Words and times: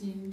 紧 0.00 0.30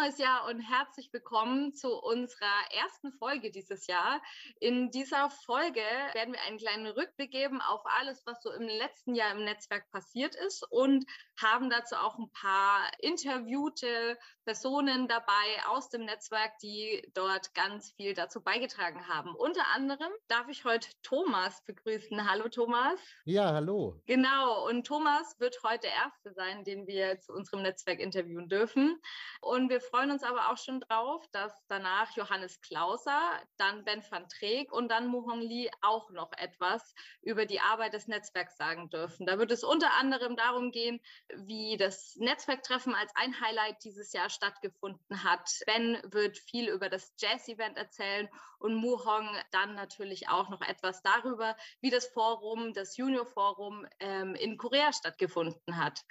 neues 0.00 0.18
Jahr 0.18 0.48
und 0.48 0.59
herzlich 0.70 1.12
willkommen 1.12 1.74
zu 1.74 2.00
unserer 2.00 2.46
ersten 2.70 3.12
Folge 3.14 3.50
dieses 3.50 3.88
Jahr. 3.88 4.22
In 4.60 4.92
dieser 4.92 5.28
Folge 5.28 5.82
werden 6.12 6.32
wir 6.32 6.40
einen 6.42 6.58
kleinen 6.58 6.86
Rückblick 6.86 7.32
geben 7.32 7.60
auf 7.60 7.80
alles, 7.86 8.22
was 8.24 8.40
so 8.40 8.52
im 8.52 8.68
letzten 8.68 9.16
Jahr 9.16 9.32
im 9.32 9.42
Netzwerk 9.42 9.90
passiert 9.90 10.36
ist 10.36 10.64
und 10.70 11.04
haben 11.42 11.70
dazu 11.70 11.96
auch 11.96 12.16
ein 12.18 12.30
paar 12.30 12.88
interviewte 13.00 14.16
Personen 14.44 15.08
dabei 15.08 15.66
aus 15.66 15.88
dem 15.90 16.04
Netzwerk, 16.04 16.56
die 16.62 17.02
dort 17.14 17.52
ganz 17.54 17.92
viel 17.96 18.14
dazu 18.14 18.40
beigetragen 18.40 19.08
haben. 19.08 19.34
Unter 19.34 19.66
anderem 19.74 20.12
darf 20.28 20.48
ich 20.48 20.64
heute 20.64 20.88
Thomas 21.02 21.64
begrüßen. 21.64 22.30
Hallo 22.30 22.48
Thomas. 22.48 23.00
Ja, 23.24 23.52
hallo. 23.52 24.00
Genau, 24.06 24.68
und 24.68 24.86
Thomas 24.86 25.38
wird 25.40 25.56
heute 25.64 25.88
der 25.88 25.92
Erste 25.92 26.32
sein, 26.32 26.62
den 26.62 26.86
wir 26.86 27.18
zu 27.18 27.32
unserem 27.32 27.62
Netzwerk 27.62 27.98
interviewen 27.98 28.48
dürfen. 28.48 29.00
Und 29.40 29.68
wir 29.68 29.80
freuen 29.80 30.12
uns 30.12 30.22
aber 30.22 30.50
auch 30.50 30.59
schon 30.64 30.80
drauf, 30.80 31.26
dass 31.32 31.52
danach 31.66 32.14
Johannes 32.16 32.60
Klauser, 32.60 33.20
dann 33.56 33.84
Ben 33.84 34.02
van 34.08 34.28
Treek 34.28 34.72
und 34.72 34.88
dann 34.88 35.08
Muhong 35.08 35.40
Lee 35.40 35.70
auch 35.82 36.10
noch 36.10 36.30
etwas 36.36 36.94
über 37.22 37.46
die 37.46 37.60
Arbeit 37.60 37.94
des 37.94 38.06
Netzwerks 38.06 38.56
sagen 38.56 38.88
dürfen. 38.90 39.26
Da 39.26 39.38
wird 39.38 39.50
es 39.50 39.64
unter 39.64 39.92
anderem 39.94 40.36
darum 40.36 40.70
gehen, 40.70 41.00
wie 41.34 41.76
das 41.76 42.14
Netzwerktreffen 42.16 42.94
als 42.94 43.10
ein 43.16 43.40
Highlight 43.40 43.82
dieses 43.82 44.12
Jahr 44.12 44.30
stattgefunden 44.30 45.24
hat. 45.24 45.50
Ben 45.66 46.00
wird 46.04 46.38
viel 46.38 46.68
über 46.68 46.88
das 46.88 47.12
Jazz-Event 47.18 47.76
erzählen 47.76 48.28
und 48.58 48.74
Muhong 48.74 49.28
dann 49.50 49.74
natürlich 49.74 50.28
auch 50.28 50.50
noch 50.50 50.60
etwas 50.60 51.02
darüber, 51.02 51.56
wie 51.80 51.90
das 51.90 52.06
Forum, 52.06 52.74
das 52.74 52.96
Junior-Forum 52.96 53.86
ähm, 53.98 54.34
in 54.36 54.56
Korea 54.56 54.92
stattgefunden 54.92 55.76
hat. 55.76 56.04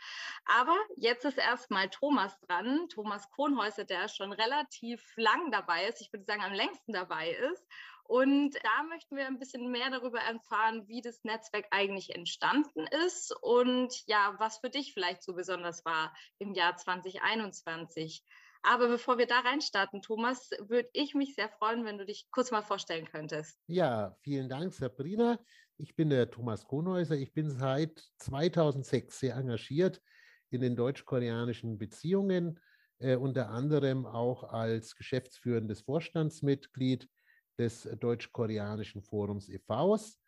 Aber 0.45 0.75
jetzt 0.97 1.23
ist 1.23 1.37
erstmal 1.37 1.89
Thomas 1.89 2.37
dran, 2.41 2.89
Thomas 2.89 3.29
Kronholz 3.29 3.69
Häuser, 3.69 3.85
der 3.85 4.07
schon 4.07 4.31
relativ 4.39 5.03
lang 5.17 5.51
dabei 5.51 5.87
ist, 5.87 6.01
ich 6.01 6.11
würde 6.13 6.25
sagen 6.25 6.41
am 6.41 6.53
längsten 6.53 6.93
dabei 6.93 7.31
ist. 7.31 7.65
Und 8.03 8.55
da 8.63 8.83
möchten 8.89 9.15
wir 9.15 9.27
ein 9.27 9.37
bisschen 9.37 9.69
mehr 9.69 9.91
darüber 9.91 10.19
erfahren, 10.19 10.87
wie 10.87 11.01
das 11.01 11.23
Netzwerk 11.23 11.67
eigentlich 11.69 12.15
entstanden 12.15 12.87
ist 13.05 13.35
und 13.43 13.93
ja, 14.07 14.35
was 14.39 14.57
für 14.57 14.71
dich 14.71 14.93
vielleicht 14.93 15.21
so 15.21 15.35
besonders 15.35 15.85
war 15.85 16.11
im 16.39 16.53
Jahr 16.53 16.75
2021. 16.75 18.23
Aber 18.63 18.87
bevor 18.87 19.19
wir 19.19 19.27
da 19.27 19.39
reinstarten, 19.39 20.01
Thomas, 20.01 20.49
würde 20.59 20.89
ich 20.93 21.13
mich 21.13 21.35
sehr 21.35 21.49
freuen, 21.49 21.85
wenn 21.85 21.99
du 21.99 22.05
dich 22.05 22.27
kurz 22.31 22.49
mal 22.49 22.63
vorstellen 22.63 23.05
könntest. 23.05 23.59
Ja, 23.67 24.17
vielen 24.21 24.49
Dank, 24.49 24.73
Sabrina. 24.73 25.39
Ich 25.77 25.95
bin 25.95 26.09
der 26.09 26.29
Thomas 26.29 26.65
Kronhäuser. 26.65 27.15
Ich 27.15 27.31
bin 27.33 27.49
seit 27.49 28.01
2006 28.17 29.19
sehr 29.19 29.35
engagiert 29.35 30.01
in 30.49 30.61
den 30.61 30.75
deutsch-koreanischen 30.75 31.77
Beziehungen 31.77 32.59
äh, 32.99 33.15
unter 33.15 33.49
anderem 33.49 34.05
auch 34.05 34.43
als 34.43 34.95
geschäftsführendes 34.95 35.81
Vorstandsmitglied 35.81 37.09
des 37.57 37.83
Deutsch-Koreanischen 37.99 39.01
Forums 39.01 39.49
e.V.s. 39.49 40.19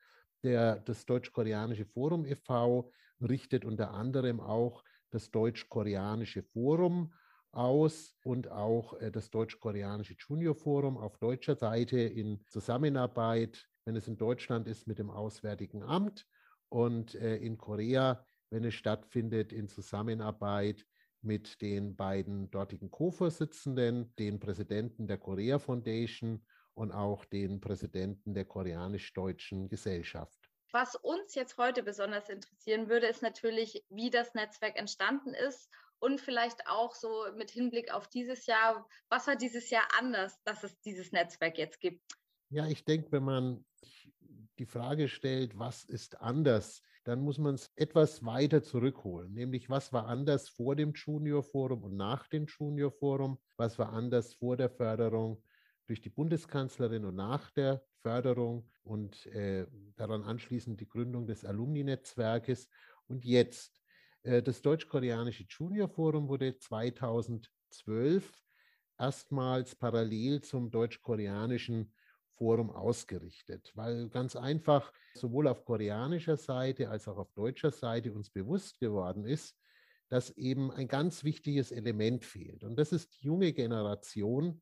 Der, 0.44 0.80
das 0.80 1.06
Deutsch-Koreanische 1.06 1.86
Forum 1.86 2.26
e.V. 2.26 2.92
richtet 3.22 3.64
unter 3.64 3.92
anderem 3.92 4.40
auch 4.40 4.84
das 5.12 5.32
Deutsch-Koreanische 5.32 6.44
Forum 6.44 7.14
aus 7.52 8.16
und 8.24 8.50
auch 8.50 8.94
äh, 9.00 9.12
das 9.12 9.30
Deutsch-Koreanische 9.30 10.16
Junior 10.18 10.56
Forum 10.56 10.98
auf 10.98 11.18
deutscher 11.18 11.56
Seite 11.56 12.00
in 12.00 12.46
Zusammenarbeit, 12.48 13.68
wenn 13.86 13.96
es 13.96 14.08
in 14.08 14.18
Deutschland 14.18 14.68
ist, 14.68 14.88
mit 14.88 15.00
dem 15.00 15.10
Auswärtigen 15.10 15.84
Amt 15.84 16.26
und 16.70 17.16
äh, 17.16 17.38
in 17.38 17.58
Korea, 17.58 18.26
wenn 18.50 18.64
es 18.64 18.74
stattfindet, 18.74 19.52
in 19.52 19.68
Zusammenarbeit 19.68 20.86
mit 21.22 21.62
den 21.62 21.96
beiden 21.96 22.50
dortigen 22.52 22.90
Co-Vorsitzenden, 22.90 24.14
den 24.18 24.40
Präsidenten 24.40 25.08
der 25.08 25.18
Korea 25.18 25.60
Foundation 25.60 26.46
und 26.74 26.92
auch 26.92 27.26
den 27.26 27.60
Präsidenten 27.60 28.34
der 28.34 28.46
koreanisch-deutschen 28.46 29.70
Gesellschaft. 29.70 30.50
Was 30.72 30.96
uns 30.96 31.36
jetzt 31.36 31.58
heute 31.58 31.84
besonders 31.84 32.30
interessieren 32.30 32.88
würde, 32.88 33.08
ist 33.08 33.22
natürlich, 33.22 33.86
wie 33.90 34.10
das 34.10 34.34
Netzwerk 34.34 34.78
entstanden 34.78 35.34
ist 35.34 35.70
und 36.00 36.22
vielleicht 36.22 36.66
auch 36.68 36.96
so 36.96 37.26
mit 37.36 37.52
Hinblick 37.52 37.94
auf 37.94 38.08
dieses 38.08 38.46
Jahr, 38.46 38.88
was 39.10 39.28
war 39.28 39.36
dieses 39.36 39.70
Jahr 39.70 39.88
anders, 40.00 40.42
dass 40.44 40.64
es 40.64 40.80
dieses 40.80 41.12
Netzwerk 41.12 41.58
jetzt 41.58 41.80
gibt? 41.80 42.02
Ja, 42.50 42.68
ich 42.68 42.86
denke, 42.86 43.12
wenn 43.12 43.24
man 43.24 43.66
die 44.60 44.66
Frage 44.66 45.08
stellt, 45.10 45.58
was 45.60 45.84
ist 45.84 46.22
anders, 46.22 46.82
dann 47.04 47.22
muss 47.22 47.38
man 47.38 47.56
es 47.56 47.72
etwas 47.76 48.24
weiter 48.26 48.62
zurückholen. 48.62 49.34
Nämlich, 49.34 49.70
was 49.70 49.92
war 49.92 50.08
anders 50.08 50.50
vor 50.50 50.76
dem 50.76 50.94
Junior 50.94 51.44
Forum 51.44 51.84
und 51.84 51.96
nach 51.96 52.28
dem 52.28 52.46
Junior 52.46 52.92
Forum? 52.92 53.40
Was 53.58 53.80
war 53.80 53.92
anders 53.92 54.36
vor 54.36 54.56
der 54.58 54.70
Förderung 54.70 55.44
durch 55.88 56.02
die 56.02 56.10
Bundeskanzlerin 56.10 57.06
und 57.06 57.16
nach 57.16 57.50
der 57.52 57.84
Förderung 58.02 58.70
und 58.84 59.26
äh, 59.28 59.66
daran 59.96 60.24
anschließend 60.24 60.80
die 60.80 60.88
Gründung 60.88 61.26
des 61.26 61.44
Alumni-Netzwerkes? 61.44 62.70
Und 63.08 63.26
jetzt, 63.26 63.82
äh, 64.22 64.44
das 64.44 64.62
Deutsch-Koreanische 64.62 65.46
Junior 65.50 65.90
Forum 65.90 66.28
wurde 66.28 66.58
2012 66.58 68.32
erstmals 69.00 69.76
parallel 69.76 70.42
zum 70.42 70.70
Deutsch-Koreanischen 70.70 71.92
Forum 72.42 72.72
ausgerichtet, 72.72 73.72
weil 73.76 74.10
ganz 74.10 74.36
einfach 74.36 74.92
sowohl 75.14 75.48
auf 75.48 75.64
koreanischer 75.64 76.38
Seite 76.38 76.90
als 76.90 77.08
auch 77.08 77.18
auf 77.18 77.32
deutscher 77.34 77.70
Seite 77.70 78.12
uns 78.12 78.32
bewusst 78.32 78.80
geworden 78.80 79.26
ist, 79.26 79.56
dass 80.10 80.32
eben 80.32 80.72
ein 80.72 80.88
ganz 80.88 81.24
wichtiges 81.24 81.72
Element 81.72 82.26
fehlt. 82.26 82.64
Und 82.64 82.78
das 82.80 82.94
ist 82.94 83.14
die 83.14 83.28
junge 83.28 83.54
Generation. 83.54 84.60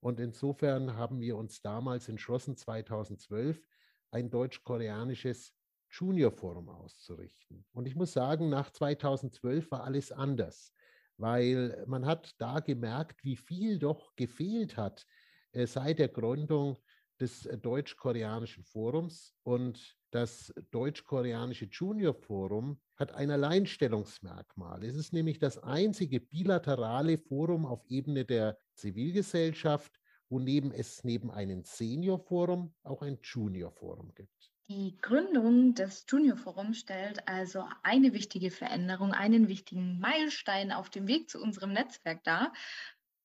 Und 0.00 0.18
insofern 0.18 0.96
haben 0.96 1.20
wir 1.20 1.36
uns 1.36 1.62
damals 1.62 2.08
entschlossen, 2.08 2.56
2012 2.56 3.64
ein 4.10 4.28
deutsch-koreanisches 4.28 5.52
Junior 5.92 6.32
Forum 6.32 6.70
auszurichten. 6.70 7.64
Und 7.72 7.86
ich 7.86 7.94
muss 7.94 8.12
sagen, 8.12 8.48
nach 8.48 8.72
2012 8.72 9.70
war 9.70 9.84
alles 9.84 10.10
anders, 10.10 10.72
weil 11.18 11.84
man 11.86 12.04
hat 12.04 12.34
da 12.38 12.58
gemerkt, 12.58 13.22
wie 13.22 13.36
viel 13.36 13.78
doch 13.78 14.16
gefehlt 14.16 14.76
hat 14.76 15.06
äh, 15.52 15.68
seit 15.68 16.00
der 16.00 16.08
Gründung 16.08 16.78
des 17.22 17.46
äh, 17.46 17.56
Deutsch-Koreanischen 17.56 18.64
Forums 18.64 19.34
und 19.44 19.96
das 20.10 20.52
Deutsch-Koreanische 20.72 21.66
Junior 21.66 22.12
Forum 22.12 22.78
hat 22.96 23.12
ein 23.12 23.30
Alleinstellungsmerkmal. 23.30 24.84
Es 24.84 24.96
ist 24.96 25.14
nämlich 25.14 25.38
das 25.38 25.58
einzige 25.58 26.20
bilaterale 26.20 27.16
Forum 27.16 27.64
auf 27.64 27.82
Ebene 27.88 28.26
der 28.26 28.58
Zivilgesellschaft, 28.74 29.98
wo 30.28 30.38
neben 30.38 30.72
es 30.72 31.04
neben 31.04 31.30
einem 31.30 31.64
Senior 31.64 32.18
Forum 32.18 32.74
auch 32.82 33.00
ein 33.00 33.18
Junior 33.22 33.70
Forum 33.70 34.12
gibt. 34.14 34.50
Die 34.68 34.98
Gründung 35.00 35.74
des 35.74 36.04
Junior 36.08 36.36
Forums 36.36 36.78
stellt 36.78 37.26
also 37.28 37.66
eine 37.82 38.12
wichtige 38.14 38.50
Veränderung, 38.50 39.12
einen 39.12 39.48
wichtigen 39.48 39.98
Meilenstein 39.98 40.72
auf 40.72 40.90
dem 40.90 41.06
Weg 41.06 41.30
zu 41.30 41.40
unserem 41.40 41.72
Netzwerk 41.72 42.24
dar. 42.24 42.52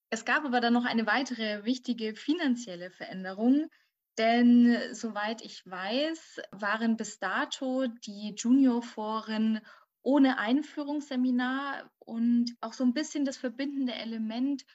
Es 0.09 0.23
gab 0.23 0.45
aber 0.45 0.61
dann 0.61 0.73
noch 0.73 0.85
eine 0.85 1.05
weitere 1.05 1.65
wichtige 1.65 2.15
finanzielle 2.15 2.91
Veränderung, 2.91 3.69
denn 4.17 4.77
soweit 4.93 5.41
ich 5.41 5.65
weiß, 5.65 6.41
waren 6.51 6.97
bis 6.97 7.19
dato 7.19 7.87
die 8.05 8.33
Juniorforen 8.35 9.61
ohne 10.01 10.37
Einführungsseminar 10.37 11.91
und 11.99 12.55
auch 12.61 12.73
so 12.73 12.83
ein 12.83 12.93
bisschen 12.93 13.25
das 13.25 13.37
verbindende 13.37 13.93
Element 13.93 14.65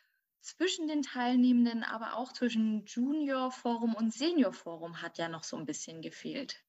zwischen 0.41 0.89
den 0.89 1.03
Teilnehmenden, 1.03 1.85
aber 1.85 2.17
auch 2.17 2.33
zwischen 2.33 2.85
Junior 2.87 3.51
Forum 3.51 3.95
und 3.95 4.13
Senior 4.13 4.53
Forum 4.53 5.01
hat 5.01 5.19
ja 5.19 5.29
noch 5.29 5.45
so 5.45 5.57
ein 5.57 5.67
bisschen 5.67 6.03
gefehlt. 6.03 6.63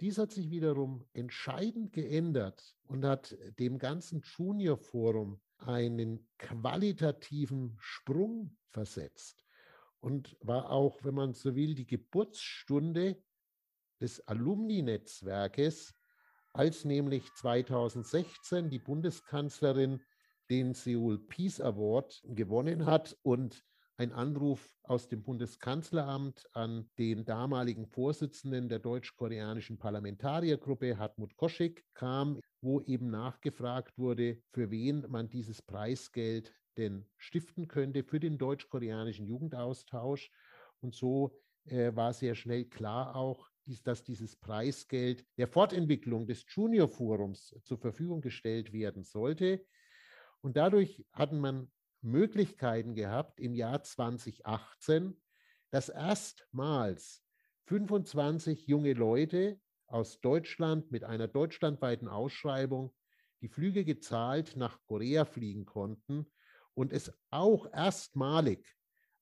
Dies 0.00 0.18
hat 0.18 0.32
sich 0.32 0.50
wiederum 0.50 1.04
entscheidend 1.12 1.92
geändert 1.92 2.76
und 2.84 3.04
hat 3.04 3.36
dem 3.58 3.78
ganzen 3.78 4.22
Junior 4.22 4.76
Forum 4.76 5.40
einen 5.58 6.28
qualitativen 6.38 7.76
Sprung 7.80 8.56
versetzt 8.68 9.47
und 10.00 10.36
war 10.40 10.70
auch, 10.70 11.04
wenn 11.04 11.14
man 11.14 11.34
so 11.34 11.54
will, 11.54 11.74
die 11.74 11.86
Geburtsstunde 11.86 13.22
des 14.00 14.26
Alumni-Netzwerkes, 14.26 15.94
als 16.52 16.84
nämlich 16.84 17.32
2016 17.34 18.70
die 18.70 18.78
Bundeskanzlerin 18.78 20.00
den 20.50 20.74
Seoul 20.74 21.18
Peace 21.18 21.60
Award 21.60 22.22
gewonnen 22.24 22.86
hat 22.86 23.16
und 23.22 23.64
ein 23.98 24.12
Anruf 24.12 24.76
aus 24.84 25.08
dem 25.08 25.24
Bundeskanzleramt 25.24 26.46
an 26.52 26.88
den 26.98 27.24
damaligen 27.24 27.86
Vorsitzenden 27.86 28.68
der 28.68 28.78
deutsch-koreanischen 28.78 29.76
Parlamentariergruppe, 29.78 30.98
Hartmut 30.98 31.36
Koschik, 31.36 31.84
kam, 31.94 32.40
wo 32.60 32.80
eben 32.82 33.10
nachgefragt 33.10 33.98
wurde, 33.98 34.40
für 34.52 34.70
wen 34.70 35.04
man 35.08 35.28
dieses 35.28 35.60
Preisgeld 35.60 36.54
denn 36.78 37.04
stiften 37.16 37.68
könnte 37.68 38.04
für 38.04 38.20
den 38.20 38.38
deutsch-koreanischen 38.38 39.26
Jugendaustausch. 39.26 40.30
Und 40.80 40.94
so 40.94 41.36
äh, 41.66 41.94
war 41.94 42.12
sehr 42.14 42.34
schnell 42.34 42.64
klar 42.64 43.16
auch, 43.16 43.50
dass 43.84 44.02
dieses 44.02 44.36
Preisgeld 44.36 45.26
der 45.36 45.48
Fortentwicklung 45.48 46.26
des 46.26 46.46
Junior 46.48 46.88
Forums 46.88 47.54
zur 47.64 47.78
Verfügung 47.78 48.22
gestellt 48.22 48.72
werden 48.72 49.02
sollte. 49.02 49.66
Und 50.40 50.56
dadurch 50.56 51.04
hatten 51.12 51.40
man 51.40 51.70
Möglichkeiten 52.00 52.94
gehabt, 52.94 53.40
im 53.40 53.54
Jahr 53.54 53.82
2018, 53.82 55.20
dass 55.70 55.88
erstmals 55.90 57.22
25 57.66 58.66
junge 58.66 58.94
Leute 58.94 59.60
aus 59.86 60.20
Deutschland 60.20 60.90
mit 60.90 61.04
einer 61.04 61.28
deutschlandweiten 61.28 62.08
Ausschreibung 62.08 62.94
die 63.42 63.48
Flüge 63.48 63.84
gezahlt 63.84 64.56
nach 64.56 64.80
Korea 64.86 65.24
fliegen 65.24 65.66
konnten 65.66 66.26
und 66.78 66.92
es 66.92 67.12
auch 67.30 67.66
erstmalig 67.72 68.64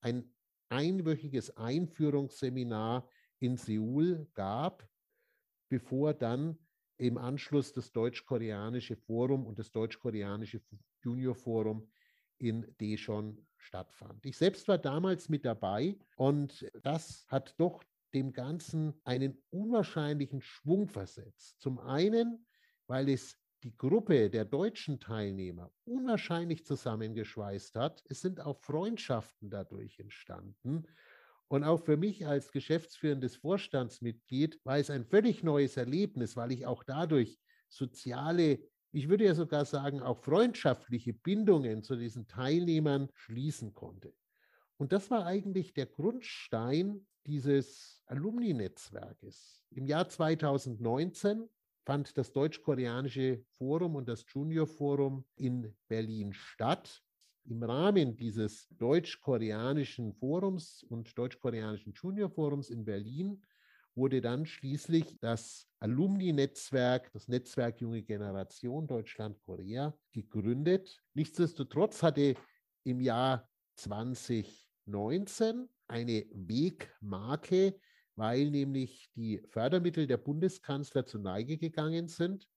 ein 0.03 0.31
einwöchiges 0.69 1.57
Einführungsseminar 1.57 3.09
in 3.39 3.57
Seoul 3.57 4.29
gab, 4.35 4.87
bevor 5.71 6.13
dann 6.13 6.59
im 6.99 7.17
Anschluss 7.17 7.73
das 7.73 7.93
deutsch-koreanische 7.93 8.97
Forum 8.97 9.47
und 9.47 9.59
das 9.59 9.71
deutsch-koreanische 9.71 10.61
Junior 11.03 11.35
Forum 11.35 11.91
in 12.37 12.75
Daejeon 12.77 13.47
stattfand. 13.57 14.27
Ich 14.27 14.37
selbst 14.37 14.69
war 14.69 14.77
damals 14.77 15.31
mit 15.31 15.47
dabei 15.47 15.99
und 16.17 16.71
das 16.83 17.25
hat 17.29 17.55
doch 17.57 17.83
dem 18.13 18.35
Ganzen 18.35 19.01
einen 19.05 19.43
unwahrscheinlichen 19.49 20.43
Schwung 20.43 20.89
versetzt. 20.89 21.59
Zum 21.63 21.79
einen, 21.79 22.47
weil 22.87 23.09
es 23.09 23.39
die 23.67 23.77
Gruppe 23.77 24.31
der 24.31 24.45
deutschen 24.45 25.01
Teilnehmer 25.01 25.73
unwahrscheinlich 25.87 26.65
zusammengeschweißt 26.65 27.75
hat. 27.75 28.05
Es 28.09 28.21
sind 28.21 28.41
auch 28.41 28.61
Freundschaften 28.61 29.51
dadurch 29.51 29.99
entstanden. 29.99 30.87
Und 31.49 31.65
auch 31.65 31.81
für 31.81 31.97
mich 31.97 32.29
als 32.29 32.53
geschäftsführendes 32.53 33.35
Vorstandsmitglied 33.35 34.61
war 34.65 34.79
es 34.79 34.89
ein 34.89 35.05
völlig 35.05 35.43
neues 35.43 35.77
Erlebnis, 35.77 36.37
weil 36.37 36.53
ich 36.53 36.65
auch 36.65 36.85
dadurch 36.85 37.41
soziale 37.69 38.61
ich 38.93 39.11
würde 39.11 39.25
ja 39.25 39.35
sogar 39.35 39.67
sagen, 39.67 40.01
auch 40.01 40.17
freundschaftliche 40.17 41.13
Bindungen 41.13 41.83
zu 41.83 41.97
diesen 41.97 42.29
Teilnehmern 42.29 43.11
schließen 43.13 43.75
konnte. 43.75 44.15
Und 44.79 44.93
das 44.93 45.11
war 45.11 45.27
eigentlich 45.27 45.75
der 45.75 45.85
Grundstein 45.85 47.07
dieses 47.27 48.03
Alumni-Netzwerkes. 48.07 49.63
Im 49.71 49.87
Jahr 49.87 50.09
2019 50.09 51.47
fand 51.87 52.19
das 52.19 52.33
Deutsch-Koreanische 52.33 53.45
Forum 53.53 53.95
und 53.95 54.09
das 54.09 54.27
Junior 54.35 54.67
Forum 54.67 55.25
in 55.37 55.73
Berlin 55.87 56.33
statt. 56.33 57.01
Im 57.45 57.63
Rahmen 57.63 58.17
dieses 58.17 58.67
deutsch-koreanischen 58.71 60.13
Forums 60.13 60.83
und 60.89 61.17
deutsch-koreanischen 61.17 61.93
Junior 61.93 62.29
Forums 62.29 62.71
in 62.71 62.85
Berlin 62.85 63.41
wurde 63.95 64.21
dann 64.21 64.47
schließlich 64.47 65.17
das 65.21 65.69
Alumni-Netzwerk, 65.79 67.13
das 67.13 67.29
Netzwerk 67.29 67.81
Junge 67.81 68.03
Generation 68.03 68.89
Deutschland-Korea 68.89 69.97
gegründet. 70.11 71.01
Nichtsdestotrotz 71.15 72.03
hatte 72.03 72.35
im 72.83 73.01
Jahr 73.01 73.49
2019 73.77 75.69
eine 75.87 76.27
Wegmarke, 76.33 77.79
weil 78.17 78.51
nämlich 78.51 79.11
die 79.15 79.43
Fördermittel 79.51 80.07
der 80.07 80.17
Bundeskanzler 80.17 81.07
zur 81.07 81.21
Neige 81.21 81.59
gegangen 81.59 82.09
sind 82.09 82.49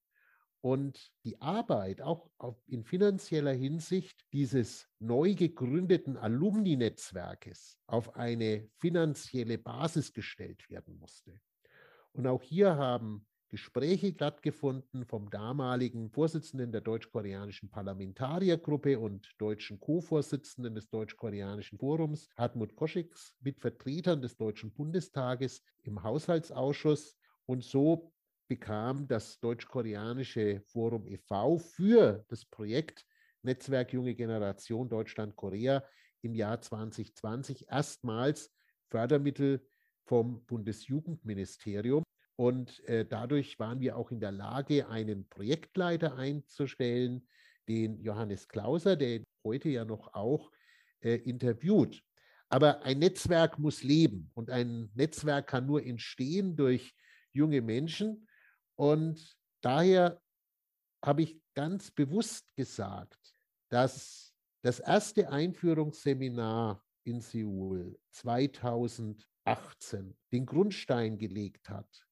und 0.61 1.11
die 1.23 1.39
Arbeit 1.41 2.01
auch 2.01 2.29
in 2.65 2.83
finanzieller 2.83 3.53
Hinsicht 3.53 4.25
dieses 4.33 4.89
neu 4.99 5.35
gegründeten 5.35 6.17
Alumni-Netzwerkes 6.17 7.77
auf 7.87 8.15
eine 8.15 8.69
finanzielle 8.77 9.57
Basis 9.57 10.11
gestellt 10.13 10.69
werden 10.69 10.97
musste. 10.97 11.39
Und 12.11 12.27
auch 12.27 12.41
hier 12.41 12.75
haben 12.75 13.25
Gespräche 13.49 14.13
stattgefunden 14.13 15.05
vom 15.05 15.29
damaligen 15.31 16.11
Vorsitzenden 16.11 16.71
der 16.71 16.81
deutsch-koreanischen 16.81 17.69
Parlamentariergruppe 17.69 18.99
und 18.99 19.33
deutschen 19.39 19.79
Co-Vorsitzenden 19.79 20.75
des 20.75 20.89
deutsch-koreanischen 20.89 21.79
Forums, 21.79 22.29
Hartmut 22.37 22.75
Koschiks, 22.75 23.35
mit 23.41 23.59
Vertretern 23.59 24.21
des 24.21 24.37
Deutschen 24.37 24.71
Bundestages 24.71 25.63
im 25.81 26.03
Haushaltsausschuss. 26.03 27.17
Und 27.47 27.63
so 27.63 28.13
bekam 28.47 29.07
das 29.07 29.39
deutsch-koreanische 29.39 30.61
Forum 30.67 31.07
e.V. 31.07 31.57
für 31.57 32.23
das 32.29 32.45
Projekt 32.45 33.05
Netzwerk 33.41 33.93
Junge 33.93 34.13
Generation 34.13 34.89
Deutschland-Korea 34.89 35.83
im 36.21 36.35
Jahr 36.35 36.61
2020 36.61 37.67
erstmals 37.69 38.53
Fördermittel 38.89 39.65
vom 40.05 40.45
Bundesjugendministerium. 40.45 42.03
Und 42.39 42.81
äh, 42.85 43.05
dadurch 43.05 43.59
waren 43.59 43.81
wir 43.81 43.97
auch 43.97 44.11
in 44.11 44.21
der 44.21 44.31
Lage, 44.31 44.87
einen 44.87 45.27
Projektleiter 45.27 46.15
einzustellen, 46.15 47.27
den 47.67 47.99
Johannes 47.99 48.47
Klauser, 48.47 48.95
der 48.95 49.25
heute 49.43 49.67
ja 49.67 49.83
noch 49.83 50.13
auch 50.13 50.49
äh, 51.01 51.15
interviewt. 51.15 52.01
Aber 52.47 52.83
ein 52.83 52.99
Netzwerk 52.99 53.59
muss 53.59 53.83
leben 53.83 54.31
und 54.35 54.49
ein 54.49 54.89
Netzwerk 54.93 55.47
kann 55.47 55.65
nur 55.65 55.85
entstehen 55.85 56.55
durch 56.55 56.95
junge 57.33 57.61
Menschen. 57.61 58.25
Und 58.75 59.35
daher 59.59 60.21
habe 61.03 61.23
ich 61.23 61.41
ganz 61.55 61.91
bewusst 61.91 62.45
gesagt, 62.55 63.19
dass 63.67 64.33
das 64.61 64.79
erste 64.79 65.29
Einführungsseminar 65.29 66.81
in 67.03 67.19
Seoul 67.19 67.99
2018 68.11 70.17
den 70.31 70.45
Grundstein 70.45 71.17
gelegt 71.17 71.67
hat, 71.67 72.05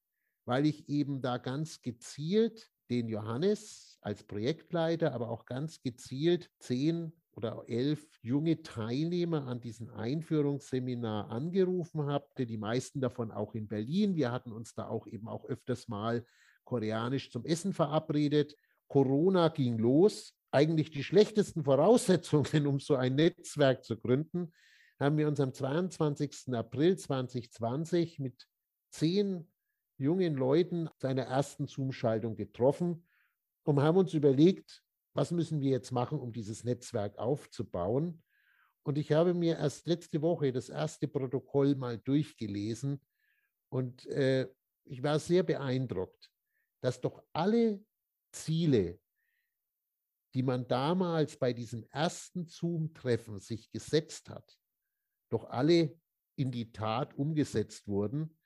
weil 0.48 0.64
ich 0.64 0.88
eben 0.88 1.20
da 1.20 1.36
ganz 1.36 1.82
gezielt 1.82 2.70
den 2.88 3.06
Johannes 3.06 3.98
als 4.00 4.24
Projektleiter, 4.24 5.12
aber 5.12 5.28
auch 5.28 5.44
ganz 5.44 5.82
gezielt 5.82 6.50
zehn 6.58 7.12
oder 7.32 7.64
elf 7.68 8.18
junge 8.22 8.62
Teilnehmer 8.62 9.46
an 9.46 9.60
diesem 9.60 9.90
Einführungsseminar 9.90 11.30
angerufen 11.30 12.06
habe, 12.06 12.46
die 12.46 12.56
meisten 12.56 13.02
davon 13.02 13.30
auch 13.30 13.54
in 13.54 13.68
Berlin. 13.68 14.16
Wir 14.16 14.32
hatten 14.32 14.50
uns 14.50 14.74
da 14.74 14.88
auch 14.88 15.06
eben 15.06 15.28
auch 15.28 15.44
öfters 15.44 15.86
mal 15.86 16.24
koreanisch 16.64 17.30
zum 17.30 17.44
Essen 17.44 17.74
verabredet. 17.74 18.56
Corona 18.88 19.48
ging 19.48 19.76
los. 19.76 20.34
Eigentlich 20.50 20.90
die 20.90 21.04
schlechtesten 21.04 21.62
Voraussetzungen, 21.62 22.66
um 22.66 22.80
so 22.80 22.96
ein 22.96 23.16
Netzwerk 23.16 23.84
zu 23.84 23.98
gründen, 23.98 24.50
haben 24.98 25.18
wir 25.18 25.28
uns 25.28 25.40
am 25.40 25.52
22. 25.52 26.54
April 26.54 26.96
2020 26.96 28.18
mit 28.18 28.48
zehn 28.90 29.46
jungen 29.98 30.34
Leuten 30.34 30.88
zu 30.98 31.06
einer 31.06 31.24
ersten 31.24 31.66
Zoom-Schaltung 31.66 32.36
getroffen 32.36 33.06
und 33.64 33.80
haben 33.80 33.98
uns 33.98 34.14
überlegt, 34.14 34.82
was 35.14 35.30
müssen 35.30 35.60
wir 35.60 35.70
jetzt 35.70 35.90
machen, 35.90 36.18
um 36.18 36.32
dieses 36.32 36.64
Netzwerk 36.64 37.18
aufzubauen. 37.18 38.22
Und 38.84 38.96
ich 38.98 39.12
habe 39.12 39.34
mir 39.34 39.58
erst 39.58 39.86
letzte 39.86 40.22
Woche 40.22 40.52
das 40.52 40.68
erste 40.68 41.08
Protokoll 41.08 41.74
mal 41.74 41.98
durchgelesen 41.98 43.00
und 43.68 44.06
äh, 44.06 44.48
ich 44.84 45.02
war 45.02 45.18
sehr 45.18 45.42
beeindruckt 45.42 46.30
dass 46.80 47.00
doch 47.00 47.22
alle 47.32 47.84
Ziele, 48.32 49.00
die 50.34 50.42
man 50.42 50.68
damals 50.68 51.36
bei 51.36 51.52
diesem 51.52 51.84
ersten 51.90 52.46
Zoom-Treffen 52.46 53.40
sich 53.40 53.70
gesetzt 53.70 54.28
hat, 54.30 54.58
doch 55.30 55.44
alle 55.50 55.98
in 56.36 56.52
die 56.52 56.70
Tat 56.72 57.14
umgesetzt 57.14 57.88
wurden. 57.88 58.37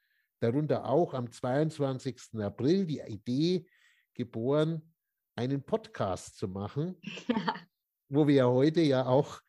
Darunter 0.42 0.86
auch 0.86 1.14
am 1.14 1.30
22. 1.30 2.40
April 2.40 2.84
die 2.84 2.98
Idee 2.98 3.64
geboren, 4.12 4.92
einen 5.36 5.62
Podcast 5.62 6.36
zu 6.36 6.48
machen, 6.48 7.00
wo 8.08 8.26
wir 8.26 8.48
heute 8.48 8.80
ja 8.80 9.06
auch, 9.06 9.40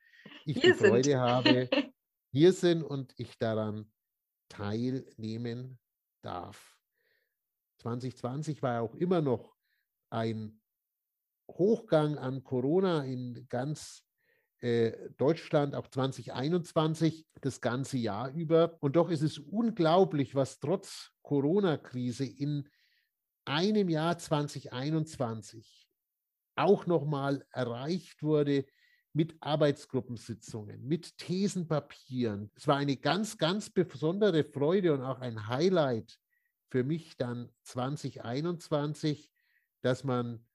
ich 0.45 0.61
Hier 0.61 0.73
die 0.73 0.77
Freude 0.77 1.09
sind. 1.09 1.19
habe, 1.19 1.69
hier 2.31 2.53
sind 2.53 2.83
und 2.83 3.11
ich 3.17 3.39
daran 3.39 3.91
teilnehmen 4.49 5.79
darf. 6.21 6.77
2020 7.79 8.61
war 8.61 8.83
auch 8.83 8.93
immer 8.93 9.21
noch 9.21 9.55
ein 10.11 10.61
Hochgang 11.49 12.19
an 12.19 12.43
Corona 12.43 13.03
in 13.03 13.47
ganz 13.49 14.05
Deutschland, 15.17 15.75
auch 15.75 15.87
2021, 15.87 17.25
das 17.41 17.59
ganze 17.59 17.97
Jahr 17.97 18.31
über. 18.31 18.77
Und 18.79 18.95
doch 18.95 19.09
ist 19.09 19.21
es 19.21 19.37
unglaublich, 19.37 20.35
was 20.35 20.59
trotz 20.59 21.11
Corona-Krise 21.21 22.25
in 22.25 22.69
einem 23.45 23.89
Jahr 23.89 24.17
2021 24.17 25.89
auch 26.55 26.85
nochmal 26.85 27.45
erreicht 27.51 28.23
wurde 28.23 28.65
mit 29.11 29.35
Arbeitsgruppensitzungen, 29.41 30.87
mit 30.87 31.17
Thesenpapieren. 31.17 32.49
Es 32.55 32.67
war 32.67 32.77
eine 32.77 32.97
ganz, 32.97 33.37
ganz 33.37 33.69
besondere 33.69 34.43
Freude 34.43 34.93
und 34.93 35.01
auch 35.01 35.19
ein 35.19 35.47
Highlight 35.47 36.17
für 36.69 36.83
mich 36.83 37.17
dann 37.17 37.51
2021, 37.63 39.29
dass 39.81 40.03
man 40.03 40.45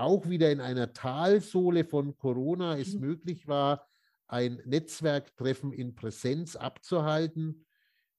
auch 0.00 0.28
wieder 0.28 0.50
in 0.50 0.60
einer 0.60 0.92
Talsohle 0.92 1.84
von 1.84 2.16
Corona 2.16 2.76
es 2.78 2.94
Mhm. 2.94 3.00
möglich 3.00 3.48
war, 3.48 3.88
ein 4.28 4.62
Netzwerktreffen 4.64 5.72
in 5.72 5.94
Präsenz 5.94 6.56
abzuhalten. 6.56 7.66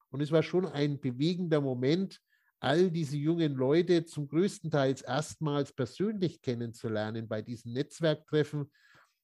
Und 0.09 0.21
es 0.21 0.31
war 0.31 0.43
schon 0.43 0.65
ein 0.65 0.99
bewegender 0.99 1.61
Moment, 1.61 2.21
all 2.59 2.91
diese 2.91 3.17
jungen 3.17 3.55
Leute 3.55 4.05
zum 4.05 4.27
größten 4.27 4.71
Teil 4.71 4.95
erstmals 5.05 5.73
persönlich 5.73 6.41
kennenzulernen. 6.41 7.27
Bei 7.27 7.41
diesen 7.41 7.73
Netzwerktreffen 7.73 8.71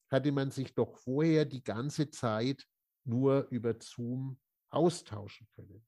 hatte 0.10 0.32
man 0.32 0.52
sich 0.52 0.74
doch 0.76 0.98
vorher 0.98 1.46
die 1.46 1.64
ganze 1.64 2.10
Zeit 2.10 2.66
nur 3.06 3.48
über 3.52 3.76
Zoom 3.80 4.40
austauschen 4.70 5.48
können. 5.56 5.87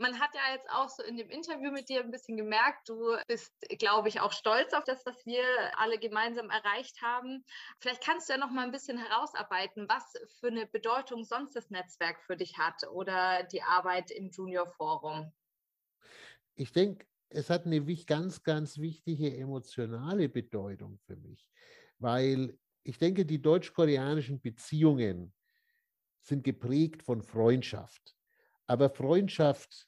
Man 0.00 0.20
hat 0.20 0.30
ja 0.32 0.54
jetzt 0.54 0.70
auch 0.70 0.88
so 0.88 1.02
in 1.02 1.16
dem 1.16 1.28
Interview 1.28 1.72
mit 1.72 1.88
dir 1.88 2.00
ein 2.00 2.12
bisschen 2.12 2.36
gemerkt, 2.36 2.88
du 2.88 3.16
bist, 3.26 3.52
glaube 3.80 4.08
ich, 4.08 4.20
auch 4.20 4.30
stolz 4.30 4.72
auf 4.72 4.84
das, 4.84 5.04
was 5.04 5.26
wir 5.26 5.42
alle 5.76 5.98
gemeinsam 5.98 6.50
erreicht 6.50 7.02
haben. 7.02 7.44
Vielleicht 7.80 8.04
kannst 8.04 8.28
du 8.28 8.34
ja 8.34 8.38
noch 8.38 8.52
mal 8.52 8.64
ein 8.64 8.70
bisschen 8.70 8.96
herausarbeiten, 8.96 9.88
was 9.88 10.04
für 10.38 10.48
eine 10.48 10.66
Bedeutung 10.66 11.24
sonst 11.24 11.56
das 11.56 11.70
Netzwerk 11.70 12.22
für 12.22 12.36
dich 12.36 12.58
hat 12.58 12.86
oder 12.92 13.42
die 13.42 13.62
Arbeit 13.62 14.12
im 14.12 14.30
Junior 14.30 14.68
Forum. 14.68 15.32
Ich 16.54 16.70
denke, 16.70 17.04
es 17.28 17.50
hat 17.50 17.66
eine 17.66 17.84
ganz, 18.06 18.42
ganz 18.42 18.78
wichtige 18.78 19.36
emotionale 19.36 20.28
Bedeutung 20.28 20.98
für 21.06 21.16
mich, 21.16 21.50
weil 21.98 22.56
ich 22.84 22.98
denke, 22.98 23.26
die 23.26 23.42
deutsch-koreanischen 23.42 24.40
Beziehungen 24.40 25.34
sind 26.22 26.44
geprägt 26.44 27.02
von 27.02 27.22
Freundschaft. 27.22 28.16
Aber 28.66 28.90
Freundschaft 28.90 29.87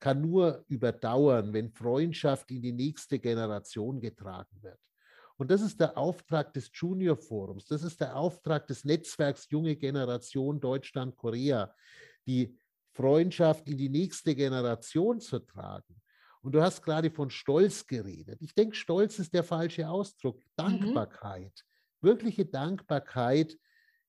kann 0.00 0.22
nur 0.22 0.64
überdauern, 0.68 1.52
wenn 1.52 1.70
Freundschaft 1.70 2.50
in 2.50 2.62
die 2.62 2.72
nächste 2.72 3.18
Generation 3.18 4.00
getragen 4.00 4.62
wird. 4.62 4.80
Und 5.36 5.50
das 5.50 5.62
ist 5.62 5.80
der 5.80 5.96
Auftrag 5.96 6.52
des 6.52 6.70
Junior 6.74 7.16
Forums, 7.16 7.66
das 7.66 7.82
ist 7.82 8.00
der 8.00 8.16
Auftrag 8.16 8.66
des 8.66 8.84
Netzwerks 8.84 9.46
Junge 9.50 9.76
Generation 9.76 10.60
Deutschland-Korea, 10.60 11.74
die 12.26 12.58
Freundschaft 12.92 13.68
in 13.68 13.78
die 13.78 13.88
nächste 13.88 14.34
Generation 14.34 15.20
zu 15.20 15.38
tragen. 15.38 16.02
Und 16.42 16.52
du 16.52 16.62
hast 16.62 16.82
gerade 16.82 17.10
von 17.10 17.30
Stolz 17.30 17.86
geredet. 17.86 18.40
Ich 18.40 18.54
denke, 18.54 18.74
Stolz 18.74 19.18
ist 19.18 19.32
der 19.34 19.44
falsche 19.44 19.88
Ausdruck. 19.88 20.42
Dankbarkeit, 20.56 21.64
wirkliche 22.00 22.46
Dankbarkeit 22.46 23.58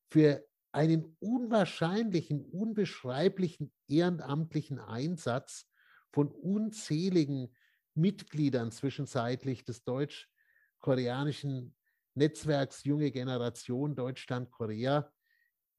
für 0.10 0.46
einen 0.72 1.18
unwahrscheinlichen, 1.20 2.46
unbeschreiblichen 2.46 3.74
ehrenamtlichen 3.88 4.80
Einsatz 4.80 5.68
von 6.12 6.30
unzähligen 6.30 7.54
Mitgliedern 7.94 8.72
zwischenzeitlich 8.72 9.64
des 9.64 9.84
deutsch-koreanischen 9.84 11.76
Netzwerks 12.16 12.84
Junge 12.84 13.12
Generation 13.12 13.96
Deutschland-Korea, 13.96 15.12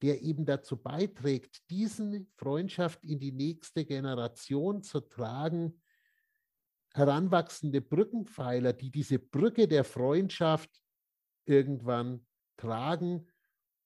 der 0.01 0.21
eben 0.21 0.45
dazu 0.45 0.77
beiträgt, 0.77 1.69
diese 1.69 2.25
Freundschaft 2.35 3.03
in 3.03 3.19
die 3.19 3.31
nächste 3.31 3.85
Generation 3.85 4.81
zu 4.81 4.99
tragen, 4.99 5.81
heranwachsende 6.93 7.81
Brückenpfeiler, 7.81 8.73
die 8.73 8.91
diese 8.91 9.19
Brücke 9.19 9.67
der 9.67 9.83
Freundschaft 9.83 10.69
irgendwann 11.45 12.25
tragen 12.57 13.27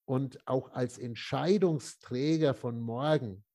und 0.05 0.45
auch 0.47 0.71
als 0.71 0.97
Entscheidungsträger 0.97 2.53
von 2.53 2.79
morgen 2.79 3.45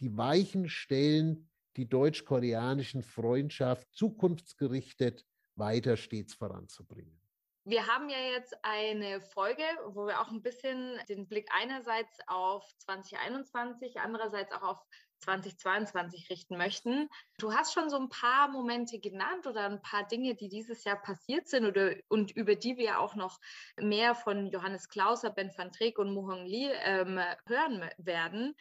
die 0.00 0.16
Weichen 0.16 0.68
stellen, 0.68 1.50
die 1.76 1.88
deutsch-koreanischen 1.88 3.02
Freundschaft 3.02 3.86
zukunftsgerichtet 3.92 5.24
weiter 5.54 5.96
stets 5.96 6.34
voranzubringen. 6.34 7.20
Wir 7.68 7.88
haben 7.88 8.08
ja 8.08 8.18
jetzt 8.32 8.56
eine 8.62 9.20
Folge, 9.20 9.64
wo 9.88 10.06
wir 10.06 10.20
auch 10.20 10.30
ein 10.30 10.40
bisschen 10.40 11.00
den 11.08 11.26
Blick 11.26 11.48
einerseits 11.52 12.20
auf 12.28 12.64
2021, 12.78 13.98
andererseits 13.98 14.52
auch 14.52 14.62
auf 14.62 14.78
2022 15.18 16.30
richten 16.30 16.56
möchten. 16.56 17.08
Du 17.38 17.52
hast 17.52 17.72
schon 17.72 17.90
so 17.90 17.96
ein 17.96 18.08
paar 18.08 18.46
Momente 18.48 19.00
genannt 19.00 19.48
oder 19.48 19.64
ein 19.64 19.82
paar 19.82 20.06
Dinge, 20.06 20.36
die 20.36 20.48
dieses 20.48 20.84
Jahr 20.84 21.02
passiert 21.02 21.48
sind 21.48 21.66
oder, 21.66 21.96
und 22.08 22.30
über 22.30 22.54
die 22.54 22.76
wir 22.76 23.00
auch 23.00 23.16
noch 23.16 23.40
mehr 23.80 24.14
von 24.14 24.46
Johannes 24.46 24.88
Klauser, 24.88 25.30
Ben 25.30 25.50
van 25.56 25.72
Treek 25.72 25.98
und 25.98 26.12
Mohong 26.12 26.46
Lee 26.46 26.70
ähm, 26.84 27.18
hören 27.46 27.90
werden. 27.98 28.54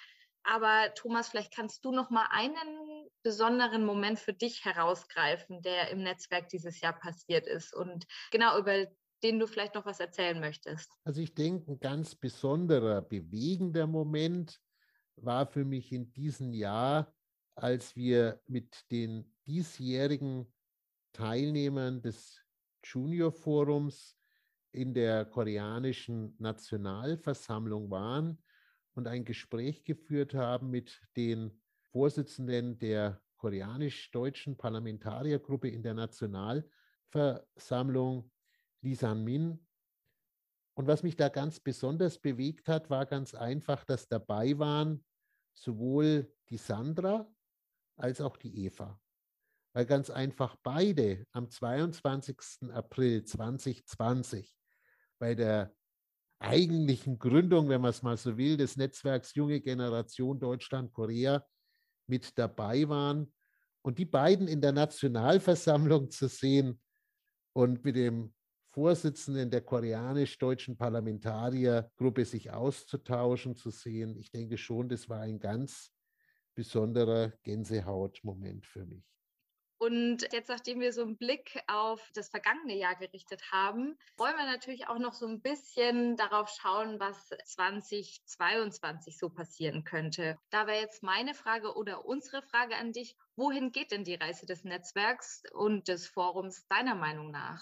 Aber 0.45 0.93
Thomas, 0.95 1.29
vielleicht 1.29 1.53
kannst 1.53 1.83
du 1.85 1.91
noch 1.91 2.09
mal 2.09 2.27
einen 2.29 3.09
besonderen 3.23 3.83
Moment 3.83 4.19
für 4.19 4.33
dich 4.33 4.63
herausgreifen, 4.63 5.61
der 5.61 5.89
im 5.89 6.03
Netzwerk 6.03 6.49
dieses 6.49 6.81
Jahr 6.81 6.93
passiert 6.93 7.47
ist 7.47 7.73
und 7.73 8.05
genau 8.31 8.57
über 8.59 8.85
den 9.23 9.39
du 9.39 9.47
vielleicht 9.47 9.73
noch 9.73 9.85
was 9.85 9.99
erzählen 9.99 10.39
möchtest. 10.39 10.91
Also 11.03 11.21
ich 11.21 11.33
denke, 11.33 11.71
ein 11.71 11.79
ganz 11.79 12.13
besonderer, 12.13 13.01
bewegender 13.01 13.87
Moment 13.87 14.59
war 15.15 15.47
für 15.47 15.65
mich 15.65 15.91
in 15.91 16.11
diesem 16.13 16.53
Jahr, 16.53 17.11
als 17.55 17.95
wir 17.95 18.41
mit 18.45 18.91
den 18.91 19.35
diesjährigen 19.47 20.53
Teilnehmern 21.13 22.01
des 22.01 22.39
Junior 22.83 23.31
Forums 23.31 24.15
in 24.71 24.93
der 24.93 25.25
koreanischen 25.25 26.35
Nationalversammlung 26.37 27.89
waren 27.89 28.44
und 28.95 29.07
ein 29.07 29.25
Gespräch 29.25 29.83
geführt 29.83 30.33
haben 30.33 30.71
mit 30.71 30.99
den 31.15 31.61
Vorsitzenden 31.91 32.79
der 32.79 33.21
koreanisch-deutschen 33.37 34.57
Parlamentariergruppe 34.57 35.69
in 35.69 35.83
der 35.83 35.93
Nationalversammlung, 35.93 38.31
Lee 38.81 38.95
San-min. 38.95 39.63
Und 40.73 40.87
was 40.87 41.03
mich 41.03 41.15
da 41.15 41.29
ganz 41.29 41.59
besonders 41.59 42.17
bewegt 42.19 42.67
hat, 42.67 42.89
war 42.89 43.05
ganz 43.05 43.35
einfach, 43.35 43.83
dass 43.83 44.07
dabei 44.07 44.57
waren 44.57 45.05
sowohl 45.53 46.33
die 46.49 46.57
Sandra 46.57 47.31
als 47.97 48.19
auch 48.19 48.37
die 48.37 48.65
Eva. 48.65 48.99
Weil 49.73 49.85
ganz 49.85 50.09
einfach 50.09 50.55
beide 50.63 51.27
am 51.31 51.47
22. 51.49 52.71
April 52.71 53.23
2020 53.23 54.57
bei 55.19 55.35
der 55.35 55.75
eigentlichen 56.39 57.17
Gründung, 57.17 57.69
wenn 57.69 57.81
man 57.81 57.91
es 57.91 58.03
mal 58.03 58.17
so 58.17 58.37
will, 58.37 58.57
des 58.57 58.77
Netzwerks 58.77 59.35
Junge 59.35 59.61
Generation 59.61 60.39
Deutschland-Korea 60.39 61.45
mit 62.07 62.37
dabei 62.37 62.87
waren. 62.87 63.33
Und 63.81 63.99
die 63.99 64.05
beiden 64.05 64.47
in 64.47 64.61
der 64.61 64.71
Nationalversammlung 64.71 66.09
zu 66.09 66.27
sehen 66.27 66.79
und 67.53 67.83
mit 67.83 67.95
dem 67.95 68.33
Vorsitzenden 68.71 69.49
der 69.49 69.61
koreanisch-deutschen 69.61 70.75
Parlamentariergruppe 70.75 72.25
sich 72.25 72.51
auszutauschen, 72.51 73.55
zu 73.55 73.69
sehen, 73.69 74.17
ich 74.17 74.31
denke 74.31 74.57
schon, 74.57 74.89
das 74.89 75.07
war 75.07 75.21
ein 75.21 75.39
ganz 75.39 75.91
besonderer 76.55 77.31
Gänsehautmoment 77.43 78.65
für 78.65 78.85
mich. 78.85 79.14
Und 79.77 80.32
jetzt, 80.32 80.48
nachdem 80.48 80.79
wir 80.79 80.94
so 80.94 81.01
einen 81.01 81.17
Blick 81.17 81.62
auf 81.67 82.10
das 82.13 82.29
vergangene 82.29 82.77
Jahr 82.77 82.96
gerichtet 82.96 83.51
haben, 83.51 83.98
wollen 84.15 84.38
wir 84.38 84.46
natürlich 84.46 84.88
auch 84.88 85.00
noch 85.00 85.13
so 85.13 85.27
ein 85.27 85.41
bisschen 85.41 86.15
darauf 86.15 86.50
schauen, 86.50 87.00
was 87.00 87.29
2022 87.46 89.17
so 89.17 89.29
passieren 89.29 89.84
könnte. 89.84 90.38
Da 90.50 90.65
wäre 90.65 90.79
jetzt 90.79 91.03
meine 91.03 91.34
Frage 91.34 91.75
oder 91.75 92.05
unsere 92.05 92.41
Frage 92.41 92.77
an 92.77 92.94
dich, 92.94 93.17
wohin 93.36 93.74
geht 93.74 93.91
denn 93.91 94.05
die 94.05 94.15
Reise 94.15 94.46
des 94.46 94.63
Netzwerks 94.63 95.44
und 95.53 95.89
des 95.89 96.08
Forums 96.08 96.65
deiner 96.67 96.96
Meinung 96.96 97.32
nach? 97.32 97.62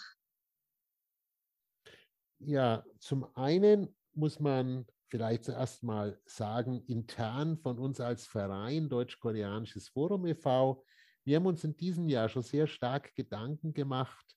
Ja, 2.37 2.83
zum 2.99 3.25
einen 3.35 3.95
muss 4.13 4.39
man 4.39 4.85
vielleicht 5.07 5.45
zuerst 5.45 5.83
mal 5.83 6.19
sagen, 6.25 6.83
intern 6.87 7.57
von 7.57 7.79
uns 7.79 7.99
als 7.99 8.27
Verein 8.27 8.89
Deutsch-Koreanisches 8.89 9.89
Forum 9.89 10.25
e.V., 10.27 10.83
wir 11.25 11.37
haben 11.37 11.45
uns 11.45 11.63
in 11.63 11.75
diesem 11.75 12.09
Jahr 12.09 12.29
schon 12.29 12.43
sehr 12.43 12.67
stark 12.67 13.15
Gedanken 13.15 13.73
gemacht, 13.73 14.35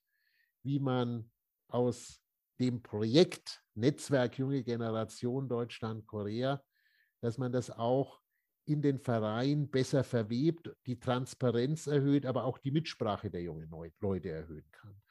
wie 0.63 0.79
man 0.79 1.29
aus 1.67 2.21
dem 2.59 2.81
Projekt 2.81 3.63
Netzwerk 3.75 4.37
Junge 4.37 4.63
Generation 4.63 5.47
Deutschland 5.47 6.07
Korea, 6.07 6.63
dass 7.21 7.37
man 7.37 7.51
das 7.51 7.69
auch 7.69 8.21
in 8.65 8.81
den 8.81 8.99
Verein 8.99 9.69
besser 9.69 10.03
verwebt, 10.03 10.69
die 10.85 10.99
Transparenz 10.99 11.87
erhöht, 11.87 12.25
aber 12.25 12.43
auch 12.43 12.57
die 12.57 12.71
Mitsprache 12.71 13.29
der 13.29 13.41
jungen 13.41 13.69
Leute 13.99 14.29
erhöhen 14.29 14.69
kann. 14.71 15.01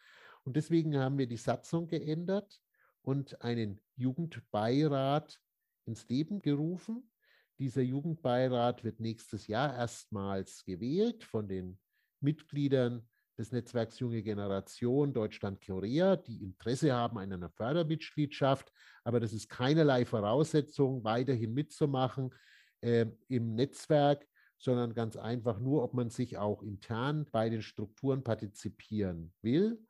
Und 0.45 0.57
deswegen 0.57 0.97
haben 0.99 1.19
wir 1.19 1.27
die 1.27 1.39
Satzung 1.39 1.89
geändert 1.89 2.61
und 3.03 3.41
einen 3.43 3.81
Jugendbeirat 3.97 5.41
ins 5.87 6.09
Leben 6.09 6.43
gerufen. 6.43 7.11
Dieser 7.59 7.83
Jugendbeirat 7.83 8.85
wird 8.85 9.01
nächstes 9.01 9.47
Jahr 9.47 9.75
erstmals 9.75 10.65
gewählt 10.65 11.25
von 11.25 11.49
den 11.49 11.79
Mitgliedern 12.21 13.09
des 13.39 13.53
Netzwerks 13.53 13.99
Junge 13.99 14.23
Generation 14.23 15.13
Deutschland-Korea, 15.13 16.17
die 16.17 16.43
Interesse 16.43 16.93
haben 16.93 17.19
an 17.19 17.33
einer 17.33 17.51
Fördermitgliedschaft. 17.51 18.73
Aber 19.05 19.21
das 19.21 19.33
ist 19.33 19.49
keinerlei 19.49 20.05
Voraussetzung, 20.05 21.05
weiterhin 21.05 21.53
mitzumachen 21.53 22.35
äh, 22.81 23.07
im 23.29 23.55
Netzwerk, 23.55 24.27
sondern 24.59 24.95
ganz 24.95 25.17
einfach 25.17 25.59
nur, 25.59 25.83
ob 25.83 25.95
man 25.95 26.11
sich 26.11 26.39
auch 26.39 26.63
intern 26.63 27.27
bei 27.31 27.51
den 27.51 27.63
Strukturen 27.63 28.23
partizipieren 28.23 29.35
will. 29.43 29.83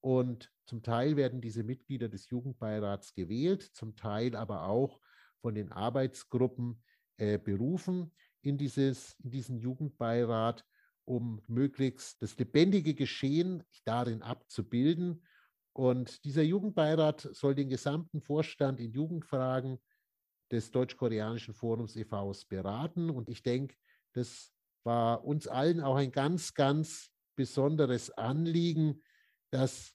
Und 0.00 0.50
zum 0.66 0.82
Teil 0.82 1.16
werden 1.16 1.40
diese 1.40 1.62
Mitglieder 1.62 2.08
des 2.08 2.28
Jugendbeirats 2.28 3.14
gewählt, 3.14 3.62
zum 3.62 3.96
Teil 3.96 4.36
aber 4.36 4.66
auch 4.66 5.00
von 5.40 5.54
den 5.54 5.72
Arbeitsgruppen 5.72 6.82
äh, 7.16 7.38
berufen 7.38 8.12
in, 8.42 8.58
dieses, 8.58 9.14
in 9.22 9.30
diesen 9.30 9.58
Jugendbeirat, 9.58 10.64
um 11.04 11.42
möglichst 11.48 12.20
das 12.22 12.36
lebendige 12.38 12.94
Geschehen 12.94 13.62
darin 13.84 14.22
abzubilden. 14.22 15.24
Und 15.72 16.24
dieser 16.24 16.42
Jugendbeirat 16.42 17.28
soll 17.32 17.54
den 17.54 17.68
gesamten 17.68 18.20
Vorstand 18.20 18.80
in 18.80 18.92
Jugendfragen 18.92 19.78
des 20.50 20.70
Deutsch-Koreanischen 20.70 21.54
Forums 21.54 21.96
e.V.s 21.96 22.44
beraten. 22.44 23.10
Und 23.10 23.28
ich 23.28 23.42
denke, 23.42 23.76
das 24.12 24.52
war 24.84 25.24
uns 25.24 25.48
allen 25.48 25.80
auch 25.80 25.96
ein 25.96 26.12
ganz, 26.12 26.54
ganz 26.54 27.10
besonderes 27.34 28.10
Anliegen, 28.10 29.02
dass 29.50 29.94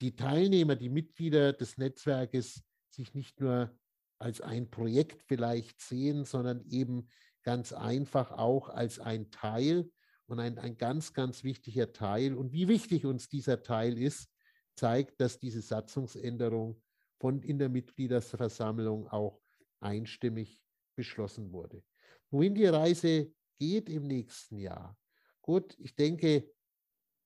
die 0.00 0.14
Teilnehmer, 0.14 0.76
die 0.76 0.88
Mitglieder 0.88 1.52
des 1.52 1.78
Netzwerkes 1.78 2.62
sich 2.90 3.14
nicht 3.14 3.40
nur 3.40 3.76
als 4.22 4.40
ein 4.40 4.70
Projekt 4.70 5.22
vielleicht 5.22 5.80
sehen, 5.80 6.24
sondern 6.24 6.64
eben 6.68 7.08
ganz 7.42 7.72
einfach 7.72 8.30
auch 8.32 8.68
als 8.68 8.98
ein 9.00 9.30
Teil 9.30 9.90
und 10.26 10.40
ein, 10.40 10.58
ein 10.58 10.78
ganz, 10.78 11.12
ganz 11.12 11.44
wichtiger 11.44 11.92
Teil. 11.92 12.34
Und 12.34 12.52
wie 12.52 12.68
wichtig 12.68 13.04
uns 13.04 13.28
dieser 13.28 13.62
Teil 13.62 13.98
ist, 13.98 14.30
zeigt, 14.74 15.20
dass 15.20 15.38
diese 15.38 15.60
Satzungsänderung 15.60 16.80
von 17.18 17.42
in 17.42 17.58
der 17.58 17.68
Mitgliederversammlung 17.68 19.08
auch 19.08 19.42
einstimmig 19.80 20.58
beschlossen 20.94 21.52
wurde. 21.52 21.84
Wohin 22.30 22.54
die 22.54 22.64
Reise 22.66 23.34
geht 23.58 23.90
im 23.90 24.06
nächsten 24.06 24.58
Jahr? 24.58 24.96
Gut, 25.40 25.76
ich 25.78 25.94
denke, 25.94 26.50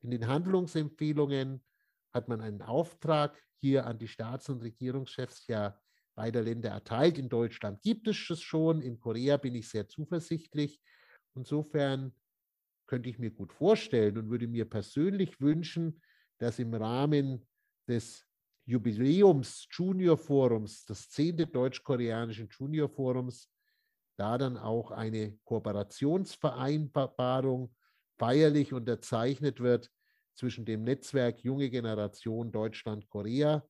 In 0.00 0.10
den 0.10 0.26
Handlungsempfehlungen 0.26 1.64
hat 2.12 2.28
man 2.28 2.40
einen 2.40 2.62
Auftrag 2.62 3.40
hier 3.60 3.86
an 3.86 3.98
die 3.98 4.08
Staats- 4.08 4.48
und 4.48 4.62
Regierungschefs 4.62 5.46
ja 5.46 5.78
beider 6.14 6.42
Länder 6.42 6.70
erteilt. 6.70 7.18
In 7.18 7.28
Deutschland 7.28 7.82
gibt 7.82 8.08
es 8.08 8.30
es 8.30 8.40
schon, 8.40 8.80
in 8.80 8.98
Korea 8.98 9.36
bin 9.36 9.54
ich 9.54 9.68
sehr 9.68 9.88
zuversichtlich. 9.88 10.80
Insofern 11.34 12.12
könnte 12.88 13.08
ich 13.08 13.20
mir 13.20 13.30
gut 13.30 13.52
vorstellen 13.52 14.18
und 14.18 14.30
würde 14.30 14.48
mir 14.48 14.64
persönlich 14.64 15.40
wünschen, 15.40 16.02
dass 16.38 16.58
im 16.58 16.74
Rahmen 16.74 17.46
des 17.86 18.26
Jubiläums 18.64 19.68
Junior 19.70 20.18
Forums, 20.18 20.84
des 20.84 21.08
10. 21.10 21.52
deutsch-koreanischen 21.52 22.48
Junior 22.50 22.88
Forums, 22.88 23.48
da 24.16 24.36
dann 24.36 24.56
auch 24.56 24.90
eine 24.90 25.38
Kooperationsvereinbarung 25.44 27.72
feierlich 28.18 28.72
unterzeichnet 28.72 29.60
wird 29.60 29.92
zwischen 30.34 30.64
dem 30.64 30.82
Netzwerk 30.82 31.44
Junge 31.44 31.70
Generation 31.70 32.50
Deutschland-Korea 32.50 33.64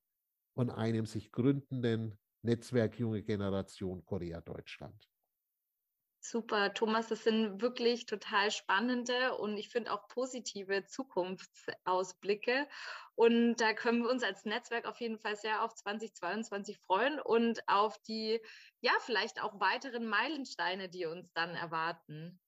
und 0.54 0.70
einem 0.70 1.04
sich 1.06 1.30
gründenden 1.30 2.18
Netzwerk 2.42 2.98
Junge 2.98 3.22
Generation 3.22 4.04
Korea-Deutschland. 4.04 5.08
Super, 6.20 6.74
Thomas, 6.74 7.08
das 7.08 7.22
sind 7.24 7.62
wirklich 7.62 8.06
total 8.06 8.50
spannende 8.50 9.36
und 9.36 9.56
ich 9.56 9.68
finde 9.68 9.92
auch 9.92 10.08
positive 10.08 10.84
Zukunftsausblicke. 10.84 12.68
Und 13.14 13.56
da 13.56 13.72
können 13.72 14.02
wir 14.02 14.10
uns 14.10 14.22
als 14.22 14.44
Netzwerk 14.44 14.86
auf 14.86 15.00
jeden 15.00 15.18
Fall 15.18 15.36
sehr 15.36 15.62
auf 15.62 15.74
2022 15.74 16.78
freuen 16.80 17.20
und 17.20 17.66
auf 17.68 17.98
die, 18.02 18.40
ja, 18.80 18.92
vielleicht 19.00 19.40
auch 19.40 19.60
weiteren 19.60 20.06
Meilensteine, 20.06 20.88
die 20.88 21.06
uns 21.06 21.32
dann 21.32 21.54
erwarten 21.54 22.40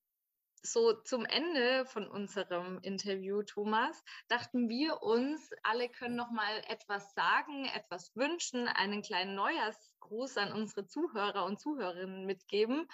so 0.62 0.92
zum 0.92 1.24
Ende 1.24 1.86
von 1.86 2.06
unserem 2.06 2.80
Interview, 2.82 3.42
Thomas, 3.42 4.02
dachten 4.28 4.68
wir 4.68 5.02
uns, 5.02 5.50
alle 5.62 5.88
können 5.88 6.16
noch 6.16 6.30
mal 6.30 6.62
etwas 6.68 7.14
sagen, 7.14 7.64
etwas 7.64 8.14
wünschen, 8.14 8.68
einen 8.68 9.02
kleinen 9.02 9.34
Neujahrsgruß 9.34 10.36
an 10.36 10.52
unsere 10.52 10.86
Zuhörer 10.86 11.46
und 11.46 11.60
Zuhörerinnen 11.60 12.26
mitgeben. 12.26 12.86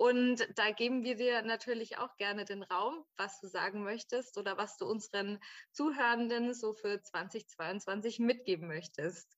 Und 0.00 0.48
da 0.54 0.70
geben 0.70 1.04
wir 1.04 1.14
dir 1.14 1.42
natürlich 1.42 1.98
auch 1.98 2.16
gerne 2.16 2.46
den 2.46 2.62
Raum, 2.62 3.04
was 3.18 3.38
du 3.38 3.48
sagen 3.48 3.84
möchtest 3.84 4.38
oder 4.38 4.56
was 4.56 4.78
du 4.78 4.86
unseren 4.86 5.38
Zuhörenden 5.72 6.54
so 6.54 6.72
für 6.72 7.02
2022 7.02 8.18
mitgeben 8.18 8.66
möchtest. 8.66 9.36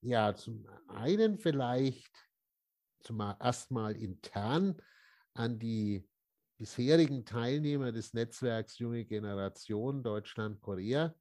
Ja, 0.00 0.34
zum 0.34 0.66
einen 0.88 1.36
vielleicht 1.36 2.10
zum 3.00 3.20
erstmal 3.20 3.96
intern 3.96 4.80
an 5.34 5.58
die 5.58 6.08
bisherigen 6.56 7.26
Teilnehmer 7.26 7.92
des 7.92 8.14
Netzwerks 8.14 8.78
Junge 8.78 9.04
Generation 9.04 10.02
Deutschland, 10.02 10.62
Korea 10.62 11.14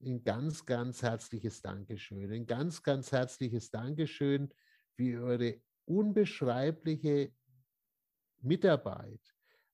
ein 0.00 0.22
ganz, 0.22 0.64
ganz 0.64 1.02
herzliches 1.02 1.60
Dankeschön. 1.60 2.30
Ein 2.30 2.46
ganz, 2.46 2.84
ganz 2.84 3.10
herzliches 3.10 3.72
Dankeschön 3.72 4.54
für 4.94 5.24
eure 5.24 5.60
unbeschreibliche 5.86 7.34
Mitarbeit, 8.42 9.20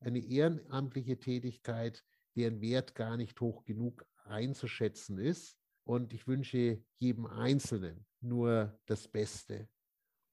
eine 0.01 0.19
ehrenamtliche 0.19 1.19
Tätigkeit, 1.19 2.05
deren 2.37 2.61
Wert 2.61 2.95
gar 2.95 3.17
nicht 3.17 3.41
hoch 3.41 3.65
genug 3.65 4.05
einzuschätzen 4.25 5.19
ist. 5.19 5.57
Und 5.85 6.13
ich 6.13 6.27
wünsche 6.27 6.83
jedem 6.99 7.27
Einzelnen 7.27 8.05
nur 8.21 8.79
das 8.87 9.09
Beste. 9.09 9.69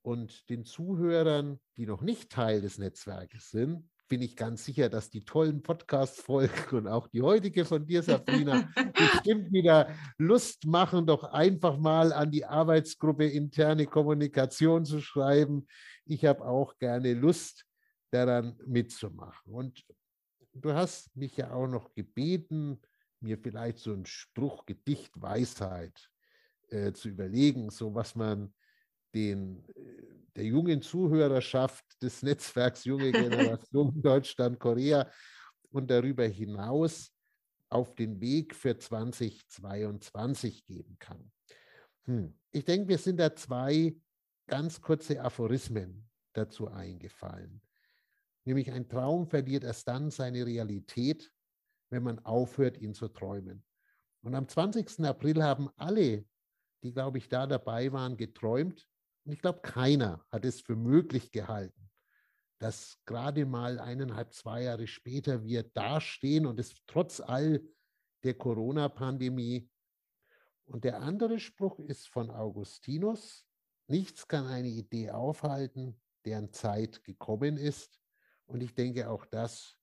Und 0.02 0.50
den 0.50 0.66
Zuhörern, 0.66 1.60
die 1.78 1.86
noch 1.86 2.02
nicht 2.02 2.32
Teil 2.32 2.62
des 2.62 2.78
Netzwerkes 2.78 3.52
sind, 3.52 3.90
bin 4.10 4.22
ich 4.22 4.36
ganz 4.36 4.66
sicher, 4.66 4.90
dass 4.90 5.10
die 5.10 5.24
tollen 5.24 5.64
Podcast-Folgen 5.64 6.78
und 6.78 6.88
auch 6.88 7.08
die 7.08 7.22
heutige 7.22 7.66
von 7.66 7.86
dir, 7.86 8.04
Sabrina, 8.04 8.70
bestimmt 8.94 9.52
wieder 9.52 9.90
Lust 10.18 10.66
machen, 10.68 11.08
doch 11.08 11.24
einfach 11.24 11.78
mal 11.78 12.12
an 12.12 12.30
die 12.30 12.46
Arbeitsgruppe 12.46 13.26
interne 13.26 13.86
Kommunikation 13.86 14.86
zu 14.86 15.02
schreiben. 15.02 15.68
Ich 16.06 16.26
habe 16.26 16.46
auch 16.46 16.78
gerne 16.78 17.14
Lust, 17.14 17.66
daran 18.14 18.60
mitzumachen. 18.66 19.54
Und 19.54 19.86
du 20.54 20.74
hast 20.74 21.16
mich 21.16 21.38
ja 21.38 21.52
auch 21.52 21.68
noch 21.68 21.94
gebeten, 21.94 22.80
mir 23.20 23.38
vielleicht 23.38 23.80
so 23.80 23.94
ein 23.94 24.06
Spruch, 24.06 24.66
Gedicht, 24.66 25.12
Weisheit 25.22 26.10
äh, 26.70 26.92
zu 26.94 27.10
überlegen, 27.10 27.70
so 27.70 27.96
was 27.96 28.16
man 28.16 28.54
den, 29.14 29.64
äh, 29.70 30.04
der 30.36 30.46
jungen 30.46 30.82
Zuhörerschaft 30.82 31.86
des 32.02 32.22
Netzwerks 32.24 32.86
Junge 32.86 33.12
Generation 33.12 33.94
Deutschland, 34.02 34.60
Korea 34.60 35.10
und 35.72 35.90
darüber 35.90 36.26
hinaus 36.26 37.12
auf 37.70 37.96
den 37.96 38.22
Weg 38.22 38.54
für 38.54 38.78
2022 38.78 40.66
geben 40.66 40.96
kann. 41.00 41.32
Hm. 42.04 42.38
Ich 42.52 42.66
denke, 42.66 42.86
mir 42.86 43.00
sind 43.00 43.18
da 43.18 43.36
zwei 43.36 43.96
ganz 44.46 44.80
kurze 44.80 45.20
Aphorismen 45.20 46.08
dazu 46.34 46.68
eingefallen. 46.68 47.63
Nämlich 48.46 48.72
ein 48.72 48.90
Traum 48.90 49.28
verliert 49.28 49.64
erst 49.64 49.88
dann 49.88 50.10
seine 50.10 50.46
Realität, 50.46 51.32
wenn 51.90 52.04
man 52.04 52.20
aufhört, 52.26 52.78
ihn 52.78 52.94
zu 52.94 53.08
träumen. 53.08 53.64
Und 54.22 54.36
am 54.36 54.48
20. 54.48 55.06
April 55.06 55.44
haben 55.44 55.70
alle, 55.76 56.26
die, 56.82 56.94
glaube 56.94 57.18
ich, 57.18 57.30
da 57.30 57.48
dabei 57.48 57.92
waren, 57.92 58.18
geträumt. 58.18 58.88
Und 59.26 59.32
ich 59.32 59.40
glaube, 59.40 59.62
keiner 59.62 60.26
hat 60.30 60.46
es 60.46 60.62
für 60.62 60.76
möglich 60.76 61.32
gehalten, 61.32 61.90
dass 62.60 62.98
gerade 63.06 63.46
mal 63.46 63.80
eineinhalb, 63.80 64.34
zwei 64.34 64.64
Jahre 64.64 64.88
später 64.88 65.44
wir 65.44 65.64
dastehen 65.64 66.46
und 66.46 66.60
es 66.60 66.76
trotz 66.88 67.20
all 67.20 67.62
der 68.24 68.34
Corona-Pandemie. 68.34 69.70
Und 70.66 70.84
der 70.84 71.02
andere 71.02 71.40
Spruch 71.40 71.80
ist 71.80 72.08
von 72.08 72.30
Augustinus, 72.30 73.46
nichts 73.88 74.28
kann 74.28 74.48
eine 74.48 74.70
Idee 74.70 75.12
aufhalten, 75.12 76.02
deren 76.26 76.52
Zeit 76.54 77.04
gekommen 77.04 77.58
ist. 77.58 78.00
Und 78.46 78.62
ich 78.62 78.74
denke, 78.74 79.10
auch 79.10 79.26
das 79.26 79.78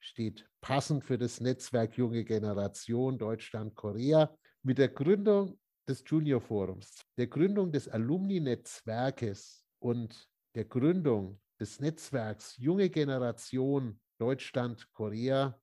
steht 0.00 0.48
passend 0.60 1.04
für 1.04 1.18
das 1.18 1.40
Netzwerk 1.40 1.96
Junge 1.96 2.24
Generation 2.24 3.18
Deutschland-Korea 3.18 4.36
mit 4.62 4.78
der 4.78 4.88
Gründung 4.88 5.58
des 5.88 6.02
Junior 6.06 6.40
Forums, 6.40 7.04
der 7.16 7.26
Gründung 7.26 7.72
des 7.72 7.88
Alumni-Netzwerkes 7.88 9.64
und 9.78 10.28
der 10.54 10.64
Gründung 10.64 11.40
des 11.60 11.80
Netzwerks 11.80 12.56
Junge 12.56 12.90
Generation 12.90 14.00
Deutschland-Korea 14.18 15.60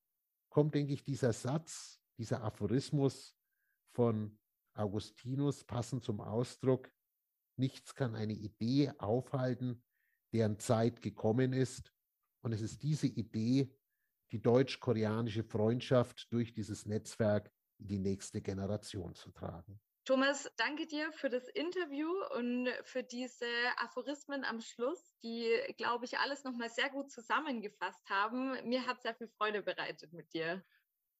kommt, 0.49 0.75
denke 0.75 0.93
ich, 0.93 1.03
dieser 1.03 1.33
Satz, 1.33 2.01
dieser 2.17 2.43
Aphorismus 2.43 3.35
von 3.93 4.37
Augustinus 4.73 5.63
passend 5.63 6.03
zum 6.03 6.21
Ausdruck, 6.21 6.89
nichts 7.57 7.93
kann 7.93 8.15
eine 8.15 8.33
Idee 8.33 8.91
aufhalten, 8.97 9.83
deren 10.33 10.59
Zeit 10.59 11.01
gekommen 11.01 11.53
ist. 11.53 11.91
Und 12.41 12.53
es 12.53 12.61
ist 12.61 12.81
diese 12.83 13.07
Idee, 13.07 13.73
die 14.31 14.41
deutsch-koreanische 14.41 15.43
Freundschaft 15.43 16.31
durch 16.31 16.53
dieses 16.53 16.85
Netzwerk 16.85 17.51
in 17.79 17.87
die 17.87 17.99
nächste 17.99 18.41
Generation 18.41 19.15
zu 19.15 19.31
tragen. 19.31 19.79
Thomas, 20.05 20.49
danke 20.57 20.87
dir 20.87 21.11
für 21.11 21.29
das 21.29 21.47
Interview 21.49 22.09
und 22.35 22.67
für 22.83 23.03
diese 23.03 23.45
Aphorismen 23.77 24.43
am 24.43 24.59
Schluss, 24.59 25.15
die, 25.21 25.51
glaube 25.77 26.05
ich, 26.05 26.17
alles 26.17 26.43
nochmal 26.43 26.69
sehr 26.69 26.89
gut 26.89 27.11
zusammengefasst 27.11 28.09
haben. 28.09 28.57
Mir 28.67 28.87
hat 28.87 29.01
sehr 29.01 29.13
viel 29.13 29.27
Freude 29.27 29.61
bereitet 29.61 30.11
mit 30.13 30.33
dir. 30.33 30.63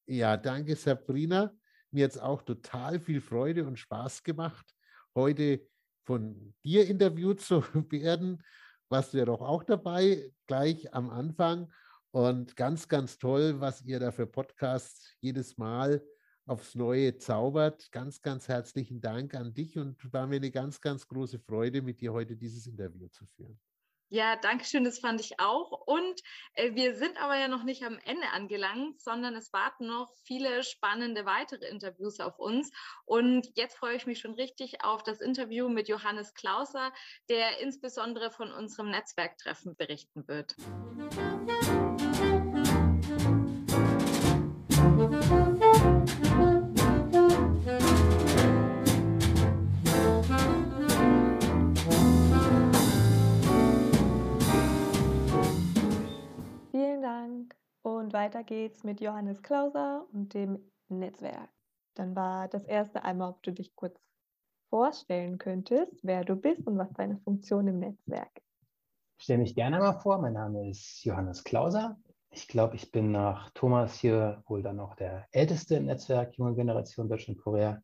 Ja, 0.06 0.36
danke, 0.36 0.74
Sabrina. 0.74 1.54
Mir 1.92 2.04
hat 2.04 2.12
es 2.12 2.18
auch 2.18 2.42
total 2.42 2.98
viel 2.98 3.20
Freude 3.20 3.64
und 3.64 3.78
Spaß 3.78 4.24
gemacht, 4.24 4.74
heute 5.14 5.68
von 6.04 6.54
dir 6.64 6.88
interviewt 6.88 7.40
zu 7.40 7.62
werden. 7.92 8.42
Warst 8.90 9.14
du 9.14 9.18
ja 9.18 9.24
doch 9.24 9.40
auch 9.40 9.62
dabei, 9.62 10.32
gleich 10.46 10.92
am 10.92 11.10
Anfang. 11.10 11.72
Und 12.10 12.56
ganz, 12.56 12.88
ganz 12.88 13.18
toll, 13.18 13.60
was 13.60 13.82
ihr 13.82 14.00
da 14.00 14.10
für 14.10 14.26
Podcasts 14.26 15.14
jedes 15.20 15.56
Mal 15.56 16.02
aufs 16.44 16.74
Neue 16.74 17.16
zaubert. 17.16 17.92
Ganz, 17.92 18.20
ganz 18.20 18.48
herzlichen 18.48 19.00
Dank 19.00 19.36
an 19.36 19.54
dich 19.54 19.78
und 19.78 20.12
war 20.12 20.26
mir 20.26 20.36
eine 20.36 20.50
ganz, 20.50 20.80
ganz 20.80 21.06
große 21.06 21.38
Freude, 21.38 21.82
mit 21.82 22.00
dir 22.00 22.12
heute 22.12 22.36
dieses 22.36 22.66
Interview 22.66 23.06
zu 23.06 23.24
führen. 23.26 23.60
Ja, 24.12 24.34
danke 24.34 24.64
schön, 24.64 24.82
das 24.82 24.98
fand 24.98 25.20
ich 25.20 25.38
auch. 25.38 25.70
Und 25.86 26.20
äh, 26.54 26.74
wir 26.74 26.96
sind 26.96 27.16
aber 27.22 27.38
ja 27.38 27.46
noch 27.46 27.62
nicht 27.62 27.84
am 27.84 27.96
Ende 28.04 28.28
angelangt, 28.32 29.00
sondern 29.00 29.36
es 29.36 29.52
warten 29.52 29.86
noch 29.86 30.12
viele 30.24 30.64
spannende 30.64 31.26
weitere 31.26 31.68
Interviews 31.68 32.18
auf 32.18 32.36
uns. 32.40 32.72
Und 33.04 33.48
jetzt 33.54 33.76
freue 33.76 33.94
ich 33.94 34.06
mich 34.06 34.18
schon 34.18 34.34
richtig 34.34 34.82
auf 34.82 35.04
das 35.04 35.20
Interview 35.20 35.68
mit 35.68 35.88
Johannes 35.88 36.34
Klauser, 36.34 36.92
der 37.28 37.60
insbesondere 37.60 38.32
von 38.32 38.52
unserem 38.52 38.90
Netzwerktreffen 38.90 39.76
berichten 39.76 40.26
wird. 40.26 40.56
Und 57.82 58.12
weiter 58.12 58.44
geht's 58.44 58.84
mit 58.84 59.00
Johannes 59.00 59.42
Klauser 59.42 60.06
und 60.12 60.34
dem 60.34 60.70
Netzwerk. 60.88 61.48
Dann 61.94 62.14
war 62.14 62.48
das 62.48 62.64
erste 62.64 63.04
einmal, 63.04 63.30
ob 63.30 63.42
du 63.42 63.52
dich 63.52 63.74
kurz 63.74 63.98
vorstellen 64.68 65.38
könntest, 65.38 66.00
wer 66.02 66.24
du 66.24 66.36
bist 66.36 66.66
und 66.66 66.78
was 66.78 66.92
deine 66.92 67.18
Funktion 67.18 67.66
im 67.66 67.78
Netzwerk 67.80 68.30
ist. 68.36 68.68
Ich 69.18 69.24
stelle 69.24 69.40
mich 69.40 69.54
gerne 69.54 69.78
mal 69.78 69.98
vor. 70.00 70.18
Mein 70.18 70.34
Name 70.34 70.70
ist 70.70 71.04
Johannes 71.04 71.44
Klauser. 71.44 71.98
Ich 72.30 72.46
glaube, 72.46 72.76
ich 72.76 72.92
bin 72.92 73.10
nach 73.10 73.50
Thomas 73.50 73.94
hier 73.94 74.42
wohl 74.46 74.62
dann 74.62 74.78
auch 74.78 74.94
der 74.94 75.26
älteste 75.32 75.74
im 75.76 75.86
Netzwerk 75.86 76.36
Junge 76.36 76.54
Generation 76.54 77.08
Deutschland-Korea. 77.08 77.82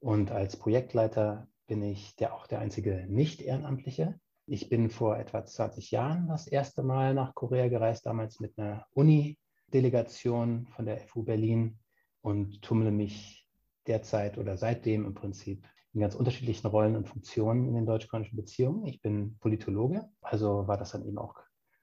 Und 0.00 0.32
als 0.32 0.58
Projektleiter 0.58 1.46
bin 1.66 1.82
ich 1.82 2.16
der, 2.16 2.34
auch 2.34 2.46
der 2.46 2.58
einzige 2.58 3.06
Nicht-Ehrenamtliche. 3.08 4.18
Ich 4.46 4.68
bin 4.68 4.90
vor 4.90 5.16
etwa 5.16 5.44
20 5.44 5.90
Jahren 5.90 6.28
das 6.28 6.46
erste 6.46 6.82
Mal 6.82 7.14
nach 7.14 7.34
Korea 7.34 7.68
gereist, 7.68 8.04
damals 8.04 8.40
mit 8.40 8.58
einer 8.58 8.86
Uni-Delegation 8.92 10.66
von 10.66 10.84
der 10.84 10.98
FU 10.98 11.22
Berlin 11.22 11.78
und 12.20 12.60
tummle 12.60 12.90
mich 12.90 13.48
derzeit 13.86 14.36
oder 14.36 14.58
seitdem 14.58 15.06
im 15.06 15.14
Prinzip 15.14 15.66
in 15.94 16.00
ganz 16.00 16.14
unterschiedlichen 16.14 16.66
Rollen 16.66 16.94
und 16.94 17.08
Funktionen 17.08 17.68
in 17.68 17.74
den 17.74 17.86
deutsch-koreanischen 17.86 18.36
Beziehungen. 18.36 18.84
Ich 18.86 19.00
bin 19.00 19.38
Politologe, 19.38 20.10
also 20.20 20.66
war 20.68 20.76
das 20.76 20.92
dann 20.92 21.06
eben 21.06 21.16
auch 21.16 21.36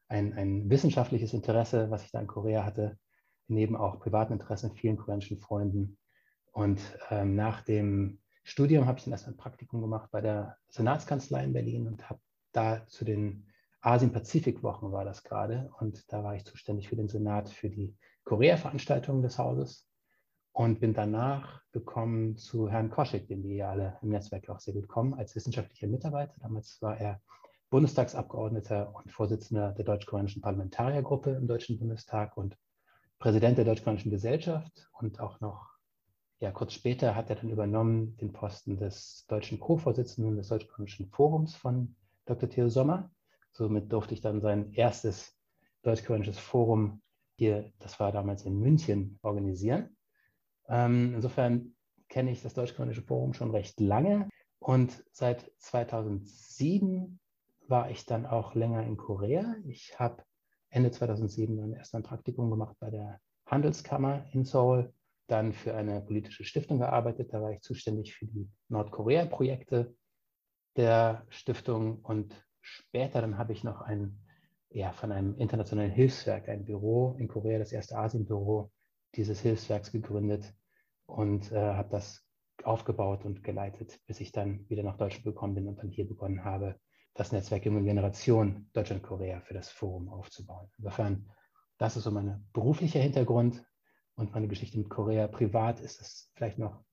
ein, 0.08 0.34
ein 0.34 0.70
wissenschaftliches 0.70 1.34
Interesse, 1.34 1.90
was 1.90 2.04
ich 2.04 2.12
da 2.12 2.20
in 2.20 2.28
Korea 2.28 2.64
hatte, 2.64 3.00
neben 3.48 3.76
auch 3.76 4.00
privaten 4.00 4.34
Interessen, 4.34 4.76
vielen 4.76 4.98
koreanischen 4.98 5.40
Freunden. 5.40 5.98
Und 6.52 6.80
ähm, 7.10 7.36
nach 7.36 7.62
dem 7.62 8.20
Studium 8.44 8.86
habe 8.86 9.00
ich 9.00 9.06
dann 9.06 9.14
erst 9.14 9.28
ein 9.28 9.38
Praktikum 9.38 9.82
gemacht 9.82 10.12
bei 10.12 10.22
der 10.22 10.58
Senatskanzlei 10.70 11.44
in 11.44 11.54
Berlin 11.54 11.88
und 11.88 12.08
habe 12.08 12.20
da 12.52 12.86
zu 12.88 13.06
den 13.06 13.48
Asien-Pazifik-Wochen 13.82 14.92
war 14.92 15.06
das 15.06 15.24
gerade. 15.24 15.72
Und 15.80 16.12
da 16.12 16.24
war 16.24 16.36
ich 16.36 16.46
zuständig 16.46 16.90
für 16.90 16.96
den 16.96 17.10
Senat 17.10 17.50
für 17.50 17.70
die 17.70 17.96
Korea-Veranstaltungen 18.24 19.22
des 19.22 19.38
Hauses 19.38 19.88
und 20.54 20.80
bin 20.80 20.94
danach 20.94 21.62
gekommen 21.72 22.38
zu 22.38 22.70
Herrn 22.70 22.90
Koschek, 22.90 23.28
den 23.28 23.44
wir 23.44 23.56
ja 23.56 23.72
alle 23.72 23.98
im 24.02 24.10
Netzwerk 24.10 24.50
auch 24.50 24.60
sehr 24.60 24.74
gut 24.74 24.88
kommen, 24.88 25.14
als 25.14 25.36
wissenschaftlicher 25.36 25.88
Mitarbeiter. 25.88 26.36
Damals 26.40 26.82
war 26.82 26.98
er 26.98 27.22
Bundestagsabgeordneter 27.70 28.94
und 28.94 29.12
Vorsitzender 29.12 29.72
der 29.72 29.86
deutsch-koreanischen 29.86 30.42
Parlamentariergruppe 30.42 31.32
im 31.32 31.48
Deutschen 31.48 31.80
Bundestag 31.80 32.36
und 32.36 32.58
Präsident 33.18 33.58
der 33.58 33.66
deutsch-koreanischen 33.66 34.12
Gesellschaft. 34.12 34.90
Und 35.00 35.22
auch 35.22 35.40
noch, 35.40 35.70
ja, 36.40 36.52
kurz 36.52 36.74
später 36.74 37.16
hat 37.16 37.30
er 37.30 37.38
dann 37.38 37.50
übernommen 37.50 38.18
den 38.18 38.34
Posten 38.34 38.78
des 38.78 39.26
deutschen 39.30 39.60
Co-Vorsitzenden 39.60 40.36
des 40.36 40.50
deutsch-koreanischen 40.50 41.10
Forums 41.12 41.56
von 41.56 41.96
Dr. 42.26 42.50
Theo 42.50 42.70
Sommer. 42.70 43.12
Somit 43.52 43.92
durfte 43.92 44.14
ich 44.14 44.22
dann 44.22 44.42
sein 44.42 44.72
erstes 44.74 45.38
deutsch-koreanisches 45.84 46.40
Forum 46.40 47.02
hier, 47.36 47.72
das 47.80 48.00
war 48.00 48.12
damals 48.12 48.46
in 48.46 48.60
München, 48.60 49.20
organisieren. 49.24 49.98
Ähm, 50.68 51.16
insofern 51.16 51.76
kenne 52.08 52.32
ich 52.32 52.42
das 52.42 52.54
deutsch-koreanische 52.54 53.02
Forum 53.02 53.34
schon 53.34 53.52
recht 53.52 53.80
lange 53.80 54.30
und 54.60 55.04
seit 55.12 55.52
2007 55.58 57.20
war 57.68 57.90
ich 57.90 58.06
dann 58.06 58.26
auch 58.26 58.54
länger 58.54 58.84
in 58.84 58.98
Korea. 58.98 59.56
Ich 59.66 59.98
habe 60.00 60.24
Ende 60.70 60.92
2007 60.92 61.58
dann 61.58 61.74
erst 61.74 61.96
ein 61.96 62.04
Praktikum 62.04 62.52
gemacht 62.52 62.76
bei 62.80 62.90
der 62.90 63.20
Handelskammer 63.48 64.26
in 64.34 64.46
Seoul, 64.46 64.94
dann 65.28 65.54
für 65.54 65.74
eine 65.74 66.02
politische 66.02 66.44
Stiftung 66.44 66.80
gearbeitet. 66.80 67.34
Da 67.34 67.42
war 67.42 67.52
ich 67.52 67.62
zuständig 67.62 68.14
für 68.14 68.28
die 68.28 68.50
Nordkorea-Projekte 68.70 69.96
der 70.76 71.26
Stiftung 71.30 72.00
und 72.00 72.34
später 72.62 73.22
dann 73.22 73.38
habe 73.38 73.54
ich 73.54 73.64
noch 73.64 73.82
ein, 73.82 74.20
ja, 74.70 74.92
von 74.94 75.12
einem 75.12 75.38
internationalen 75.38 75.92
Hilfswerk, 75.92 76.48
ein 76.48 76.66
Büro 76.66 77.16
in 77.20 77.28
Korea, 77.28 77.60
das 77.60 77.72
erste 77.72 77.98
Asienbüro 77.98 78.72
dieses 79.16 79.42
Hilfswerks 79.42 79.92
gegründet 79.92 80.54
und 81.06 81.52
äh, 81.52 81.74
habe 81.74 81.90
das 81.90 82.26
aufgebaut 82.64 83.26
und 83.26 83.44
geleitet, 83.44 84.00
bis 84.06 84.20
ich 84.20 84.32
dann 84.32 84.70
wieder 84.70 84.84
nach 84.84 84.98
Deutschland 84.98 85.26
gekommen 85.26 85.56
bin 85.56 85.68
und 85.68 85.80
dann 85.80 85.90
hier 85.90 86.08
begonnen 86.08 86.44
habe, 86.44 86.80
das 87.14 87.32
Netzwerk 87.32 87.66
Junge 87.66 87.84
Generation 87.84 88.70
Deutschland-Korea 88.74 89.42
für 89.42 89.54
das 89.54 89.70
Forum 89.70 90.10
aufzubauen. 90.10 90.70
Insofern, 90.78 91.30
das 91.78 91.98
ist 91.98 92.04
so 92.04 92.12
mein 92.12 92.48
beruflicher 92.54 93.00
Hintergrund 93.00 93.66
und 94.16 94.34
meine 94.34 94.48
Geschichte 94.48 94.78
mit 94.78 94.90
Korea. 94.90 95.28
Privat 95.28 95.82
ist 95.82 96.00
es 96.00 96.32
vielleicht 96.36 96.58
noch 96.58 96.84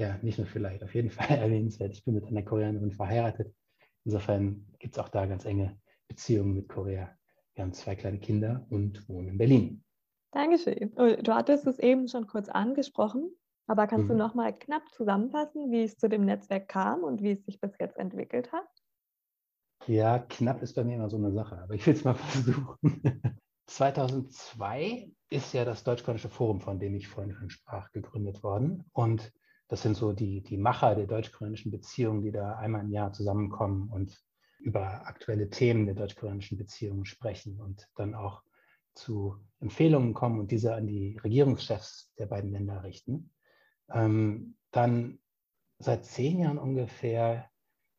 ja, 0.00 0.18
nicht 0.22 0.38
nur 0.38 0.46
vielleicht, 0.46 0.82
auf 0.82 0.94
jeden 0.94 1.10
Fall 1.10 1.38
erwähnenswert. 1.38 1.92
Ich 1.92 2.04
bin 2.04 2.14
mit 2.14 2.26
einer 2.26 2.42
Koreanerin 2.42 2.90
verheiratet. 2.90 3.54
Insofern 4.04 4.66
gibt 4.78 4.94
es 4.94 4.98
auch 4.98 5.10
da 5.10 5.26
ganz 5.26 5.44
enge 5.44 5.78
Beziehungen 6.08 6.54
mit 6.54 6.68
Korea. 6.68 7.10
Wir 7.54 7.64
haben 7.64 7.74
zwei 7.74 7.94
kleine 7.94 8.18
Kinder 8.18 8.66
und 8.70 9.06
wohnen 9.08 9.28
in 9.28 9.38
Berlin. 9.38 9.84
Dankeschön. 10.32 10.92
Oh, 10.96 11.14
du 11.20 11.34
hattest 11.34 11.66
es 11.66 11.78
eben 11.78 12.08
schon 12.08 12.26
kurz 12.26 12.48
angesprochen, 12.48 13.30
aber 13.66 13.86
kannst 13.86 14.04
mhm. 14.04 14.12
du 14.12 14.16
noch 14.16 14.34
mal 14.34 14.56
knapp 14.56 14.88
zusammenfassen, 14.92 15.70
wie 15.70 15.82
es 15.82 15.98
zu 15.98 16.08
dem 16.08 16.24
Netzwerk 16.24 16.68
kam 16.68 17.04
und 17.04 17.22
wie 17.22 17.32
es 17.32 17.44
sich 17.44 17.60
bis 17.60 17.72
jetzt 17.78 17.98
entwickelt 17.98 18.52
hat? 18.52 18.68
Ja, 19.86 20.18
knapp 20.18 20.62
ist 20.62 20.74
bei 20.74 20.84
mir 20.84 20.96
immer 20.96 21.10
so 21.10 21.16
eine 21.16 21.32
Sache, 21.32 21.58
aber 21.58 21.74
ich 21.74 21.86
will 21.86 21.94
es 21.94 22.04
mal 22.04 22.14
versuchen. 22.14 23.02
2002 23.66 25.12
ist 25.30 25.52
ja 25.52 25.64
das 25.64 25.84
Deutsch-Kornische 25.84 26.28
Forum, 26.28 26.60
von 26.60 26.78
dem 26.78 26.94
ich 26.94 27.08
vorhin 27.08 27.34
schon 27.34 27.50
sprach, 27.50 27.90
gegründet 27.92 28.42
worden. 28.42 28.84
Und 28.92 29.32
das 29.70 29.82
sind 29.82 29.96
so 29.96 30.12
die, 30.12 30.42
die 30.42 30.56
Macher 30.56 30.96
der 30.96 31.06
deutsch-koreanischen 31.06 31.70
Beziehungen, 31.70 32.22
die 32.22 32.32
da 32.32 32.56
einmal 32.56 32.82
im 32.82 32.90
Jahr 32.90 33.12
zusammenkommen 33.12 33.88
und 33.88 34.20
über 34.58 35.06
aktuelle 35.06 35.48
Themen 35.48 35.86
der 35.86 35.94
deutsch-koreanischen 35.94 36.58
Beziehungen 36.58 37.04
sprechen 37.04 37.60
und 37.60 37.88
dann 37.94 38.16
auch 38.16 38.42
zu 38.94 39.36
Empfehlungen 39.60 40.12
kommen 40.12 40.40
und 40.40 40.50
diese 40.50 40.74
an 40.74 40.88
die 40.88 41.16
Regierungschefs 41.22 42.12
der 42.18 42.26
beiden 42.26 42.50
Länder 42.50 42.82
richten. 42.82 43.32
Ähm, 43.92 44.56
dann 44.72 45.20
seit 45.78 46.04
zehn 46.04 46.40
Jahren 46.40 46.58
ungefähr, 46.58 47.48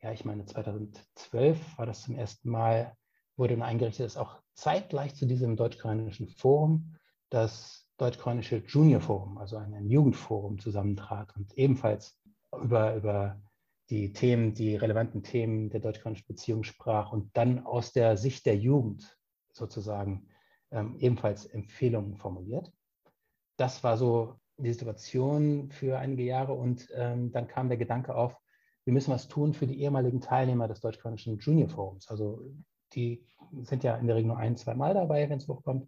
ja, 0.02 0.12
ich 0.12 0.26
meine 0.26 0.46
2012 0.46 1.78
war 1.78 1.86
das 1.86 2.02
zum 2.02 2.16
ersten 2.16 2.50
Mal, 2.50 2.98
wurde 3.38 3.54
dann 3.54 3.64
eingerichtet, 3.64 4.08
dass 4.08 4.18
auch 4.18 4.42
zeitgleich 4.56 5.16
zu 5.16 5.26
diesem 5.26 5.56
deutsch-koreanischen 5.56 6.28
Forum 6.28 6.98
das 7.30 7.81
deutsch-koreanische 8.02 8.64
Junior 8.68 9.00
Forum, 9.00 9.38
also 9.38 9.58
ein, 9.58 9.90
Jugendforum, 9.90 10.58
zusammentrat 10.58 11.36
und 11.36 11.56
ebenfalls 11.56 12.20
über, 12.60 12.96
über 12.96 13.40
die 13.92 14.12
Themen, 14.12 14.56
die 14.56 14.76
relevanten 14.76 15.22
Themen 15.22 15.70
der 15.70 15.82
deutsch-koreanischen 15.82 16.28
Beziehung 16.28 16.64
sprach 16.64 17.12
und 17.12 17.30
dann 17.38 17.66
aus 17.66 17.94
der 17.94 18.18
Sicht 18.18 18.46
der 18.48 18.58
Jugend 18.58 19.18
sozusagen 19.54 20.28
ähm, 20.72 20.98
ebenfalls 20.98 21.46
Empfehlungen 21.46 22.18
formuliert. 22.18 22.72
Das 23.58 23.84
war 23.84 23.98
so 23.98 24.40
die 24.58 24.74
Situation 24.74 25.70
für 25.70 26.00
einige 26.00 26.24
Jahre 26.24 26.54
und 26.54 26.88
ähm, 26.96 27.32
dann 27.32 27.48
kam 27.48 27.68
der 27.68 27.78
Gedanke 27.78 28.16
auf, 28.16 28.36
wir 28.84 28.94
müssen 28.94 29.12
was 29.12 29.28
tun 29.28 29.54
für 29.54 29.68
die 29.68 29.80
ehemaligen 29.80 30.22
Teilnehmer 30.22 30.68
des 30.68 30.82
deutsch-koreanischen 30.82 31.38
Junior 31.38 31.70
Forums. 31.70 32.08
Also 32.10 32.42
die 32.94 33.28
sind 33.62 33.84
ja 33.84 33.96
in 33.98 34.08
der 34.08 34.16
Regel 34.16 34.30
nur 34.30 34.38
ein, 34.38 34.58
zwei 34.58 34.74
Mal 34.74 34.96
dabei, 34.96 35.30
wenn 35.30 35.38
es 35.38 35.48
hochkommt 35.48 35.88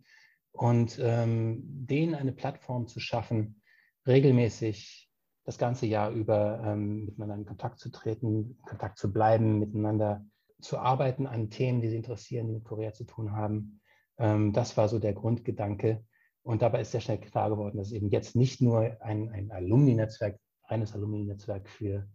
und 0.53 0.99
ähm, 1.01 1.61
denen 1.65 2.15
eine 2.15 2.31
Plattform 2.31 2.87
zu 2.87 2.99
schaffen, 2.99 3.61
regelmäßig 4.07 5.09
das 5.45 5.57
ganze 5.57 5.85
Jahr 5.87 6.11
über 6.11 6.63
ähm, 6.65 7.05
miteinander 7.05 7.35
in 7.35 7.45
Kontakt 7.45 7.79
zu 7.79 7.89
treten, 7.89 8.27
in 8.27 8.57
Kontakt 8.59 8.97
zu 8.97 9.11
bleiben, 9.11 9.59
miteinander 9.59 10.25
zu 10.61 10.77
arbeiten 10.77 11.27
an 11.27 11.49
Themen, 11.49 11.81
die 11.81 11.89
sie 11.89 11.97
interessieren, 11.97 12.47
die 12.47 12.53
mit 12.53 12.63
Korea 12.63 12.93
zu 12.93 13.03
tun 13.03 13.33
haben. 13.33 13.81
Ähm, 14.17 14.53
das 14.53 14.77
war 14.77 14.87
so 14.87 14.99
der 14.99 15.13
Grundgedanke. 15.13 16.05
Und 16.43 16.61
dabei 16.61 16.81
ist 16.81 16.91
sehr 16.91 17.01
schnell 17.01 17.19
klar 17.19 17.49
geworden, 17.49 17.77
dass 17.77 17.87
es 17.87 17.93
eben 17.93 18.09
jetzt 18.09 18.35
nicht 18.35 18.61
nur 18.61 18.97
ein, 19.01 19.29
ein 19.29 19.51
Alumni-Netzwerk, 19.51 20.39
reines 20.67 20.93
Alumni-Netzwerk 20.93 21.67
für 21.69 22.07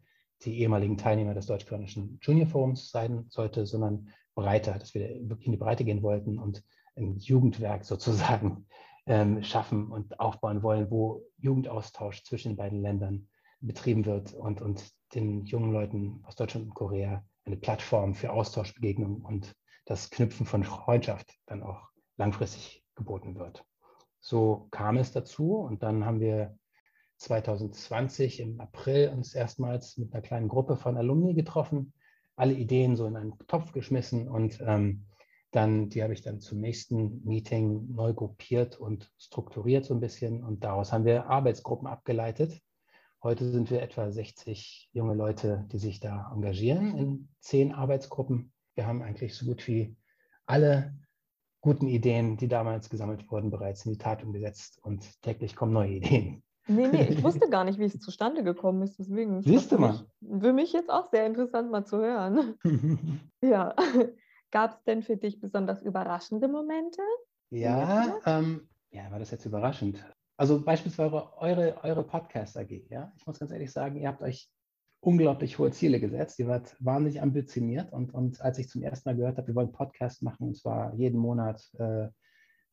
die 0.43 0.61
ehemaligen 0.61 0.97
Teilnehmer 0.97 1.35
des 1.35 1.47
deutsch-koreanischen 1.47 2.19
Junior 2.23 2.47
Forums 2.47 2.91
sein 2.91 3.27
sollte, 3.29 3.67
sondern 3.67 4.09
breiter, 4.35 4.79
dass 4.79 4.95
wir 4.95 5.09
wirklich 5.29 5.47
in 5.47 5.53
die 5.53 5.59
Breite 5.59 5.85
gehen 5.85 6.03
wollten 6.03 6.39
und 6.39 6.63
ein 6.99 7.17
Jugendwerk 7.19 7.85
sozusagen 7.85 8.67
ähm, 9.07 9.43
schaffen 9.43 9.91
und 9.91 10.21
aufbauen 10.21 10.63
wollen, 10.63 10.91
wo 10.91 11.23
Jugendaustausch 11.39 12.25
zwischen 12.25 12.51
den 12.51 12.57
beiden 12.57 12.83
Ländern 12.83 13.29
betrieben 13.61 14.05
wird 14.05 14.35
und, 14.35 14.61
und 14.61 14.85
den 15.15 15.45
jungen 15.45 15.73
Leuten 15.73 16.23
aus 16.25 16.37
Deutschland 16.37 16.67
und 16.67 16.75
Korea 16.75 17.25
eine 17.45 17.57
Plattform 17.57 18.15
für 18.15 18.33
Austauschbegegnungen 18.33 19.23
und 19.23 19.55
das 19.87 20.11
Knüpfen 20.11 20.47
von 20.47 20.65
Freundschaft 20.65 21.35
dann 21.47 21.63
auch 21.63 21.89
langfristig 22.19 22.85
geboten 22.95 23.37
wird. 23.37 23.65
So 24.21 24.69
kam 24.71 24.97
es 24.97 25.13
dazu 25.13 25.57
und 25.57 25.83
dann 25.83 26.05
haben 26.05 26.21
wir 26.21 26.57
2020 27.17 28.41
im 28.41 28.61
April 28.61 29.09
uns 29.09 29.35
erstmals 29.35 29.97
mit 29.97 30.13
einer 30.13 30.23
kleinen 30.23 30.49
Gruppe 30.49 30.77
von 30.77 30.97
Alumni 30.97 31.35
getroffen, 31.35 31.93
alle 32.37 32.53
Ideen 32.53 32.97
so 32.97 33.07
in 33.07 33.17
einen 33.17 33.39
Topf 33.47 33.73
geschmissen 33.73 34.29
und 34.29 34.61
ähm, 34.65 35.07
dann, 35.51 35.89
die 35.89 36.03
habe 36.03 36.13
ich 36.13 36.23
dann 36.23 36.41
zum 36.41 36.61
nächsten 36.61 37.25
Meeting 37.25 37.95
neu 37.95 38.13
gruppiert 38.13 38.79
und 38.79 39.11
strukturiert 39.19 39.85
so 39.85 39.95
ein 39.95 40.01
bisschen. 40.01 40.45
Und 40.45 40.65
daraus 40.65 40.93
haben 40.93 41.05
wir 41.05 41.27
Arbeitsgruppen 41.27 41.87
abgeleitet. 41.87 42.61
Heute 43.23 43.51
sind 43.51 43.71
wir 43.71 43.83
etwa 43.83 44.11
60 44.11 44.91
junge 44.93 45.15
Leute, 45.15 45.67
die 45.73 45.79
sich 45.79 46.01
da 46.01 46.31
engagieren 46.33 46.97
in 46.97 47.29
zehn 47.41 47.73
Arbeitsgruppen. 47.73 48.53
Wir 48.75 48.87
haben 48.87 49.03
eigentlich 49.03 49.35
so 49.35 49.47
gut 49.47 49.67
wie 49.67 49.97
alle 50.47 50.95
guten 51.61 51.89
Ideen, 51.89 52.37
die 52.37 52.49
damals 52.49 52.89
gesammelt 52.91 53.31
wurden, 53.31 53.51
bereits 53.51 53.85
in 53.85 53.93
die 53.93 53.99
Tat 53.99 54.23
umgesetzt. 54.23 54.79
Und 54.83 55.21
täglich 55.23 55.57
kommen 55.57 55.73
neue 55.73 55.95
Ideen. 55.95 56.43
Nee, 56.69 56.89
nee, 56.89 57.09
ich 57.09 57.23
wusste 57.25 57.49
gar 57.49 57.65
nicht, 57.65 57.79
wie 57.79 57.85
es 57.85 57.99
zustande 57.99 58.45
gekommen 58.45 58.83
ist. 58.83 58.99
Deswegen 58.99 59.43
Siehst 59.43 59.73
du 59.73 59.79
mal. 59.79 60.07
Für 60.21 60.53
mich 60.53 60.73
jetzt 60.73 60.91
auch 60.91 61.11
sehr 61.11 61.27
interessant, 61.27 61.71
mal 61.71 61.85
zu 61.85 61.99
hören. 61.99 62.55
ja. 63.43 63.75
Gab 64.51 64.73
es 64.73 64.83
denn 64.85 65.03
für 65.03 65.17
dich 65.17 65.41
besonders 65.41 65.83
überraschende 65.83 66.49
Momente? 66.49 67.03
Ja, 67.51 68.19
ähm, 68.27 68.69
ja, 68.91 69.11
war 69.11 69.19
das 69.19 69.31
jetzt 69.31 69.45
überraschend? 69.45 70.05
Also 70.37 70.63
beispielsweise 70.63 71.37
eure, 71.39 71.83
eure 71.83 72.05
Podcast 72.05 72.57
AG, 72.57 72.71
ja. 72.89 73.13
Ich 73.17 73.27
muss 73.27 73.39
ganz 73.39 73.53
ehrlich 73.53 73.73
sagen, 73.73 73.97
ihr 73.97 74.09
habt 74.09 74.23
euch 74.23 74.49
unglaublich 75.01 75.59
hohe 75.59 75.71
Ziele 75.71 76.01
gesetzt. 76.01 76.39
Ihr 76.39 76.49
wart 76.49 76.77
wahnsinnig 76.81 77.21
ambitioniert 77.21 77.93
und, 77.93 78.15
und 78.15 78.41
als 78.41 78.59
ich 78.59 78.69
zum 78.69 78.83
ersten 78.83 79.09
Mal 79.09 79.17
gehört 79.17 79.37
habe, 79.37 79.49
wir 79.49 79.55
wollen 79.55 79.73
Podcast 79.73 80.23
machen 80.23 80.49
und 80.49 80.57
zwar 80.57 80.95
jeden 80.95 81.21
Monat 81.21 81.63
äh, 81.79 82.09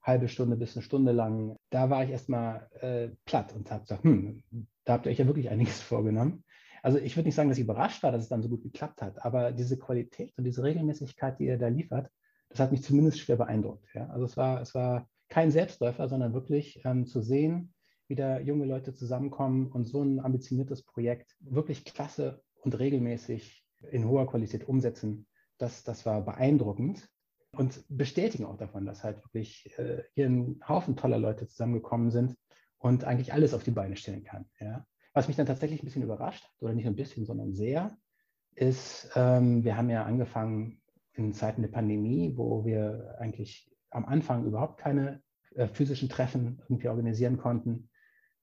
halbe 0.02 0.28
Stunde 0.28 0.56
bis 0.56 0.76
eine 0.76 0.84
Stunde 0.84 1.12
lang, 1.12 1.58
da 1.72 1.90
war 1.90 2.04
ich 2.04 2.12
erstmal 2.12 2.70
äh, 2.80 3.10
platt 3.26 3.54
und 3.54 3.70
habe 3.72 3.82
gesagt, 3.82 4.04
hm, 4.04 4.44
da 4.86 4.94
habt 4.94 5.06
ihr 5.06 5.12
euch 5.12 5.18
ja 5.18 5.26
wirklich 5.28 5.50
einiges 5.50 5.82
vorgenommen. 5.82 6.45
Also 6.86 7.00
ich 7.00 7.18
würde 7.18 7.28
nicht 7.28 7.34
sagen, 7.34 7.50
dass 7.50 7.58
ich 7.58 7.64
überrascht 7.64 8.04
war, 8.04 8.12
dass 8.12 8.22
es 8.22 8.30
dann 8.30 8.44
so 8.44 8.50
gut 8.50 8.62
geklappt 8.62 9.02
hat, 9.02 9.26
aber 9.26 9.52
diese 9.52 9.76
Qualität 9.76 10.32
und 10.38 10.44
diese 10.44 10.62
Regelmäßigkeit, 10.62 11.40
die 11.40 11.48
er 11.48 11.58
da 11.58 11.68
liefert, 11.68 12.12
das 12.50 12.60
hat 12.60 12.72
mich 12.72 12.84
zumindest 12.84 13.18
schwer 13.18 13.38
beeindruckt. 13.38 13.88
Ja? 13.96 14.06
Also 14.10 14.26
es 14.26 14.38
war, 14.38 14.62
es 14.62 14.76
war 14.76 15.10
kein 15.28 15.50
Selbstläufer, 15.50 16.08
sondern 16.08 16.36
wirklich 16.36 16.82
ähm, 16.86 17.08
zu 17.08 17.24
sehen, 17.24 17.74
wie 18.08 18.14
da 18.14 18.40
junge 18.40 18.66
Leute 18.66 18.94
zusammenkommen 18.94 19.72
und 19.72 19.86
so 19.86 20.04
ein 20.04 20.20
ambitioniertes 20.20 20.84
Projekt 20.84 21.36
wirklich 21.40 21.86
klasse 21.86 22.44
und 22.62 22.78
regelmäßig 22.78 23.66
in 23.90 24.08
hoher 24.08 24.28
Qualität 24.28 24.70
umsetzen. 24.70 25.26
Das, 25.58 25.84
das 25.84 26.06
war 26.06 26.22
beeindruckend 26.22 27.10
und 27.54 27.84
bestätigen 27.90 28.46
auch 28.46 28.58
davon, 28.58 28.86
dass 28.86 29.04
halt 29.04 29.24
wirklich 29.26 29.74
äh, 29.80 30.04
hier 30.14 30.28
ein 30.28 30.62
Haufen 30.68 30.96
toller 30.96 31.18
Leute 31.18 31.48
zusammengekommen 31.48 32.12
sind 32.12 32.36
und 32.78 33.06
eigentlich 33.06 33.34
alles 33.34 33.56
auf 33.56 33.64
die 33.64 33.72
Beine 33.72 33.98
stellen 33.98 34.24
kann. 34.24 34.46
Ja? 34.60 34.86
Was 35.16 35.28
mich 35.28 35.38
dann 35.38 35.46
tatsächlich 35.46 35.82
ein 35.82 35.86
bisschen 35.86 36.04
überrascht, 36.04 36.46
oder 36.60 36.74
nicht 36.74 36.86
ein 36.86 36.96
bisschen, 36.96 37.26
sondern 37.26 37.54
sehr, 37.54 37.98
ist, 38.54 39.10
ähm, 39.16 39.64
wir 39.64 39.78
haben 39.78 39.90
ja 39.90 40.04
angefangen 40.04 40.82
in 41.14 41.34
Zeiten 41.34 41.62
der 41.62 41.70
Pandemie, 41.70 42.34
wo 42.36 42.66
wir 42.66 43.16
eigentlich 43.18 43.72
am 43.90 44.06
Anfang 44.06 44.46
überhaupt 44.46 44.78
keine 44.78 45.22
äh, 45.56 45.68
physischen 45.68 46.10
Treffen 46.10 46.62
irgendwie 46.68 46.90
organisieren 46.90 47.38
konnten, 47.38 47.90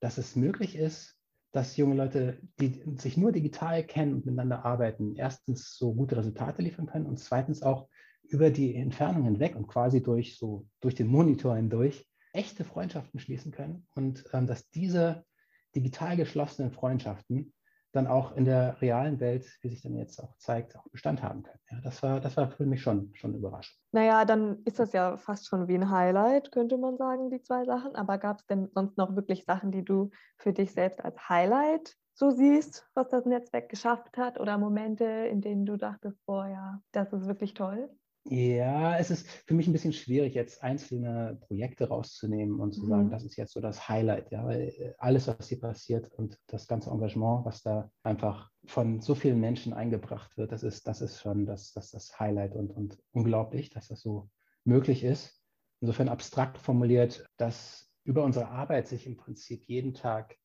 dass 0.00 0.16
es 0.16 0.34
möglich 0.34 0.74
ist, 0.74 1.18
dass 1.52 1.76
junge 1.76 1.94
Leute, 1.94 2.40
die 2.58 2.82
sich 2.96 3.18
nur 3.18 3.32
digital 3.32 3.84
kennen 3.84 4.14
und 4.14 4.24
miteinander 4.24 4.64
arbeiten, 4.64 5.14
erstens 5.16 5.76
so 5.76 5.92
gute 5.92 6.16
Resultate 6.16 6.62
liefern 6.62 6.86
können 6.86 7.04
und 7.04 7.18
zweitens 7.18 7.62
auch 7.62 7.90
über 8.22 8.48
die 8.48 8.74
Entfernung 8.74 9.24
hinweg 9.24 9.56
und 9.56 9.66
quasi 9.66 10.02
durch 10.02 10.38
so 10.38 10.66
durch 10.80 10.94
den 10.94 11.08
Monitor 11.08 11.54
hindurch 11.54 12.08
echte 12.32 12.64
Freundschaften 12.64 13.20
schließen 13.20 13.52
können 13.52 13.86
und 13.94 14.24
ähm, 14.32 14.46
dass 14.46 14.70
diese 14.70 15.26
digital 15.74 16.16
geschlossenen 16.16 16.72
Freundschaften 16.72 17.52
dann 17.92 18.06
auch 18.06 18.34
in 18.36 18.46
der 18.46 18.80
realen 18.80 19.20
Welt, 19.20 19.46
wie 19.60 19.68
sich 19.68 19.82
dann 19.82 19.96
jetzt 19.96 20.18
auch 20.18 20.34
zeigt, 20.38 20.76
auch 20.76 20.88
Bestand 20.88 21.22
haben 21.22 21.42
können. 21.42 21.60
Ja, 21.70 21.80
das, 21.82 22.02
war, 22.02 22.20
das 22.20 22.36
war 22.36 22.50
für 22.50 22.64
mich 22.64 22.80
schon, 22.80 23.10
schon 23.14 23.34
überraschend. 23.34 23.78
Naja, 23.92 24.24
dann 24.24 24.62
ist 24.64 24.78
das 24.78 24.92
ja 24.92 25.18
fast 25.18 25.46
schon 25.46 25.68
wie 25.68 25.74
ein 25.74 25.90
Highlight, 25.90 26.50
könnte 26.52 26.78
man 26.78 26.96
sagen, 26.96 27.30
die 27.30 27.42
zwei 27.42 27.64
Sachen. 27.64 27.94
Aber 27.94 28.16
gab 28.16 28.38
es 28.38 28.46
denn 28.46 28.70
sonst 28.72 28.96
noch 28.96 29.14
wirklich 29.14 29.44
Sachen, 29.44 29.70
die 29.70 29.84
du 29.84 30.10
für 30.38 30.54
dich 30.54 30.72
selbst 30.72 31.04
als 31.04 31.28
Highlight 31.28 31.94
so 32.14 32.30
siehst, 32.30 32.88
was 32.94 33.08
das 33.08 33.26
Netzwerk 33.26 33.68
geschafft 33.68 34.16
hat 34.16 34.40
oder 34.40 34.58
Momente, 34.58 35.04
in 35.04 35.40
denen 35.40 35.66
du 35.66 35.76
dachtest, 35.76 36.18
boah, 36.24 36.46
ja, 36.46 36.80
das 36.92 37.12
ist 37.12 37.26
wirklich 37.26 37.54
toll? 37.54 37.90
Ja, 38.24 38.96
es 38.98 39.10
ist 39.10 39.26
für 39.28 39.54
mich 39.54 39.66
ein 39.66 39.72
bisschen 39.72 39.92
schwierig, 39.92 40.34
jetzt 40.34 40.62
einzelne 40.62 41.38
Projekte 41.40 41.88
rauszunehmen 41.88 42.60
und 42.60 42.72
zu 42.72 42.86
sagen, 42.86 43.06
mhm. 43.06 43.10
das 43.10 43.24
ist 43.24 43.36
jetzt 43.36 43.52
so 43.52 43.60
das 43.60 43.88
Highlight, 43.88 44.30
ja, 44.30 44.44
weil 44.44 44.68
äh, 44.68 44.94
alles, 44.98 45.26
was 45.26 45.48
hier 45.48 45.58
passiert 45.58 46.08
und 46.12 46.38
das 46.46 46.68
ganze 46.68 46.90
Engagement, 46.90 47.44
was 47.44 47.62
da 47.62 47.90
einfach 48.04 48.48
von 48.64 49.00
so 49.00 49.16
vielen 49.16 49.40
Menschen 49.40 49.72
eingebracht 49.72 50.36
wird, 50.36 50.52
das 50.52 50.62
ist, 50.62 50.86
das 50.86 51.00
ist 51.00 51.20
schon 51.20 51.46
das, 51.46 51.72
das, 51.72 51.90
das 51.90 52.18
Highlight 52.20 52.54
und, 52.54 52.70
und 52.70 52.98
unglaublich, 53.10 53.70
dass 53.70 53.88
das 53.88 54.00
so 54.00 54.30
möglich 54.64 55.02
ist. 55.02 55.42
Insofern 55.80 56.08
abstrakt 56.08 56.58
formuliert, 56.58 57.26
dass 57.38 57.92
über 58.04 58.22
unsere 58.22 58.48
Arbeit 58.48 58.86
sich 58.86 59.04
im 59.04 59.16
Prinzip 59.16 59.64
jeden 59.64 59.94
Tag 59.94 60.36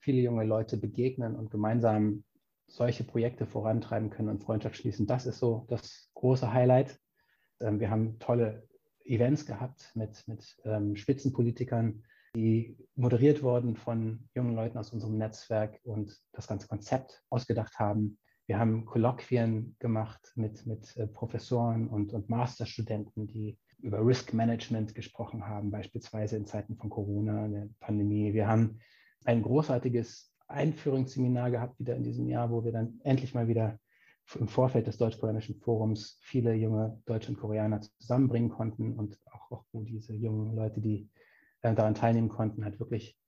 viele 0.00 0.20
junge 0.20 0.44
Leute 0.44 0.76
begegnen 0.76 1.34
und 1.34 1.50
gemeinsam 1.50 2.24
solche 2.66 3.04
Projekte 3.04 3.46
vorantreiben 3.46 4.10
können 4.10 4.28
und 4.28 4.42
Freundschaft 4.42 4.76
schließen. 4.76 5.06
Das 5.06 5.26
ist 5.26 5.38
so 5.38 5.66
das 5.68 6.10
große 6.14 6.52
Highlight. 6.52 6.98
Ähm, 7.60 7.80
wir 7.80 7.90
haben 7.90 8.18
tolle 8.18 8.68
Events 9.04 9.46
gehabt 9.46 9.92
mit, 9.94 10.26
mit 10.26 10.56
ähm, 10.64 10.96
Spitzenpolitikern, 10.96 12.04
die 12.34 12.76
moderiert 12.96 13.42
wurden 13.42 13.76
von 13.76 14.28
jungen 14.34 14.54
Leuten 14.54 14.78
aus 14.78 14.92
unserem 14.92 15.18
Netzwerk 15.18 15.78
und 15.84 16.20
das 16.32 16.48
ganze 16.48 16.66
Konzept 16.66 17.22
ausgedacht 17.30 17.78
haben. 17.78 18.18
Wir 18.46 18.58
haben 18.58 18.84
Kolloquien 18.84 19.76
gemacht 19.78 20.32
mit, 20.34 20.66
mit 20.66 20.96
äh, 20.96 21.06
Professoren 21.06 21.88
und, 21.88 22.12
und 22.12 22.28
Masterstudenten, 22.28 23.26
die 23.26 23.58
über 23.78 24.04
Risk 24.04 24.32
Management 24.32 24.94
gesprochen 24.94 25.46
haben, 25.46 25.70
beispielsweise 25.70 26.36
in 26.36 26.46
Zeiten 26.46 26.76
von 26.76 26.90
Corona, 26.90 27.48
der 27.48 27.68
Pandemie. 27.80 28.32
Wir 28.32 28.48
haben 28.48 28.80
ein 29.24 29.42
großartiges 29.42 30.33
Einführungsseminar 30.46 31.50
gehabt 31.50 31.78
wieder 31.78 31.96
in 31.96 32.04
diesem 32.04 32.28
Jahr, 32.28 32.50
wo 32.50 32.64
wir 32.64 32.72
dann 32.72 33.00
endlich 33.04 33.34
mal 33.34 33.48
wieder 33.48 33.78
im 34.38 34.48
Vorfeld 34.48 34.86
des 34.86 34.96
Deutsch-Koreanischen 34.96 35.56
Forums 35.56 36.18
viele 36.22 36.54
junge 36.54 37.00
Deutsche 37.04 37.30
und 37.30 37.38
Koreaner 37.38 37.80
zusammenbringen 37.98 38.50
konnten 38.50 38.94
und 38.94 39.18
auch, 39.30 39.50
auch 39.50 39.64
wo 39.72 39.82
diese 39.82 40.14
jungen 40.14 40.54
Leute, 40.56 40.80
die 40.80 41.08
äh, 41.60 41.74
daran 41.74 41.94
teilnehmen 41.94 42.28
konnten, 42.28 42.64
halt 42.64 42.80
wirklich 42.80 43.18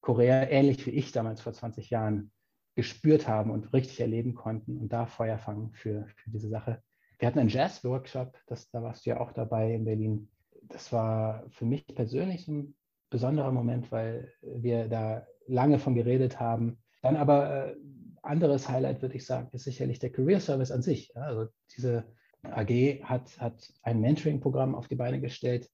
Korea 0.00 0.48
ähnlich 0.48 0.84
wie 0.86 0.90
ich 0.90 1.12
damals 1.12 1.40
vor 1.40 1.52
20 1.52 1.90
Jahren 1.90 2.32
gespürt 2.74 3.28
haben 3.28 3.50
und 3.50 3.72
richtig 3.72 4.00
erleben 4.00 4.34
konnten 4.34 4.78
und 4.78 4.92
da 4.92 5.06
Feuer 5.06 5.38
fangen 5.38 5.72
für, 5.72 6.06
für 6.16 6.30
diese 6.30 6.48
Sache. 6.48 6.82
Wir 7.18 7.28
hatten 7.28 7.38
einen 7.38 7.48
Jazz-Workshop, 7.48 8.36
da 8.46 8.82
warst 8.82 9.04
du 9.04 9.10
ja 9.10 9.20
auch 9.20 9.32
dabei 9.32 9.74
in 9.74 9.84
Berlin. 9.84 10.30
Das 10.62 10.92
war 10.92 11.44
für 11.50 11.66
mich 11.66 11.86
persönlich 11.86 12.48
ein 12.48 12.74
besonderer 13.10 13.52
Moment, 13.52 13.92
weil 13.92 14.32
wir 14.40 14.88
da 14.88 15.26
lange 15.50 15.78
von 15.78 15.94
geredet 15.94 16.40
haben. 16.40 16.78
Dann 17.02 17.16
aber 17.16 17.68
äh, 17.68 17.76
anderes 18.22 18.68
Highlight, 18.68 19.02
würde 19.02 19.16
ich 19.16 19.26
sagen, 19.26 19.48
ist 19.52 19.64
sicherlich 19.64 19.98
der 19.98 20.10
Career 20.10 20.40
Service 20.40 20.70
an 20.70 20.82
sich. 20.82 21.12
Ja, 21.14 21.22
also 21.22 21.50
diese 21.76 22.04
AG 22.42 23.02
hat, 23.02 23.38
hat 23.40 23.72
ein 23.82 24.00
Mentoring-Programm 24.00 24.74
auf 24.74 24.88
die 24.88 24.96
Beine 24.96 25.20
gestellt, 25.20 25.68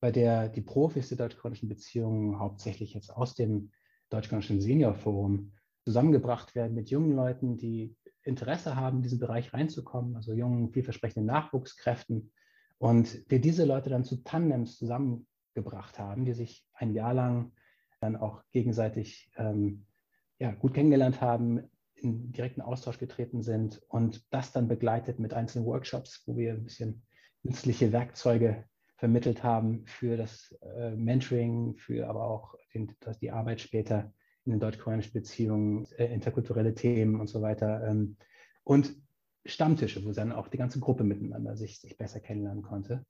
bei 0.00 0.10
der 0.10 0.48
die 0.48 0.62
Profis 0.62 1.08
der 1.08 1.18
deutsch-koreanischen 1.18 1.68
Beziehungen 1.68 2.38
hauptsächlich 2.38 2.94
jetzt 2.94 3.10
aus 3.10 3.34
dem 3.34 3.70
deutsch-koreanischen 4.10 4.60
Senior-Forum 4.60 5.52
zusammengebracht 5.84 6.54
werden 6.54 6.74
mit 6.74 6.90
jungen 6.90 7.14
Leuten, 7.14 7.56
die 7.56 7.96
Interesse 8.22 8.76
haben, 8.76 8.98
in 8.98 9.02
diesen 9.02 9.18
Bereich 9.18 9.52
reinzukommen, 9.52 10.16
also 10.16 10.32
jungen, 10.32 10.72
vielversprechenden 10.72 11.26
Nachwuchskräften. 11.26 12.32
Und 12.78 13.24
wir 13.28 13.40
diese 13.40 13.64
Leute 13.64 13.90
dann 13.90 14.04
zu 14.04 14.22
Tandems 14.22 14.78
zusammengebracht 14.78 15.98
haben, 15.98 16.24
die 16.24 16.34
sich 16.34 16.66
ein 16.74 16.92
Jahr 16.92 17.14
lang 17.14 17.52
dann 18.00 18.16
auch 18.16 18.42
gegenseitig 18.50 19.30
ähm, 19.36 19.86
ja, 20.38 20.52
gut 20.52 20.74
kennengelernt 20.74 21.20
haben, 21.20 21.70
in 21.94 22.32
direkten 22.32 22.62
Austausch 22.62 22.98
getreten 22.98 23.42
sind 23.42 23.82
und 23.88 24.24
das 24.32 24.52
dann 24.52 24.68
begleitet 24.68 25.18
mit 25.18 25.34
einzelnen 25.34 25.66
Workshops, 25.66 26.22
wo 26.26 26.36
wir 26.36 26.54
ein 26.54 26.64
bisschen 26.64 27.02
nützliche 27.42 27.92
Werkzeuge 27.92 28.64
vermittelt 28.96 29.42
haben 29.42 29.84
für 29.86 30.16
das 30.16 30.56
äh, 30.62 30.90
Mentoring, 30.92 31.76
für 31.76 32.08
aber 32.08 32.26
auch 32.26 32.54
den, 32.74 32.94
die 33.20 33.30
Arbeit 33.30 33.60
später 33.60 34.12
in 34.44 34.52
den 34.52 34.60
deutsch-koreanischen 34.60 35.12
Beziehungen, 35.12 35.86
äh, 35.98 36.12
interkulturelle 36.12 36.74
Themen 36.74 37.20
und 37.20 37.28
so 37.28 37.42
weiter. 37.42 37.86
Ähm, 37.86 38.16
und 38.64 38.94
Stammtische, 39.46 40.04
wo 40.04 40.12
dann 40.12 40.32
auch 40.32 40.48
die 40.48 40.58
ganze 40.58 40.80
Gruppe 40.80 41.02
miteinander 41.04 41.56
sich, 41.56 41.80
sich 41.80 41.96
besser 41.96 42.20
kennenlernen 42.20 42.62
konnte. 42.62 43.06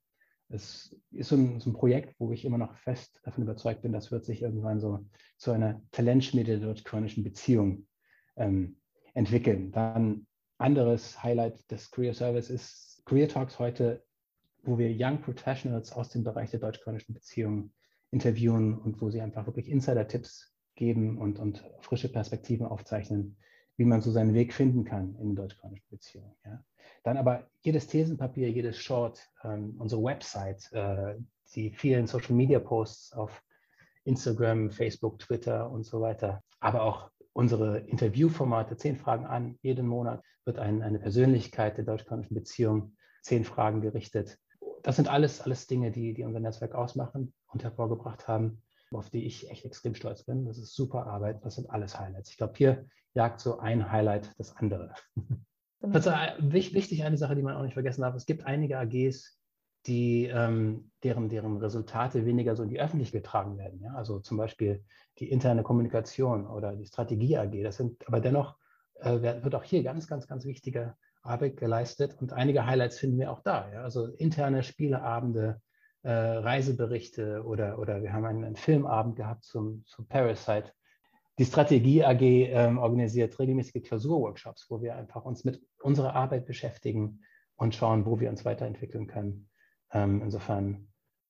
Es 0.53 0.95
ist 1.11 1.29
so 1.29 1.35
ein, 1.35 1.59
so 1.59 1.69
ein, 1.69 1.73
Projekt, 1.73 2.15
wo 2.19 2.31
ich 2.31 2.45
immer 2.45 2.57
noch 2.57 2.75
fest 2.77 3.19
davon 3.23 3.43
überzeugt 3.43 3.81
bin, 3.81 3.93
das 3.93 4.11
wird 4.11 4.25
sich 4.25 4.41
irgendwann 4.41 4.79
so 4.79 5.05
zu 5.37 5.51
einer 5.51 5.81
Talentschmiede 5.91 6.59
der 6.59 6.67
deutsch-koreanischen 6.67 7.23
Beziehung 7.23 7.87
ähm, 8.35 8.77
entwickeln. 9.13 9.71
Dann 9.71 10.27
anderes 10.57 11.21
Highlight 11.23 11.69
des 11.71 11.91
Career 11.91 12.13
Service 12.13 12.49
ist 12.49 13.01
Career 13.05 13.29
Talks 13.29 13.59
heute, 13.59 14.03
wo 14.63 14.77
wir 14.77 14.93
Young 14.95 15.21
Professionals 15.21 15.91
aus 15.91 16.09
dem 16.09 16.23
Bereich 16.23 16.51
der 16.51 16.59
deutsch-koreanischen 16.59 17.13
Beziehungen 17.13 17.73
interviewen 18.11 18.77
und 18.77 19.01
wo 19.01 19.09
sie 19.09 19.21
einfach 19.21 19.45
wirklich 19.47 19.69
Insider-Tipps 19.69 20.53
geben 20.75 21.17
und, 21.17 21.39
und 21.39 21.63
frische 21.79 22.11
Perspektiven 22.11 22.65
aufzeichnen, 22.65 23.37
wie 23.81 23.85
man 23.85 24.01
so 24.01 24.11
seinen 24.11 24.35
Weg 24.35 24.53
finden 24.53 24.83
kann 24.83 25.15
in 25.15 25.35
deutsch-koreanischen 25.35 25.89
Beziehungen. 25.89 26.35
Ja. 26.45 26.63
Dann 27.03 27.17
aber 27.17 27.47
jedes 27.61 27.87
Thesenpapier, 27.87 28.51
jedes 28.51 28.77
Short, 28.77 29.27
ähm, 29.43 29.75
unsere 29.79 30.03
Website, 30.03 30.71
äh, 30.71 31.15
die 31.55 31.71
vielen 31.71 32.05
Social-Media-Posts 32.05 33.13
auf 33.13 33.41
Instagram, 34.03 34.69
Facebook, 34.69 35.17
Twitter 35.17 35.71
und 35.71 35.83
so 35.83 35.99
weiter, 35.99 36.43
aber 36.59 36.83
auch 36.83 37.09
unsere 37.33 37.79
Interviewformate, 37.79 38.77
zehn 38.77 38.97
Fragen 38.97 39.25
an, 39.25 39.57
jeden 39.63 39.87
Monat 39.87 40.21
wird 40.45 40.59
ein, 40.59 40.83
eine 40.83 40.99
Persönlichkeit 40.99 41.77
der 41.77 41.85
deutsch-koreanischen 41.85 42.35
Beziehung, 42.35 42.95
zehn 43.23 43.45
Fragen 43.45 43.81
gerichtet. 43.81 44.37
Das 44.83 44.95
sind 44.95 45.07
alles, 45.07 45.41
alles 45.41 45.65
Dinge, 45.65 45.89
die, 45.89 46.13
die 46.13 46.23
unser 46.23 46.39
Netzwerk 46.39 46.75
ausmachen 46.75 47.33
und 47.47 47.63
hervorgebracht 47.63 48.27
haben, 48.27 48.61
auf 48.91 49.09
die 49.09 49.25
ich 49.25 49.49
echt 49.49 49.65
extrem 49.65 49.95
stolz 49.95 50.23
bin. 50.23 50.45
Das 50.45 50.57
ist 50.57 50.75
super 50.75 51.07
Arbeit, 51.07 51.43
das 51.45 51.55
sind 51.55 51.69
alles 51.69 51.99
Highlights. 51.99 52.29
Ich 52.29 52.37
glaube, 52.37 52.53
hier 52.57 52.85
jagt 53.13 53.39
so 53.39 53.59
ein 53.59 53.91
Highlight 53.91 54.33
das 54.37 54.55
andere. 54.55 54.93
Das 55.81 56.05
ist 56.05 56.13
wichtig, 56.53 57.03
eine 57.03 57.17
Sache, 57.17 57.35
die 57.35 57.41
man 57.41 57.55
auch 57.55 57.63
nicht 57.63 57.73
vergessen 57.73 58.01
darf. 58.01 58.13
Es 58.13 58.27
gibt 58.27 58.45
einige 58.45 58.77
AGs, 58.77 59.39
die, 59.87 60.27
ähm, 60.27 60.91
deren, 61.03 61.29
deren 61.29 61.57
Resultate 61.57 62.25
weniger 62.25 62.55
so 62.55 62.63
in 62.63 62.69
die 62.69 62.79
Öffentlichkeit 62.79 63.23
getragen 63.23 63.57
werden. 63.57 63.81
Ja? 63.81 63.95
Also 63.95 64.19
zum 64.19 64.37
Beispiel 64.37 64.83
die 65.17 65.29
interne 65.29 65.63
Kommunikation 65.63 66.45
oder 66.45 66.75
die 66.75 66.85
Strategie 66.85 67.37
AG. 67.37 67.63
Das 67.63 67.77
sind 67.77 68.07
aber 68.07 68.19
dennoch 68.19 68.57
äh, 68.99 69.21
wird 69.21 69.55
auch 69.55 69.63
hier 69.63 69.83
ganz, 69.83 70.07
ganz, 70.07 70.27
ganz 70.27 70.45
wichtige 70.45 70.95
Arbeit 71.23 71.57
geleistet 71.57 72.15
und 72.19 72.33
einige 72.33 72.65
Highlights 72.65 72.99
finden 72.99 73.19
wir 73.19 73.31
auch 73.31 73.41
da. 73.41 73.71
Ja? 73.71 73.81
Also 73.81 74.05
interne 74.05 74.63
Spieleabende, 74.63 75.61
äh, 76.03 76.11
Reiseberichte 76.11 77.43
oder, 77.43 77.79
oder 77.79 78.01
wir 78.01 78.13
haben 78.13 78.25
einen, 78.25 78.43
einen 78.43 78.55
Filmabend 78.55 79.15
gehabt 79.15 79.43
zum, 79.43 79.83
zum 79.85 80.07
Parasite. 80.07 80.71
Die 81.37 81.45
Strategie 81.45 82.03
AG 82.03 82.21
ähm, 82.21 82.77
organisiert 82.77 83.37
regelmäßige 83.39 83.83
Klausurworkshops, 83.83 84.69
wo 84.69 84.81
wir 84.81 84.95
einfach 84.95 85.25
uns 85.25 85.43
mit 85.43 85.61
unserer 85.81 86.13
Arbeit 86.15 86.45
beschäftigen 86.45 87.21
und 87.55 87.75
schauen, 87.75 88.05
wo 88.05 88.19
wir 88.19 88.29
uns 88.29 88.45
weiterentwickeln 88.45 89.07
können. 89.07 89.49
Ähm, 89.91 90.21
insofern 90.21 90.87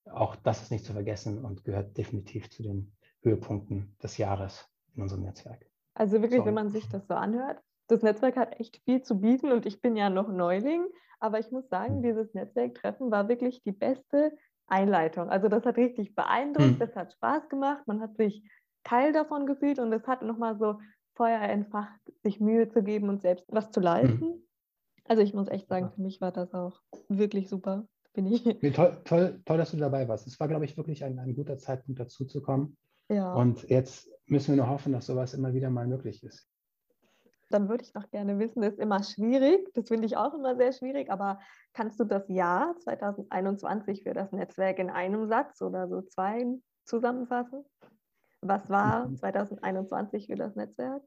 auch 0.10 0.36
das 0.36 0.62
ist 0.62 0.72
nicht 0.72 0.86
zu 0.86 0.94
vergessen 0.94 1.44
und 1.44 1.64
gehört 1.64 1.98
definitiv 1.98 2.50
zu 2.50 2.64
den 2.64 2.94
Höhepunkten 3.22 3.96
des 4.02 4.18
Jahres 4.18 4.68
in 4.96 5.04
unserem 5.04 5.24
Netzwerk. 5.24 5.66
Also 5.94 6.22
wirklich, 6.22 6.40
so. 6.40 6.46
wenn 6.46 6.54
man 6.54 6.70
sich 6.70 6.88
das 6.90 7.08
so 7.08 7.14
anhört, 7.14 7.62
das 7.88 8.02
Netzwerk 8.02 8.38
hat 8.38 8.60
echt 8.60 8.78
viel 8.84 9.02
zu 9.02 9.20
bieten 9.20 9.52
und 9.52 9.66
ich 9.66 9.82
bin 9.82 9.96
ja 9.96 10.10
noch 10.10 10.30
Neuling, 10.30 10.86
aber 11.20 11.40
ich 11.40 11.52
muss 11.52 11.68
sagen, 11.70 11.96
hm. 11.96 12.04
dieses 12.04 12.34
Netzwerktreffen 12.34 13.12
war 13.12 13.28
wirklich 13.28 13.62
die 13.64 13.74
beste 13.74 14.32
Einleitung. 14.72 15.30
Also 15.30 15.48
das 15.48 15.66
hat 15.66 15.78
richtig 15.78 16.16
beeindruckt, 16.16 16.72
hm. 16.72 16.80
das 16.80 16.96
hat 16.96 17.14
Spaß 17.14 17.50
gemacht, 17.50 17.84
man 17.88 18.02
hat 18.02 18.16
sich 18.18 18.44
Teil 18.84 19.14
davon 19.14 19.46
gefühlt 19.46 19.80
und 19.80 19.94
es 19.94 20.08
hat 20.08 20.22
nochmal 20.24 20.58
so 20.58 20.80
Feuer 21.16 21.42
entfacht, 21.42 22.00
sich 22.24 22.40
Mühe 22.40 22.70
zu 22.70 22.82
geben 22.82 23.10
und 23.10 23.22
selbst 23.22 23.46
was 23.50 23.70
zu 23.72 23.80
leisten. 23.80 24.22
Hm. 24.22 24.44
Also 25.08 25.22
ich 25.22 25.34
muss 25.34 25.50
echt 25.50 25.68
sagen, 25.68 25.92
für 25.92 26.02
mich 26.02 26.22
war 26.22 26.32
das 26.32 26.54
auch 26.54 26.80
wirklich 27.10 27.50
super 27.50 27.86
bin 28.14 28.28
ich. 28.28 28.46
Nee, 28.46 28.72
toll, 28.72 28.98
toll, 29.06 29.42
toll, 29.46 29.58
dass 29.58 29.72
du 29.72 29.78
dabei 29.78 30.08
warst. 30.08 30.28
Es 30.28 30.40
war, 30.40 30.48
glaube 30.48 30.66
ich, 30.66 30.78
wirklich 30.78 31.04
ein, 31.04 31.20
ein 31.20 31.36
guter 31.36 31.58
Zeitpunkt 31.58 32.00
dazu 32.00 32.26
zu 32.26 32.42
kommen. 32.42 32.78
Ja. 33.10 33.34
Und 33.34 33.70
jetzt 33.70 34.10
müssen 34.26 34.56
wir 34.56 34.64
nur 34.64 34.70
hoffen, 34.70 34.94
dass 34.94 35.06
sowas 35.06 35.34
immer 35.34 35.54
wieder 35.54 35.70
mal 35.70 35.88
möglich 35.88 36.24
ist. 36.24 36.48
Dann 37.52 37.70
würde 37.70 37.84
ich 37.84 37.94
noch 37.94 38.10
gerne 38.10 38.40
wissen, 38.40 38.62
das 38.62 38.74
ist 38.74 38.80
immer 38.80 39.04
schwierig, 39.04 39.74
das 39.74 39.88
finde 39.88 40.06
ich 40.06 40.18
auch 40.18 40.34
immer 40.34 40.56
sehr 40.56 40.72
schwierig, 40.74 41.12
aber 41.12 41.40
kannst 41.74 42.00
du 42.00 42.06
das 42.06 42.28
Jahr 42.30 42.76
2021 42.80 44.04
für 44.04 44.14
das 44.14 44.32
Netzwerk 44.32 44.80
in 44.80 44.90
einem 44.90 45.28
Satz 45.28 45.62
oder 45.62 45.88
so 45.88 46.02
zwei 46.02 46.46
zusammenfassen? 46.86 47.64
Was 48.42 48.70
war 48.70 49.14
2021 49.14 50.28
für 50.28 50.36
das 50.36 50.56
Netzwerk? 50.56 51.04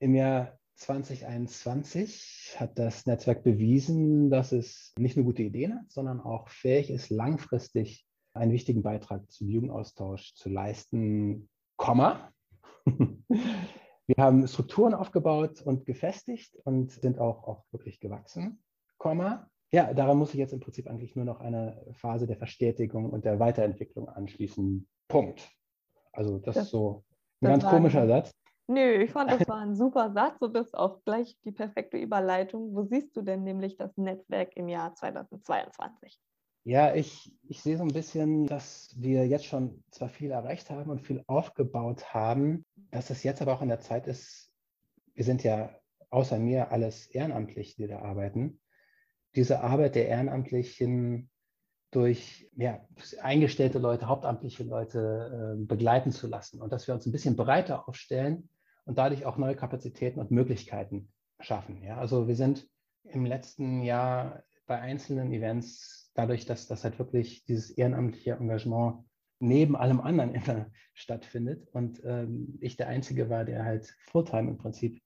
Im 0.00 0.14
Jahr 0.14 0.58
2021 0.74 2.56
hat 2.58 2.78
das 2.78 3.06
Netzwerk 3.06 3.42
bewiesen, 3.42 4.28
dass 4.28 4.52
es 4.52 4.92
nicht 4.98 5.16
nur 5.16 5.24
gute 5.24 5.42
Ideen 5.42 5.76
hat, 5.76 5.90
sondern 5.90 6.20
auch 6.20 6.48
fähig 6.48 6.90
ist, 6.90 7.10
langfristig 7.10 8.06
einen 8.34 8.52
wichtigen 8.52 8.82
Beitrag 8.82 9.30
zum 9.30 9.48
Jugendaustausch 9.48 10.34
zu 10.34 10.48
leisten. 10.48 11.48
Komma. 11.76 12.32
Wir 14.06 14.22
haben 14.22 14.46
Strukturen 14.46 14.94
aufgebaut 14.94 15.62
und 15.62 15.86
gefestigt 15.86 16.56
und 16.64 16.92
sind 16.92 17.18
auch, 17.18 17.44
auch 17.44 17.64
wirklich 17.70 18.00
gewachsen. 18.00 18.62
Komma. 18.98 19.48
Ja, 19.72 19.92
daran 19.92 20.18
muss 20.18 20.34
ich 20.34 20.38
jetzt 20.38 20.52
im 20.52 20.60
Prinzip 20.60 20.86
eigentlich 20.88 21.16
nur 21.16 21.24
noch 21.24 21.40
eine 21.40 21.84
Phase 21.92 22.26
der 22.26 22.36
Verstetigung 22.36 23.10
und 23.10 23.24
der 23.24 23.40
Weiterentwicklung 23.40 24.08
anschließen. 24.08 24.86
Punkt. 25.08 25.50
Also 26.12 26.38
das, 26.38 26.54
das 26.54 26.64
ist 26.64 26.70
so 26.70 27.04
ein 27.40 27.48
ganz 27.48 27.64
komischer 27.64 28.06
Satz. 28.06 28.30
Nö, 28.66 29.02
ich 29.02 29.10
fand, 29.10 29.30
das 29.30 29.46
war 29.46 29.58
ein 29.58 29.74
super 29.74 30.12
Satz 30.12 30.40
und 30.40 30.54
das 30.54 30.68
ist 30.68 30.74
auch 30.74 31.02
gleich 31.04 31.38
die 31.44 31.52
perfekte 31.52 31.98
Überleitung. 31.98 32.74
Wo 32.74 32.84
siehst 32.84 33.14
du 33.16 33.22
denn 33.22 33.42
nämlich 33.42 33.76
das 33.76 33.96
Netzwerk 33.96 34.56
im 34.56 34.68
Jahr 34.68 34.94
2022? 34.94 36.18
Ja, 36.64 36.94
ich, 36.94 37.30
ich 37.46 37.62
sehe 37.62 37.76
so 37.76 37.82
ein 37.82 37.92
bisschen, 37.92 38.46
dass 38.46 38.94
wir 38.96 39.26
jetzt 39.26 39.44
schon 39.44 39.84
zwar 39.90 40.08
viel 40.08 40.30
erreicht 40.30 40.70
haben 40.70 40.90
und 40.90 41.02
viel 41.02 41.22
aufgebaut 41.26 42.14
haben, 42.14 42.64
dass 42.90 43.10
es 43.10 43.22
jetzt 43.22 43.42
aber 43.42 43.52
auch 43.52 43.60
an 43.60 43.68
der 43.68 43.80
Zeit 43.80 44.06
ist, 44.06 44.50
wir 45.14 45.24
sind 45.24 45.44
ja 45.44 45.70
außer 46.10 46.38
mir 46.38 46.72
alles 46.72 47.06
ehrenamtlich, 47.06 47.76
die 47.76 47.86
da 47.86 48.00
arbeiten, 48.00 48.60
diese 49.36 49.60
Arbeit 49.60 49.94
der 49.94 50.08
Ehrenamtlichen 50.08 51.28
durch 51.90 52.48
ja, 52.56 52.80
eingestellte 53.20 53.78
Leute, 53.78 54.08
hauptamtliche 54.08 54.64
Leute 54.64 55.56
äh, 55.56 55.64
begleiten 55.64 56.12
zu 56.12 56.26
lassen 56.26 56.60
und 56.60 56.72
dass 56.72 56.88
wir 56.88 56.94
uns 56.94 57.06
ein 57.06 57.12
bisschen 57.12 57.36
breiter 57.36 57.88
aufstellen 57.88 58.48
und 58.84 58.98
dadurch 58.98 59.26
auch 59.26 59.36
neue 59.36 59.54
Kapazitäten 59.54 60.18
und 60.18 60.30
Möglichkeiten 60.30 61.12
schaffen. 61.40 61.82
Ja? 61.82 61.98
Also 61.98 62.26
wir 62.26 62.36
sind 62.36 62.66
im 63.04 63.26
letzten 63.26 63.82
Jahr 63.82 64.42
bei 64.66 64.80
einzelnen 64.80 65.32
Events, 65.32 66.03
dadurch, 66.14 66.46
dass 66.46 66.66
das 66.66 66.84
halt 66.84 66.98
wirklich 66.98 67.44
dieses 67.44 67.70
ehrenamtliche 67.70 68.32
Engagement 68.32 69.04
neben 69.40 69.76
allem 69.76 70.00
anderen 70.00 70.34
immer 70.34 70.66
stattfindet 70.94 71.68
und 71.72 72.02
ähm, 72.04 72.58
ich 72.60 72.76
der 72.76 72.88
Einzige 72.88 73.28
war, 73.28 73.44
der 73.44 73.64
halt 73.64 73.94
Fulltime 74.10 74.50
im 74.50 74.58
Prinzip 74.58 75.02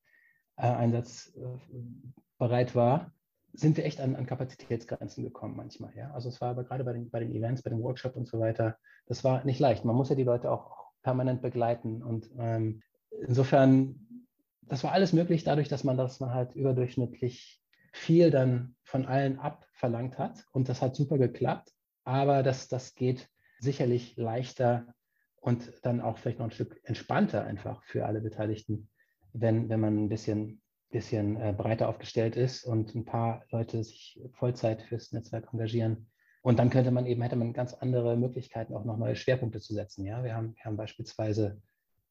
äh, 0.57 0.67
einsatzbereit 0.67 2.75
war, 2.75 3.13
sind 3.53 3.77
wir 3.77 3.85
echt 3.85 4.01
an, 4.01 4.15
an, 4.15 4.27
Kapazitätsgrenzen 4.27 5.25
gekommen 5.25 5.57
manchmal. 5.57 5.95
Ja? 5.97 6.13
Also 6.13 6.29
es 6.29 6.41
war 6.41 6.51
aber 6.51 6.65
gerade 6.65 6.85
bei 6.85 6.93
den, 6.93 7.11
bei 7.11 7.21
den 7.21 7.35
Events, 7.35 7.63
bei 7.63 7.71
den 7.71 7.83
Workshops 7.83 8.17
und 8.17 8.29
so 8.29 8.39
weiter, 8.39 8.77
das 9.07 9.25
war 9.25 9.45
nicht 9.45 9.59
leicht. 9.59 9.85
Man 9.85 9.97
muss 9.97 10.11
ja 10.11 10.15
die 10.15 10.25
Leute 10.25 10.51
auch 10.51 10.93
permanent 11.03 11.41
begleiten 11.41 12.03
und 12.03 12.31
ähm, 12.39 12.83
insofern, 13.27 14.27
das 14.63 14.85
war 14.85 14.93
alles 14.93 15.13
möglich 15.13 15.45
dadurch, 15.45 15.69
dass 15.69 15.85
man, 15.85 15.97
dass 15.97 16.21
man 16.21 16.35
halt 16.35 16.55
überdurchschnittlich 16.55 17.58
viel 17.99 18.31
dann 18.31 18.77
von 18.83 19.07
allen 19.07 19.39
abverlangt 19.39 20.19
hat 20.19 20.45
und 20.53 20.69
das 20.69 20.81
hat 20.81 20.97
super 20.97 21.19
geklappt, 21.19 21.73
aber 22.05 22.43
das, 22.43 22.69
das 22.69 22.95
geht 22.95 23.29
sicherlich 23.59 24.17
leichter 24.17 24.87
und 25.41 25.73
dann 25.83 26.01
auch 26.01 26.19
vielleicht 26.19 26.39
noch 26.39 26.47
ein 26.47 26.53
Stück 26.53 26.81
entspannter 26.85 27.45
einfach 27.45 27.83
für 27.85 28.07
alle 28.07 28.21
Beteiligten, 28.21 28.89
wenn, 29.33 29.69
wenn 29.69 29.81
man 29.81 30.05
ein 30.05 30.09
bisschen, 30.09 30.63
bisschen 30.91 31.37
äh, 31.37 31.55
breiter 31.57 31.89
aufgestellt 31.89 32.37
ist 32.37 32.65
und 32.65 32.95
ein 32.95 33.05
paar 33.05 33.45
Leute 33.51 33.83
sich 33.85 34.21
Vollzeit 34.33 34.83
fürs 34.83 35.13
Netzwerk 35.13 35.49
engagieren. 35.53 36.11
Und 36.43 36.59
dann 36.59 36.71
könnte 36.71 36.91
man 36.91 37.07
eben, 37.07 37.21
hätte 37.23 37.37
man 37.37 37.53
ganz 37.53 37.75
andere 37.75 38.17
Möglichkeiten, 38.17 38.75
auch 38.75 38.85
noch 38.85 38.97
neue 38.97 39.17
Schwerpunkte 39.17 39.61
zu 39.61 39.75
setzen. 39.75 40.07
Ja, 40.07 40.23
wir 40.23 40.35
haben, 40.35 40.55
wir 40.55 40.65
haben 40.65 40.77
beispielsweise 40.77 41.61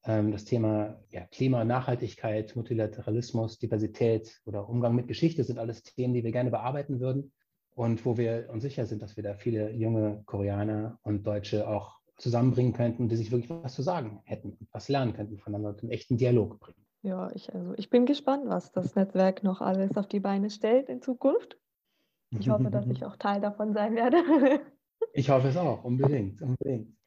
das 0.08 0.46
Thema 0.46 0.98
ja, 1.10 1.26
Klima, 1.26 1.66
Nachhaltigkeit, 1.66 2.56
Multilateralismus, 2.56 3.58
Diversität 3.58 4.40
oder 4.46 4.66
Umgang 4.66 4.94
mit 4.94 5.06
Geschichte 5.06 5.44
sind 5.44 5.58
alles 5.58 5.82
Themen, 5.82 6.14
die 6.14 6.24
wir 6.24 6.32
gerne 6.32 6.50
bearbeiten 6.50 6.98
würden 6.98 7.32
und 7.74 8.06
wo 8.06 8.16
wir 8.16 8.48
uns 8.50 8.62
sicher 8.62 8.86
sind, 8.86 9.02
dass 9.02 9.16
wir 9.16 9.22
da 9.22 9.34
viele 9.34 9.70
junge 9.72 10.22
Koreaner 10.24 10.98
und 11.02 11.26
Deutsche 11.26 11.68
auch 11.68 11.98
zusammenbringen 12.16 12.72
könnten, 12.72 13.10
die 13.10 13.16
sich 13.16 13.30
wirklich 13.30 13.50
was 13.50 13.74
zu 13.74 13.82
sagen 13.82 14.22
hätten 14.24 14.52
und 14.52 14.68
was 14.72 14.88
lernen 14.88 15.12
könnten 15.12 15.36
voneinander 15.36 15.70
und 15.70 15.82
einen 15.82 15.92
echten 15.92 16.16
Dialog 16.16 16.58
bringen. 16.58 16.86
Ja, 17.02 17.30
ich, 17.34 17.54
also 17.54 17.74
ich 17.76 17.90
bin 17.90 18.06
gespannt, 18.06 18.44
was 18.46 18.72
das 18.72 18.94
Netzwerk 18.94 19.44
noch 19.44 19.60
alles 19.60 19.94
auf 19.98 20.08
die 20.08 20.20
Beine 20.20 20.48
stellt 20.48 20.88
in 20.88 21.02
Zukunft. 21.02 21.58
Ich 22.30 22.48
hoffe, 22.48 22.70
dass 22.70 22.86
ich 22.90 23.04
auch 23.04 23.16
Teil 23.16 23.42
davon 23.42 23.74
sein 23.74 23.94
werde. 23.94 24.16
ich 25.12 25.28
hoffe 25.28 25.48
es 25.48 25.56
auch, 25.58 25.84
unbedingt, 25.84 26.40
unbedingt. 26.40 26.97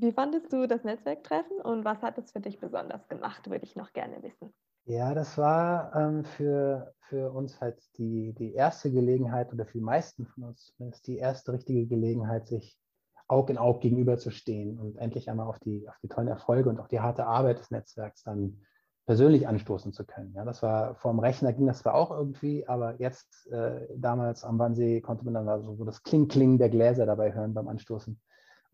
Wie 0.00 0.12
fandest 0.12 0.52
du 0.52 0.68
das 0.68 0.84
Netzwerktreffen 0.84 1.60
und 1.60 1.84
was 1.84 2.02
hat 2.02 2.18
es 2.18 2.30
für 2.30 2.38
dich 2.38 2.60
besonders 2.60 3.08
gemacht, 3.08 3.50
würde 3.50 3.64
ich 3.64 3.74
noch 3.74 3.92
gerne 3.92 4.22
wissen. 4.22 4.54
Ja, 4.84 5.12
das 5.12 5.36
war 5.36 5.92
ähm, 5.96 6.24
für, 6.24 6.94
für 7.00 7.32
uns 7.32 7.60
halt 7.60 7.82
die, 7.96 8.32
die 8.32 8.54
erste 8.54 8.92
Gelegenheit 8.92 9.52
oder 9.52 9.66
für 9.66 9.78
die 9.78 9.84
meisten 9.84 10.24
von 10.26 10.44
uns 10.44 10.66
zumindest 10.66 11.08
die 11.08 11.18
erste 11.18 11.52
richtige 11.52 11.86
Gelegenheit, 11.86 12.46
sich 12.46 12.78
Aug 13.26 13.50
in 13.50 13.58
Aug 13.58 13.80
gegenüberzustehen 13.80 14.78
und 14.78 14.96
endlich 14.98 15.28
einmal 15.28 15.48
auf 15.48 15.58
die, 15.58 15.88
auf 15.88 15.98
die 16.00 16.08
tollen 16.08 16.28
Erfolge 16.28 16.70
und 16.70 16.78
auch 16.78 16.88
die 16.88 17.00
harte 17.00 17.26
Arbeit 17.26 17.58
des 17.58 17.72
Netzwerks 17.72 18.22
dann 18.22 18.60
persönlich 19.04 19.48
anstoßen 19.48 19.92
zu 19.92 20.06
können. 20.06 20.32
Ja, 20.34 20.44
das 20.44 20.62
war 20.62 20.94
vor 20.94 21.10
dem 21.10 21.18
Rechner 21.18 21.52
ging 21.52 21.66
das 21.66 21.80
zwar 21.80 21.94
auch 21.94 22.12
irgendwie, 22.12 22.68
aber 22.68 23.00
jetzt 23.00 23.48
äh, 23.48 23.88
damals 23.96 24.44
am 24.44 24.60
Wannsee 24.60 25.00
konnte 25.00 25.24
man 25.24 25.34
dann 25.34 25.48
also 25.48 25.74
so 25.74 25.84
das 25.84 26.04
Kling-Kling 26.04 26.56
der 26.56 26.68
Gläser 26.68 27.04
dabei 27.04 27.34
hören 27.34 27.52
beim 27.52 27.66
Anstoßen 27.66 28.20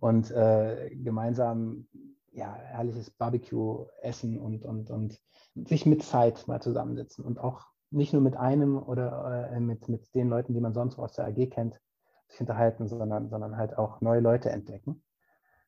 und 0.00 0.30
äh, 0.30 0.90
gemeinsam 0.94 1.86
ja, 2.32 2.54
herrliches 2.54 3.10
Barbecue 3.10 3.86
essen 4.02 4.38
und, 4.38 4.64
und, 4.64 4.90
und 4.90 5.20
sich 5.54 5.86
mit 5.86 6.02
Zeit 6.02 6.46
mal 6.48 6.60
zusammensetzen 6.60 7.24
und 7.24 7.38
auch 7.38 7.66
nicht 7.90 8.12
nur 8.12 8.22
mit 8.22 8.36
einem 8.36 8.76
oder 8.76 9.50
äh, 9.52 9.60
mit, 9.60 9.88
mit 9.88 10.14
den 10.14 10.28
Leuten, 10.28 10.52
die 10.52 10.60
man 10.60 10.74
sonst 10.74 10.98
aus 10.98 11.12
der 11.14 11.26
AG 11.26 11.50
kennt, 11.50 11.80
sich 12.28 12.40
unterhalten, 12.40 12.88
sondern, 12.88 13.28
sondern 13.30 13.56
halt 13.56 13.78
auch 13.78 14.00
neue 14.00 14.20
Leute 14.20 14.50
entdecken. 14.50 15.02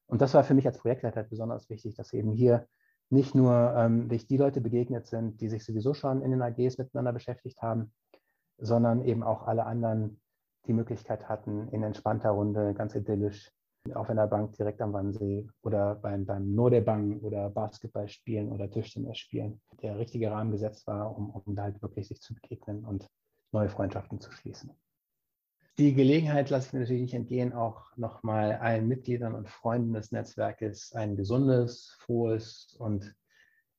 Und 0.07 0.21
das 0.21 0.35
war 0.35 0.45
für 0.45 0.55
mich 0.55 0.67
als 0.67 0.79
Projektleiter 0.79 1.17
halt 1.17 1.31
besonders 1.31 1.71
wichtig, 1.71 1.95
dass 1.95 2.13
eben 2.13 2.33
hier 2.33 2.67
nicht 3.11 3.35
nur 3.35 3.75
ähm, 3.77 4.09
die 4.09 4.37
Leute 4.37 4.61
begegnet 4.61 5.07
sind, 5.07 5.41
die 5.41 5.49
sich 5.49 5.65
sowieso 5.65 5.95
schon 5.95 6.23
in 6.23 6.33
den 6.33 6.43
AGs 6.43 6.79
miteinander 6.79 7.13
beschäftigt 7.13 7.63
haben, 7.63 7.93
sondern 8.59 9.05
eben 9.05 9.23
auch 9.23 9.47
alle 9.47 9.67
anderen 9.67 10.21
die 10.67 10.73
Möglichkeit 10.73 11.29
hatten, 11.29 11.69
in 11.69 11.85
entspannter 11.85 12.31
Runde 12.31 12.75
ganz 12.75 12.95
idyllisch 12.97 13.53
auf 13.95 14.11
einer 14.11 14.27
Bank 14.27 14.57
direkt 14.57 14.81
am 14.81 14.93
Wannsee 14.93 15.47
oder 15.63 15.95
beim, 15.95 16.25
beim 16.25 16.55
Nordebang 16.55 17.21
oder 17.21 17.51
Basketball 17.51 18.09
spielen 18.09 18.51
oder 18.51 18.71
Tischtennis 18.71 19.19
spielen. 19.19 19.61
Der 19.83 19.99
richtige 19.99 20.31
Rahmen 20.31 20.53
gesetzt 20.53 20.87
war, 20.87 21.17
um, 21.17 21.31
um 21.31 21.55
da 21.55 21.65
halt 21.65 21.83
wirklich 21.83 22.09
sich 22.09 22.21
zu 22.21 22.35
begegnen 22.35 22.85
und 22.85 23.07
neue 23.53 23.69
Freundschaften 23.69 24.21
zu 24.21 24.31
schließen. 24.33 24.71
Die 25.79 25.93
Gelegenheit 25.93 26.49
lasse 26.49 26.69
ich 26.69 26.73
mir 26.73 26.81
natürlich 26.81 27.03
nicht 27.03 27.15
entgehen, 27.15 27.53
auch 27.53 27.95
nochmal 27.97 28.53
allen 28.53 28.89
Mitgliedern 28.89 29.35
und 29.35 29.49
Freunden 29.49 29.93
des 29.93 30.11
Netzwerkes 30.11 30.93
ein 30.95 31.17
gesundes, 31.17 31.95
frohes 32.01 32.75
und 32.79 33.15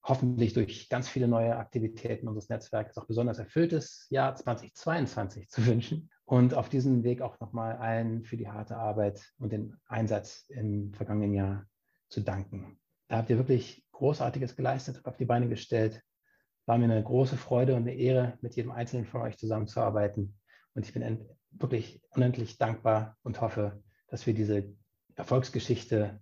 hoffentlich 0.04 0.54
durch 0.54 0.89
ganz 0.89 1.10
viele 1.10 1.28
neue 1.28 1.58
Aktivitäten 1.58 2.28
unseres 2.28 2.50
Netzwerkes 2.50 2.98
auch 2.98 3.06
besonders 3.06 3.39
erfülltes 3.39 4.08
Jahr 4.10 4.36
2022 4.36 5.50
zu 5.50 5.66
wünschen 5.66 6.10
und 6.26 6.54
auf 6.54 6.70
diesem 6.70 7.04
Weg 7.04 7.22
auch 7.22 7.39
nochmal 7.39 7.78
allen 7.78 8.24
für 8.24 8.38
die 8.38 8.50
harte 8.50 8.78
Arbeit 8.78 9.34
und 9.38 9.52
den 9.52 9.76
Einsatz 9.88 10.45
im 10.50 10.93
vergangenen 10.93 11.34
Jahr 11.34 11.66
zu 12.10 12.22
danken. 12.22 12.80
Da 13.08 13.18
habt 13.18 13.30
ihr 13.30 13.38
wirklich 13.38 13.86
Großartiges 13.91 14.56
geleistet, 14.56 15.06
auf 15.06 15.18
die 15.18 15.26
Beine 15.26 15.48
gestellt. 15.50 16.04
War 16.66 16.78
mir 16.78 16.86
eine 16.86 17.04
große 17.04 17.38
Freude 17.38 17.76
und 17.76 17.84
eine 17.84 17.95
Ehre, 17.95 18.38
mit 18.41 18.56
jedem 18.56 18.72
Einzelnen 18.72 19.06
von 19.06 19.22
euch 19.22 19.38
zusammenzuarbeiten. 19.38 20.38
Und 20.74 20.86
ich 20.86 20.93
bin 20.93 21.26
wirklich 21.52 22.02
unendlich 22.10 22.58
dankbar 22.58 23.18
und 23.24 23.41
hoffe, 23.41 23.82
dass 24.08 24.28
wir 24.28 24.34
diese 24.34 24.76
Erfolgsgeschichte 25.16 26.22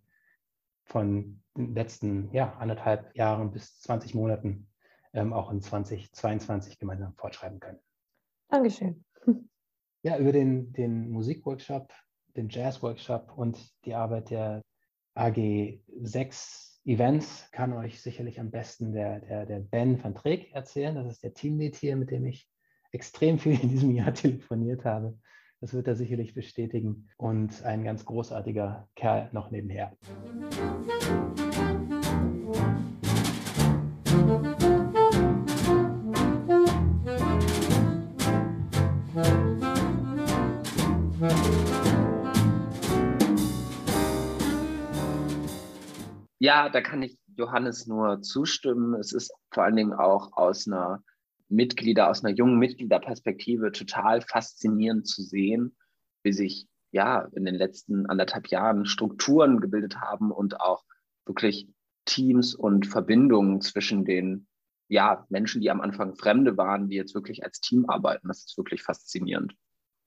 von 0.86 1.42
den 1.58 1.76
letzten 1.76 2.32
ja, 2.32 2.54
anderthalb 2.58 3.16
Jahren 3.16 3.52
bis 3.52 3.80
20 3.82 4.16
Monaten 4.16 4.68
ähm, 5.14 5.34
auch 5.34 5.52
in 5.52 5.62
2022 5.62 6.80
gemeinsam 6.80 7.14
fortschreiben 7.16 7.60
können. 7.60 7.80
Dankeschön 8.50 9.04
ja, 10.06 10.20
über 10.20 10.32
den, 10.32 10.72
den 10.72 11.10
Musikworkshop, 11.10 11.92
den 12.36 12.48
Jazzworkshop 12.50 13.36
und 13.36 13.58
die 13.86 13.96
Arbeit 13.96 14.30
der 14.30 14.62
AG 15.16 15.80
6 16.00 16.82
Events 16.86 17.50
kann 17.52 17.74
euch 17.74 18.00
sicherlich 18.00 18.40
am 18.40 18.52
besten 18.52 18.94
der, 18.94 19.20
der, 19.22 19.48
der 19.48 19.62
Ben 19.62 20.02
van 20.04 20.14
Treek 20.14 20.54
erzählen. 20.54 20.94
Das 20.94 21.08
ist 21.08 21.24
der 21.24 21.34
Teamlead 21.34 21.76
hier, 21.76 21.96
mit 21.96 22.12
dem 22.12 22.28
ich 22.28 22.48
extrem 22.92 23.40
viel 23.40 23.60
in 23.60 23.70
diesem 23.70 23.90
Jahr 23.96 24.14
telefoniert 24.14 24.86
habe. 24.86 25.18
Das 25.66 25.74
wird 25.74 25.88
er 25.88 25.96
sicherlich 25.96 26.36
bestätigen 26.36 27.10
und 27.18 27.64
ein 27.64 27.84
ganz 27.84 28.06
großartiger 28.06 28.88
Kerl 28.96 29.30
noch 29.32 29.50
nebenher. 29.50 29.98
Ja, 46.38 46.70
da 46.70 46.82
kann 46.82 47.02
ich 47.02 47.18
Johannes 47.36 47.88
nur 47.88 48.22
zustimmen. 48.22 48.94
Es 48.94 49.14
ist 49.14 49.34
vor 49.50 49.64
allen 49.64 49.76
Dingen 49.76 49.94
auch 49.94 50.38
aus 50.38 50.68
einer 50.68 51.02
Mitglieder, 51.50 52.10
aus 52.10 52.24
einer 52.24 52.36
jungen 52.36 52.58
Mitgliederperspektive 52.58 53.72
total 53.72 54.22
faszinierend 54.22 55.08
zu 55.08 55.22
sehen, 55.22 55.76
wie 56.24 56.34
sich 56.34 56.68
ja 56.92 57.28
in 57.34 57.46
den 57.46 57.56
letzten 57.56 58.06
anderthalb 58.06 58.48
Jahren 58.48 58.86
Strukturen 58.86 59.60
gebildet 59.60 59.98
haben 60.02 60.32
und 60.32 60.60
auch 60.62 60.84
wirklich 61.26 61.68
Teams 62.06 62.56
und 62.56 62.88
Verbindungen 62.88 63.62
zwischen 63.62 64.06
den 64.06 64.48
ja, 64.88 65.26
Menschen, 65.30 65.62
die 65.62 65.72
am 65.72 65.82
Anfang 65.82 66.16
Fremde 66.16 66.58
waren, 66.58 66.90
die 66.90 66.96
jetzt 66.96 67.16
wirklich 67.16 67.44
als 67.44 67.60
Team 67.60 67.90
arbeiten. 67.90 68.28
Das 68.28 68.46
ist 68.46 68.58
wirklich 68.58 68.84
faszinierend. 68.84 69.56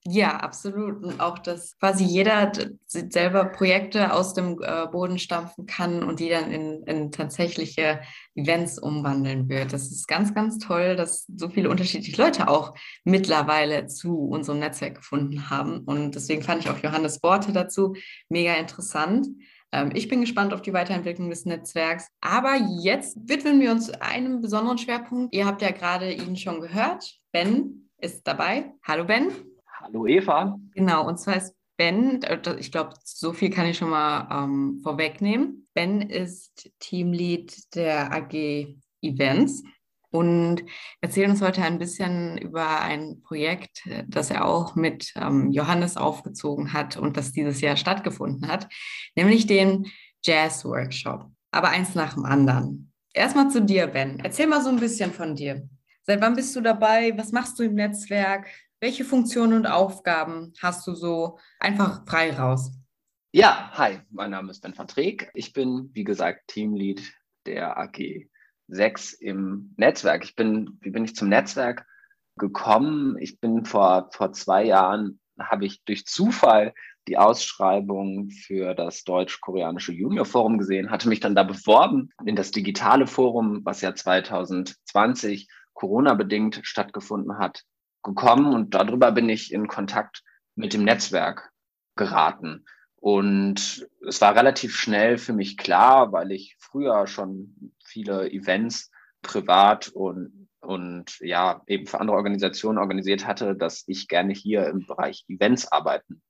Ja, 0.06 0.36
absolut. 0.36 1.02
Und 1.02 1.20
auch, 1.20 1.38
dass 1.38 1.76
quasi 1.78 2.04
jeder 2.04 2.52
selber 2.86 3.44
Projekte 3.46 4.12
aus 4.12 4.32
dem 4.32 4.56
äh, 4.62 4.86
Boden 4.86 5.18
stampfen 5.18 5.66
kann 5.66 6.02
und 6.02 6.20
die 6.20 6.28
dann 6.28 6.50
in, 6.50 6.82
in, 6.84 7.10
tatsächliche 7.10 8.00
Events 8.34 8.78
umwandeln 8.78 9.48
wird. 9.48 9.72
Das 9.72 9.90
ist 9.90 10.06
ganz, 10.06 10.34
ganz 10.34 10.58
toll, 10.58 10.96
dass 10.96 11.26
so 11.34 11.48
viele 11.48 11.68
unterschiedliche 11.68 12.20
Leute 12.22 12.48
auch 12.48 12.74
mittlerweile 13.04 13.86
zu 13.86 14.16
unserem 14.18 14.60
Netzwerk 14.60 14.94
gefunden 14.94 15.50
haben. 15.50 15.80
Und 15.80 16.14
deswegen 16.14 16.42
fand 16.42 16.62
ich 16.62 16.70
auch 16.70 16.78
Johannes 16.78 17.22
Worte 17.22 17.52
dazu 17.52 17.94
mega 18.28 18.54
interessant. 18.54 19.26
Ähm, 19.72 19.90
ich 19.94 20.08
bin 20.08 20.20
gespannt 20.20 20.54
auf 20.54 20.62
die 20.62 20.72
Weiterentwicklung 20.72 21.28
des 21.28 21.44
Netzwerks. 21.44 22.08
Aber 22.20 22.56
jetzt 22.80 23.18
widmen 23.28 23.60
wir 23.60 23.72
uns 23.72 23.90
einem 23.90 24.40
besonderen 24.40 24.78
Schwerpunkt. 24.78 25.34
Ihr 25.34 25.44
habt 25.44 25.60
ja 25.60 25.70
gerade 25.70 26.12
ihn 26.12 26.36
schon 26.36 26.60
gehört. 26.60 27.18
Ben 27.32 27.90
ist 28.00 28.26
dabei. 28.26 28.72
Hallo 28.86 29.04
Ben. 29.04 29.47
Hallo 29.80 30.08
Eva. 30.08 30.58
Genau, 30.74 31.06
und 31.06 31.18
zwar 31.18 31.36
ist 31.36 31.54
Ben, 31.76 32.20
äh, 32.22 32.56
ich 32.58 32.72
glaube, 32.72 32.94
so 33.04 33.32
viel 33.32 33.50
kann 33.50 33.66
ich 33.66 33.78
schon 33.78 33.90
mal 33.90 34.28
ähm, 34.30 34.80
vorwegnehmen. 34.82 35.68
Ben 35.72 36.00
ist 36.00 36.68
Teamlead 36.80 37.76
der 37.76 38.12
AG 38.12 38.74
Events 39.02 39.62
und 40.10 40.64
erzählt 41.00 41.28
uns 41.28 41.42
heute 41.42 41.62
ein 41.62 41.78
bisschen 41.78 42.38
über 42.38 42.80
ein 42.80 43.22
Projekt, 43.22 43.88
das 44.08 44.30
er 44.30 44.46
auch 44.46 44.74
mit 44.74 45.12
ähm, 45.14 45.52
Johannes 45.52 45.96
aufgezogen 45.96 46.72
hat 46.72 46.96
und 46.96 47.16
das 47.16 47.30
dieses 47.30 47.60
Jahr 47.60 47.76
stattgefunden 47.76 48.48
hat, 48.48 48.68
nämlich 49.14 49.46
den 49.46 49.86
Jazz 50.24 50.64
Workshop. 50.64 51.26
Aber 51.52 51.68
eins 51.68 51.94
nach 51.94 52.14
dem 52.14 52.24
anderen. 52.24 52.92
Erstmal 53.14 53.48
zu 53.48 53.62
dir, 53.62 53.86
Ben. 53.86 54.18
Erzähl 54.18 54.48
mal 54.48 54.60
so 54.60 54.70
ein 54.70 54.80
bisschen 54.80 55.12
von 55.12 55.36
dir. 55.36 55.68
Seit 56.02 56.20
wann 56.20 56.34
bist 56.34 56.56
du 56.56 56.60
dabei? 56.60 57.16
Was 57.16 57.30
machst 57.30 57.58
du 57.58 57.62
im 57.62 57.74
Netzwerk? 57.74 58.48
Welche 58.80 59.04
Funktionen 59.04 59.54
und 59.54 59.66
Aufgaben 59.66 60.52
hast 60.62 60.86
du 60.86 60.94
so 60.94 61.40
einfach 61.58 62.06
frei 62.06 62.32
raus? 62.32 62.70
Ja, 63.32 63.72
hi, 63.72 63.98
mein 64.08 64.30
Name 64.30 64.52
ist 64.52 64.60
Ben 64.60 64.78
van 64.78 64.86
Treek. 64.86 65.32
Ich 65.34 65.52
bin, 65.52 65.90
wie 65.94 66.04
gesagt, 66.04 66.46
Teamlead 66.46 67.02
der 67.44 67.76
AG 67.76 68.28
6 68.68 69.14
im 69.14 69.74
Netzwerk. 69.76 70.22
Ich 70.22 70.36
bin, 70.36 70.78
wie 70.80 70.90
bin 70.90 71.04
ich 71.04 71.16
zum 71.16 71.28
Netzwerk 71.28 71.86
gekommen? 72.36 73.16
Ich 73.18 73.40
bin 73.40 73.64
vor, 73.64 74.10
vor 74.12 74.32
zwei 74.32 74.64
Jahren, 74.64 75.18
habe 75.40 75.66
ich 75.66 75.82
durch 75.82 76.06
Zufall 76.06 76.72
die 77.08 77.18
Ausschreibung 77.18 78.30
für 78.30 78.74
das 78.74 79.02
deutsch-koreanische 79.02 79.92
Junior 79.92 80.24
Forum 80.24 80.56
gesehen, 80.56 80.92
hatte 80.92 81.08
mich 81.08 81.18
dann 81.18 81.34
da 81.34 81.42
beworben 81.42 82.10
in 82.24 82.36
das 82.36 82.52
digitale 82.52 83.08
Forum, 83.08 83.64
was 83.64 83.80
ja 83.80 83.92
2020 83.92 85.48
Corona-bedingt 85.74 86.60
stattgefunden 86.62 87.38
hat, 87.38 87.64
gekommen 88.02 88.54
und 88.54 88.74
darüber 88.74 89.12
bin 89.12 89.28
ich 89.28 89.52
in 89.52 89.68
Kontakt 89.68 90.22
mit 90.54 90.72
dem 90.72 90.84
Netzwerk 90.84 91.50
geraten. 91.96 92.64
Und 92.96 93.86
es 94.06 94.20
war 94.20 94.34
relativ 94.34 94.76
schnell 94.76 95.18
für 95.18 95.32
mich 95.32 95.56
klar, 95.56 96.12
weil 96.12 96.32
ich 96.32 96.56
früher 96.58 97.06
schon 97.06 97.72
viele 97.84 98.30
Events 98.30 98.90
privat 99.22 99.88
und, 99.88 100.48
und 100.60 101.18
ja, 101.20 101.62
eben 101.66 101.86
für 101.86 102.00
andere 102.00 102.16
Organisationen 102.16 102.78
organisiert 102.78 103.26
hatte, 103.26 103.54
dass 103.54 103.84
ich 103.86 104.08
gerne 104.08 104.32
hier 104.32 104.66
im 104.66 104.86
Bereich 104.86 105.24
Events 105.28 105.70
arbeiten 105.70 106.22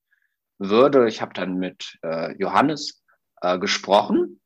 würde. 0.58 1.08
Ich 1.08 1.22
habe 1.22 1.32
dann 1.32 1.56
mit 1.56 1.98
äh, 2.02 2.36
Johannes 2.36 3.02
äh, 3.40 3.58
gesprochen. 3.58 4.40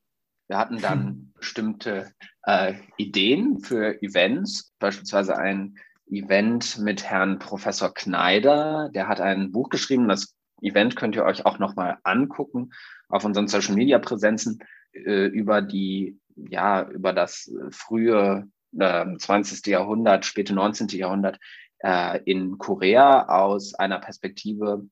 Wir 0.49 0.59
hatten 0.59 0.81
dann 0.81 1.33
bestimmte 1.35 2.13
äh, 2.45 2.75
Ideen 2.99 3.61
für 3.61 4.01
Events, 4.03 4.75
beispielsweise 4.79 5.37
ein 5.37 5.77
Event 6.13 6.79
mit 6.79 7.05
Herrn 7.05 7.39
Professor 7.39 7.93
Kneider. 7.93 8.91
Der 8.95 9.09
hat 9.09 9.21
ein 9.21 9.51
Buch 9.51 9.71
geschrieben, 9.71 10.09
das 10.09 10.37
Event 10.61 10.95
könnt 10.97 11.17
ihr 11.17 11.25
euch 11.25 11.45
auch 11.47 11.59
nochmal 11.59 11.99
angucken 12.05 12.71
auf 13.09 13.25
unseren 13.25 13.49
Social 13.49 13.75
Media 13.75 13.99
Präsenzen 13.99 14.61
äh, 14.93 15.27
über 15.27 15.63
die, 15.63 16.19
ja, 16.37 16.89
über 16.89 17.13
das 17.13 17.51
frühe 17.71 18.49
äh, 18.79 19.17
20. 19.17 19.67
Jahrhundert, 19.67 20.25
späte 20.25 20.55
19. 20.55 20.89
Jahrhundert 20.89 21.39
äh, 21.79 22.21
in 22.25 22.59
Korea 22.59 23.29
aus 23.29 23.75
einer 23.75 23.99
Perspektive 23.99 24.87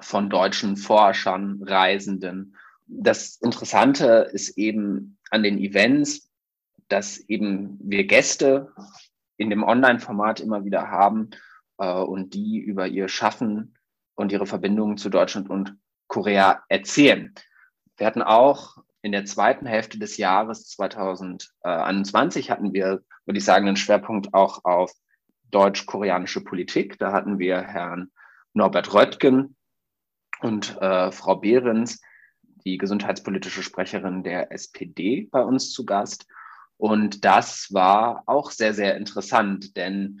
von 0.00 0.30
deutschen 0.30 0.76
Forschern, 0.76 1.60
Reisenden. 1.62 2.56
Das 2.86 3.36
Interessante 3.36 4.30
ist 4.32 4.56
eben 4.56 5.18
an 5.30 5.42
den 5.42 5.58
Events, 5.58 6.30
dass 6.88 7.18
eben 7.18 7.78
wir 7.82 8.06
Gäste 8.06 8.72
in 9.38 9.48
dem 9.48 9.62
Online-Format 9.62 10.40
immer 10.40 10.64
wieder 10.64 10.90
haben 10.90 11.30
äh, 11.78 11.90
und 11.90 12.34
die 12.34 12.58
über 12.58 12.86
ihr 12.86 13.08
Schaffen 13.08 13.78
und 14.14 14.32
ihre 14.32 14.46
Verbindungen 14.46 14.98
zu 14.98 15.08
Deutschland 15.08 15.48
und 15.48 15.76
Korea 16.08 16.62
erzählen. 16.68 17.32
Wir 17.96 18.06
hatten 18.06 18.22
auch 18.22 18.76
in 19.00 19.12
der 19.12 19.24
zweiten 19.24 19.66
Hälfte 19.66 19.98
des 19.98 20.16
Jahres 20.16 20.68
2021 20.70 22.50
hatten 22.50 22.72
wir, 22.72 23.02
würde 23.24 23.38
ich 23.38 23.44
sagen, 23.44 23.68
einen 23.68 23.76
Schwerpunkt 23.76 24.34
auch 24.34 24.64
auf 24.64 24.92
deutsch-koreanische 25.50 26.42
Politik. 26.42 26.98
Da 26.98 27.12
hatten 27.12 27.38
wir 27.38 27.60
Herrn 27.60 28.10
Norbert 28.54 28.92
Röttgen 28.92 29.56
und 30.40 30.76
äh, 30.80 31.12
Frau 31.12 31.36
Behrens, 31.36 32.02
die 32.64 32.76
gesundheitspolitische 32.76 33.62
Sprecherin 33.62 34.24
der 34.24 34.52
SPD, 34.52 35.28
bei 35.30 35.42
uns 35.42 35.72
zu 35.72 35.86
Gast. 35.86 36.26
Und 36.78 37.24
das 37.24 37.72
war 37.72 38.22
auch 38.26 38.50
sehr, 38.50 38.72
sehr 38.72 38.96
interessant, 38.96 39.76
denn 39.76 40.20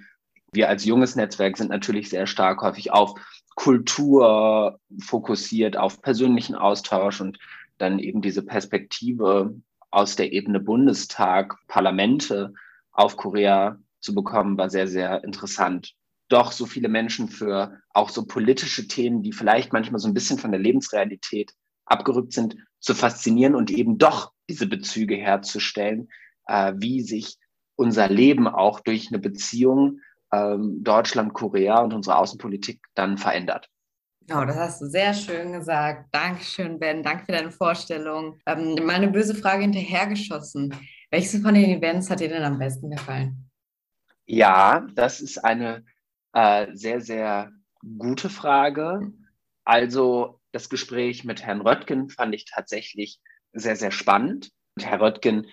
wir 0.52 0.68
als 0.68 0.84
junges 0.84 1.14
Netzwerk 1.14 1.56
sind 1.56 1.70
natürlich 1.70 2.10
sehr 2.10 2.26
stark 2.26 2.62
häufig 2.62 2.90
auf 2.90 3.14
Kultur 3.54 4.80
fokussiert, 5.00 5.76
auf 5.76 6.02
persönlichen 6.02 6.54
Austausch 6.54 7.20
und 7.20 7.38
dann 7.78 7.98
eben 7.98 8.22
diese 8.22 8.42
Perspektive 8.42 9.54
aus 9.90 10.16
der 10.16 10.32
Ebene 10.32 10.60
Bundestag, 10.60 11.56
Parlamente 11.68 12.52
auf 12.92 13.16
Korea 13.16 13.78
zu 14.00 14.14
bekommen, 14.14 14.58
war 14.58 14.68
sehr, 14.68 14.88
sehr 14.88 15.22
interessant. 15.24 15.94
Doch 16.28 16.52
so 16.52 16.66
viele 16.66 16.88
Menschen 16.88 17.28
für 17.28 17.80
auch 17.94 18.10
so 18.10 18.26
politische 18.26 18.86
Themen, 18.86 19.22
die 19.22 19.32
vielleicht 19.32 19.72
manchmal 19.72 20.00
so 20.00 20.08
ein 20.08 20.14
bisschen 20.14 20.38
von 20.38 20.50
der 20.50 20.60
Lebensrealität 20.60 21.52
abgerückt 21.84 22.32
sind, 22.32 22.56
zu 22.80 22.94
faszinieren 22.94 23.54
und 23.54 23.70
eben 23.70 23.98
doch 23.98 24.32
diese 24.48 24.66
Bezüge 24.66 25.16
herzustellen, 25.16 26.08
äh, 26.48 26.72
wie 26.76 27.02
sich 27.02 27.36
unser 27.76 28.08
Leben 28.08 28.48
auch 28.48 28.80
durch 28.80 29.08
eine 29.08 29.20
Beziehung 29.20 30.00
ähm, 30.32 30.82
Deutschland, 30.82 31.32
Korea 31.32 31.80
und 31.80 31.94
unsere 31.94 32.16
Außenpolitik 32.16 32.80
dann 32.94 33.16
verändert. 33.16 33.68
Genau, 34.26 34.44
das 34.44 34.56
hast 34.56 34.82
du 34.82 34.86
sehr 34.86 35.14
schön 35.14 35.52
gesagt. 35.52 36.08
Dankeschön, 36.12 36.78
Ben. 36.78 37.02
Danke 37.02 37.24
für 37.24 37.32
deine 37.32 37.50
Vorstellung. 37.50 38.38
Ähm, 38.44 38.76
meine 38.84 39.08
böse 39.08 39.34
Frage 39.34 39.62
hinterhergeschossen. 39.62 40.74
Welches 41.10 41.40
von 41.40 41.54
den 41.54 41.70
Events 41.70 42.10
hat 42.10 42.20
dir 42.20 42.28
denn 42.28 42.42
am 42.42 42.58
besten 42.58 42.90
gefallen? 42.90 43.50
Ja, 44.26 44.86
das 44.94 45.22
ist 45.22 45.38
eine 45.42 45.84
äh, 46.34 46.66
sehr, 46.74 47.00
sehr 47.00 47.50
gute 47.96 48.28
Frage. 48.28 49.12
Also 49.64 50.40
das 50.52 50.68
Gespräch 50.68 51.24
mit 51.24 51.42
Herrn 51.42 51.62
Röttgen 51.62 52.10
fand 52.10 52.34
ich 52.34 52.44
tatsächlich 52.44 53.20
sehr, 53.54 53.76
sehr 53.76 53.90
spannend. 53.90 54.50
Und 54.76 54.84
Herr 54.84 55.00
Röttgen 55.00 55.46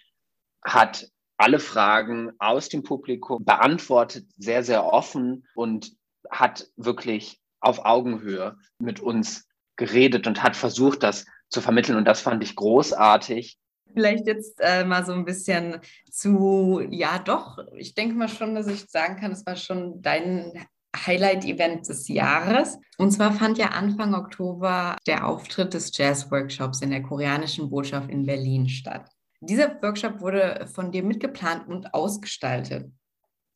hat 0.65 1.07
alle 1.37 1.59
Fragen 1.59 2.31
aus 2.39 2.69
dem 2.69 2.83
Publikum 2.83 3.45
beantwortet, 3.45 4.25
sehr, 4.37 4.63
sehr 4.63 4.85
offen 4.85 5.45
und 5.53 5.91
hat 6.29 6.67
wirklich 6.75 7.39
auf 7.59 7.85
Augenhöhe 7.85 8.57
mit 8.79 8.99
uns 8.99 9.47
geredet 9.75 10.27
und 10.27 10.43
hat 10.43 10.55
versucht, 10.55 11.03
das 11.03 11.25
zu 11.49 11.61
vermitteln. 11.61 11.97
Und 11.97 12.05
das 12.05 12.21
fand 12.21 12.43
ich 12.43 12.55
großartig. 12.55 13.57
Vielleicht 13.93 14.27
jetzt 14.27 14.59
äh, 14.59 14.83
mal 14.83 15.05
so 15.05 15.13
ein 15.13 15.25
bisschen 15.25 15.79
zu, 16.09 16.81
ja 16.89 17.19
doch, 17.19 17.59
ich 17.75 17.93
denke 17.93 18.15
mal 18.15 18.27
schon, 18.27 18.55
dass 18.55 18.67
ich 18.67 18.89
sagen 18.89 19.17
kann, 19.17 19.31
es 19.31 19.45
war 19.45 19.55
schon 19.55 20.01
dein 20.01 20.65
Highlight-Event 20.95 21.87
des 21.87 22.07
Jahres. 22.07 22.77
Und 22.97 23.11
zwar 23.11 23.33
fand 23.33 23.57
ja 23.57 23.67
Anfang 23.67 24.13
Oktober 24.13 24.95
der 25.07 25.27
Auftritt 25.27 25.73
des 25.73 25.95
Jazz-Workshops 25.95 26.81
in 26.81 26.91
der 26.91 27.03
koreanischen 27.03 27.69
Botschaft 27.69 28.09
in 28.09 28.25
Berlin 28.25 28.67
statt. 28.67 29.09
Dieser 29.45 29.81
Workshop 29.81 30.21
wurde 30.21 30.67
von 30.73 30.91
dir 30.91 31.03
mitgeplant 31.03 31.67
und 31.67 31.93
ausgestaltet. 31.93 32.91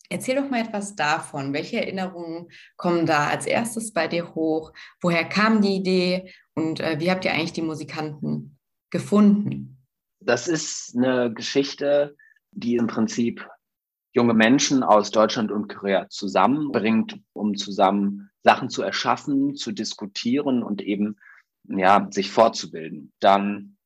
Erzähl 0.10 0.36
doch 0.36 0.50
mal 0.50 0.62
etwas 0.62 0.96
davon. 0.96 1.54
Welche 1.54 1.78
Erinnerungen 1.78 2.50
kommen 2.78 3.06
da 3.06 3.28
als 3.28 3.46
erstes 3.46 3.94
bei 3.94 4.08
dir 4.08 4.34
hoch? 4.34 4.74
Woher 5.02 5.24
kam 5.24 5.62
die 5.62 5.76
Idee 5.76 6.34
und 6.56 6.80
äh, 6.80 7.00
wie 7.00 7.12
habt 7.12 7.26
ihr 7.26 7.32
eigentlich 7.32 7.54
die 7.54 7.62
Musikanten 7.62 8.58
gefunden? 8.90 9.78
Das 10.20 10.48
ist 10.48 10.96
eine 10.98 11.32
Geschichte, 11.32 12.16
die 12.52 12.76
im 12.76 12.88
Prinzip 12.88 13.48
junge 14.14 14.34
Menschen 14.34 14.82
aus 14.82 15.12
Deutschland 15.12 15.52
und 15.52 15.68
Korea 15.68 16.10
zusammenbringt, 16.10 17.20
um 17.34 17.56
zusammen 17.56 18.32
Sachen 18.44 18.70
zu 18.70 18.82
erschaffen, 18.82 19.56
zu 19.56 19.72
diskutieren 19.72 20.64
und 20.64 20.82
eben 20.82 21.18
ja, 21.66 22.08
sich 22.10 22.32
fortzubilden. 22.32 23.14
Dann 23.20 23.78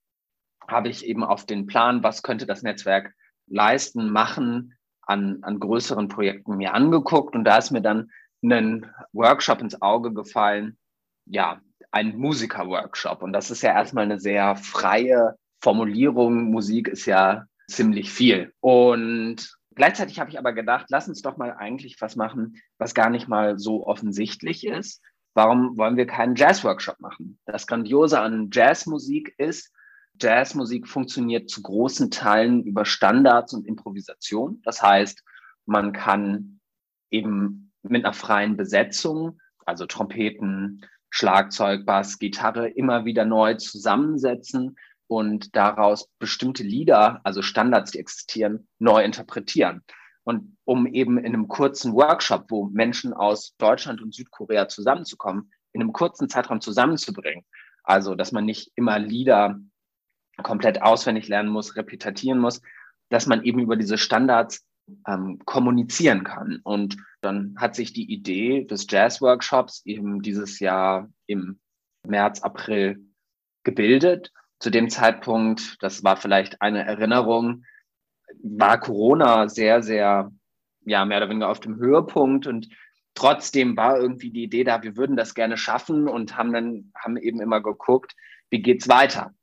habe 0.68 0.90
ich 0.90 1.06
eben 1.06 1.24
auf 1.24 1.46
den 1.46 1.66
Plan, 1.66 2.04
was 2.04 2.24
könnte 2.24 2.46
das 2.46 2.64
Netzwerk 2.64 3.14
leisten, 3.48 4.10
machen, 4.10 4.76
an, 5.02 5.40
an 5.42 5.60
größeren 5.60 6.08
Projekten 6.08 6.58
mir 6.58 6.74
angeguckt. 6.74 7.36
Und 7.36 7.44
da 7.44 7.58
ist 7.58 7.72
mir 7.72 7.82
dann 7.82 8.12
ein 8.42 8.90
Workshop 9.12 9.62
ins 9.62 9.82
Auge 9.82 10.14
gefallen, 10.14 10.78
ja, 11.26 11.62
ein 11.92 12.18
Musiker-Workshop. 12.18 13.22
Und 13.22 13.34
das 13.34 13.52
ist 13.52 13.62
ja 13.62 13.74
erstmal 13.74 14.06
eine 14.06 14.20
sehr 14.20 14.56
freie 14.56 15.36
Formulierung. 15.62 16.46
Musik 16.46 16.88
ist 16.88 17.06
ja 17.06 17.46
ziemlich 17.68 18.12
viel. 18.12 18.54
Und 18.60 19.56
gleichzeitig 19.76 20.20
habe 20.20 20.30
ich 20.30 20.40
aber 20.40 20.54
gedacht, 20.54 20.88
lass 20.90 21.08
uns 21.08 21.22
doch 21.22 21.38
mal 21.38 21.54
eigentlich 21.54 21.98
was 22.02 22.16
machen, 22.16 22.58
was 22.78 22.94
gar 22.94 23.10
nicht 23.10 23.28
mal 23.28 23.60
so 23.60 23.86
offensichtlich 23.86 24.66
ist. 24.66 25.02
Warum 25.36 25.78
wollen 25.78 25.98
wir 25.98 26.06
keinen 26.06 26.36
Jazz-Workshop 26.36 27.00
machen? 27.00 27.40
Das 27.46 27.66
Grandiose 27.68 28.20
an 28.20 28.50
Jazzmusik 28.52 29.34
ist, 29.38 29.72
Jazzmusik 30.22 30.88
funktioniert 30.88 31.50
zu 31.50 31.62
großen 31.62 32.12
Teilen 32.12 32.64
über 32.64 32.86
Standards 32.86 33.54
und 33.54 33.68
Improvisation. 33.68 34.62
Das 34.64 34.82
heißt, 34.82 35.24
man 35.66 35.92
kann 35.92 36.60
eben 37.10 37.72
mit 37.84 38.06
einer 38.06 38.14
freien 38.14 38.58
Besetzung, 38.58 39.40
also 39.66 39.86
Trompeten, 39.86 40.86
Schlagzeug, 41.10 41.86
Bass, 41.86 42.20
Gitarre 42.20 42.70
immer 42.70 43.06
wieder 43.06 43.26
neu 43.26 43.56
zusammensetzen 43.56 44.78
und 45.08 45.56
daraus 45.56 46.10
bestimmte 46.18 46.64
Lieder, 46.64 47.22
also 47.24 47.42
Standards, 47.42 47.92
die 47.92 48.00
existieren, 48.00 48.68
neu 48.80 49.04
interpretieren. 49.04 49.84
Und 50.24 50.58
um 50.64 50.88
eben 50.88 51.18
in 51.18 51.28
einem 51.28 51.48
kurzen 51.48 51.94
Workshop, 51.94 52.46
wo 52.50 52.66
Menschen 52.66 53.14
aus 53.14 53.56
Deutschland 53.58 54.02
und 54.02 54.16
Südkorea 54.16 54.68
zusammenzukommen, 54.70 55.52
in 55.74 55.82
einem 55.82 55.92
kurzen 55.92 56.30
Zeitraum 56.30 56.62
zusammenzubringen. 56.62 57.44
Also, 57.84 58.16
dass 58.16 58.32
man 58.32 58.46
nicht 58.46 58.72
immer 58.76 58.98
Lieder 59.00 59.60
komplett 60.42 60.82
auswendig 60.82 61.28
lernen 61.28 61.50
muss, 61.50 61.76
repetieren 61.76 62.40
muss, 62.40 62.62
dass 63.10 63.28
man 63.28 63.44
eben 63.44 63.60
über 63.60 63.76
diese 63.76 63.98
Standards 63.98 64.66
ähm, 65.08 65.40
kommunizieren 65.46 66.24
kann. 66.24 66.60
Und 66.64 66.98
dann 67.22 67.56
hat 67.58 67.76
sich 67.76 67.94
die 67.94 68.12
Idee 68.12 68.66
des 68.66 68.88
Jazz-Workshops 68.90 69.84
eben 69.86 70.22
dieses 70.22 70.60
Jahr 70.60 71.10
im 71.28 71.60
März, 72.06 72.42
April 72.42 73.06
gebildet. 73.64 74.32
Zu 74.60 74.70
dem 74.70 74.90
Zeitpunkt, 74.90 75.78
das 75.82 76.04
war 76.04 76.18
vielleicht 76.18 76.62
eine 76.62 76.86
Erinnerung, 76.86 77.66
war 78.42 78.80
Corona 78.80 79.48
sehr, 79.48 79.84
sehr, 79.84 80.32
ja, 80.86 81.06
mehr 81.06 81.18
oder 81.18 81.30
weniger 81.30 81.50
auf 81.50 81.60
dem 81.60 81.78
Höhepunkt 81.78 82.48
und 82.48 82.70
trotzdem 83.14 83.78
war 83.78 84.00
irgendwie 84.00 84.32
die 84.32 84.44
Idee 84.44 84.64
da, 84.64 84.82
wir 84.84 84.98
würden 84.98 85.16
das 85.16 85.34
gerne 85.34 85.58
schaffen 85.58 86.08
und 86.08 86.36
haben 86.38 86.52
dann, 86.52 86.92
haben 86.96 87.18
eben 87.18 87.42
immer 87.42 87.62
geguckt, 87.62 88.16
wie 88.50 88.62
geht's 88.62 88.90
weiter? 88.90 89.34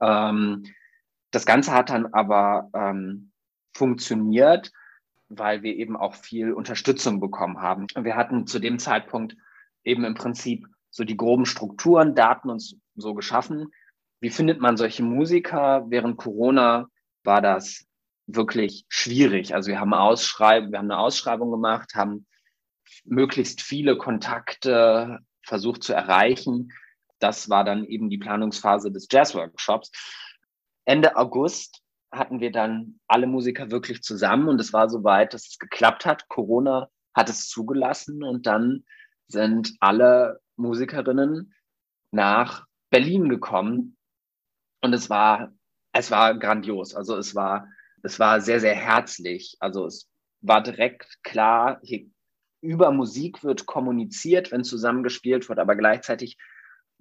Ähm, 0.00 0.64
das 1.30 1.46
Ganze 1.46 1.72
hat 1.72 1.90
dann 1.90 2.06
aber 2.12 2.70
ähm, 2.74 3.30
funktioniert, 3.74 4.72
weil 5.28 5.62
wir 5.62 5.76
eben 5.76 5.96
auch 5.96 6.14
viel 6.14 6.52
Unterstützung 6.52 7.20
bekommen 7.20 7.60
haben. 7.60 7.86
Wir 7.96 8.16
hatten 8.16 8.46
zu 8.46 8.58
dem 8.58 8.78
Zeitpunkt 8.78 9.36
eben 9.84 10.04
im 10.04 10.14
Prinzip 10.14 10.66
so 10.90 11.04
die 11.04 11.16
groben 11.16 11.46
Strukturen, 11.46 12.14
Daten 12.14 12.50
uns 12.50 12.76
so 12.96 13.14
geschaffen. 13.14 13.68
Wie 14.20 14.30
findet 14.30 14.60
man 14.60 14.76
solche 14.76 15.04
Musiker? 15.04 15.86
Während 15.88 16.16
Corona 16.16 16.88
war 17.22 17.40
das 17.40 17.86
wirklich 18.26 18.84
schwierig. 18.88 19.54
Also 19.54 19.70
wir 19.70 19.80
haben 19.80 19.90
wir 19.90 19.98
haben 19.98 20.74
eine 20.74 20.98
Ausschreibung 20.98 21.50
gemacht, 21.50 21.94
haben 21.94 22.26
möglichst 23.04 23.62
viele 23.62 23.96
Kontakte 23.96 25.20
versucht 25.42 25.82
zu 25.82 25.94
erreichen. 25.94 26.72
Das 27.20 27.48
war 27.48 27.64
dann 27.64 27.84
eben 27.84 28.10
die 28.10 28.18
Planungsphase 28.18 28.90
des 28.90 29.06
Jazzworkshops. 29.10 29.90
Ende 30.84 31.16
August 31.16 31.82
hatten 32.12 32.40
wir 32.40 32.50
dann 32.50 32.98
alle 33.06 33.26
Musiker 33.26 33.70
wirklich 33.70 34.02
zusammen 34.02 34.48
und 34.48 34.60
es 34.60 34.72
war 34.72 34.88
soweit, 34.88 35.34
dass 35.34 35.46
es 35.46 35.58
geklappt 35.58 36.06
hat. 36.06 36.28
Corona 36.28 36.88
hat 37.14 37.28
es 37.28 37.48
zugelassen 37.48 38.24
und 38.24 38.46
dann 38.46 38.84
sind 39.28 39.76
alle 39.80 40.40
Musikerinnen 40.56 41.54
nach 42.10 42.66
Berlin 42.90 43.28
gekommen 43.28 43.96
und 44.80 44.92
es 44.92 45.08
war, 45.08 45.52
es 45.92 46.10
war 46.10 46.36
grandios. 46.36 46.94
Also 46.94 47.16
es 47.16 47.34
war, 47.34 47.68
es 48.02 48.18
war 48.18 48.40
sehr, 48.40 48.60
sehr 48.60 48.74
herzlich. 48.74 49.56
Also 49.60 49.86
es 49.86 50.10
war 50.40 50.62
direkt 50.62 51.22
klar, 51.22 51.80
hier 51.82 52.06
über 52.62 52.90
Musik 52.90 53.42
wird 53.42 53.66
kommuniziert, 53.66 54.52
wenn 54.52 54.64
zusammengespielt 54.64 55.48
wird, 55.48 55.58
aber 55.58 55.76
gleichzeitig 55.76 56.36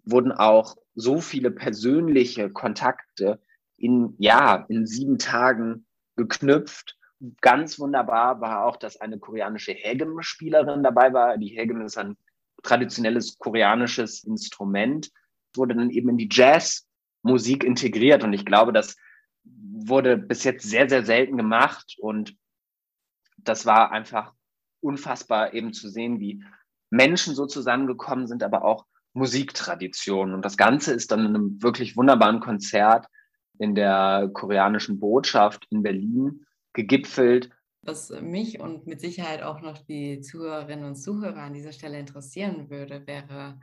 wurden 0.03 0.31
auch 0.31 0.77
so 0.95 1.21
viele 1.21 1.51
persönliche 1.51 2.49
Kontakte 2.49 3.41
in, 3.77 4.15
ja, 4.17 4.65
in 4.69 4.85
sieben 4.85 5.17
Tagen 5.17 5.85
geknüpft. 6.15 6.97
Ganz 7.41 7.79
wunderbar 7.79 8.41
war 8.41 8.65
auch, 8.65 8.77
dass 8.77 8.99
eine 8.99 9.19
koreanische 9.19 9.73
Hegem-Spielerin 9.73 10.83
dabei 10.83 11.13
war. 11.13 11.37
Die 11.37 11.57
Hegem 11.57 11.81
ist 11.81 11.97
ein 11.97 12.17
traditionelles 12.63 13.37
koreanisches 13.37 14.23
Instrument, 14.23 15.11
wurde 15.55 15.75
dann 15.75 15.89
eben 15.89 16.09
in 16.09 16.17
die 16.17 16.29
Jazzmusik 16.31 17.63
integriert. 17.63 18.23
Und 18.23 18.33
ich 18.33 18.45
glaube, 18.45 18.73
das 18.73 18.95
wurde 19.43 20.17
bis 20.17 20.43
jetzt 20.43 20.63
sehr, 20.63 20.89
sehr 20.89 21.05
selten 21.05 21.37
gemacht. 21.37 21.95
Und 21.99 22.35
das 23.37 23.65
war 23.65 23.91
einfach 23.91 24.33
unfassbar 24.81 25.53
eben 25.53 25.73
zu 25.73 25.89
sehen, 25.89 26.19
wie 26.19 26.43
Menschen 26.89 27.35
so 27.35 27.45
zusammengekommen 27.45 28.27
sind, 28.27 28.43
aber 28.43 28.63
auch 28.63 28.85
Musiktraditionen. 29.13 30.33
Und 30.33 30.45
das 30.45 30.57
Ganze 30.57 30.93
ist 30.93 31.11
dann 31.11 31.21
in 31.21 31.35
einem 31.35 31.61
wirklich 31.61 31.97
wunderbaren 31.97 32.39
Konzert 32.39 33.07
in 33.59 33.75
der 33.75 34.29
koreanischen 34.33 34.99
Botschaft 34.99 35.67
in 35.69 35.83
Berlin 35.83 36.45
gegipfelt. 36.73 37.49
Was 37.81 38.09
mich 38.21 38.59
und 38.59 38.87
mit 38.87 39.01
Sicherheit 39.01 39.41
auch 39.41 39.61
noch 39.61 39.77
die 39.77 40.21
Zuhörerinnen 40.21 40.85
und 40.85 40.95
Zuhörer 40.95 41.43
an 41.43 41.53
dieser 41.53 41.71
Stelle 41.71 41.99
interessieren 41.99 42.69
würde, 42.69 43.05
wäre, 43.07 43.59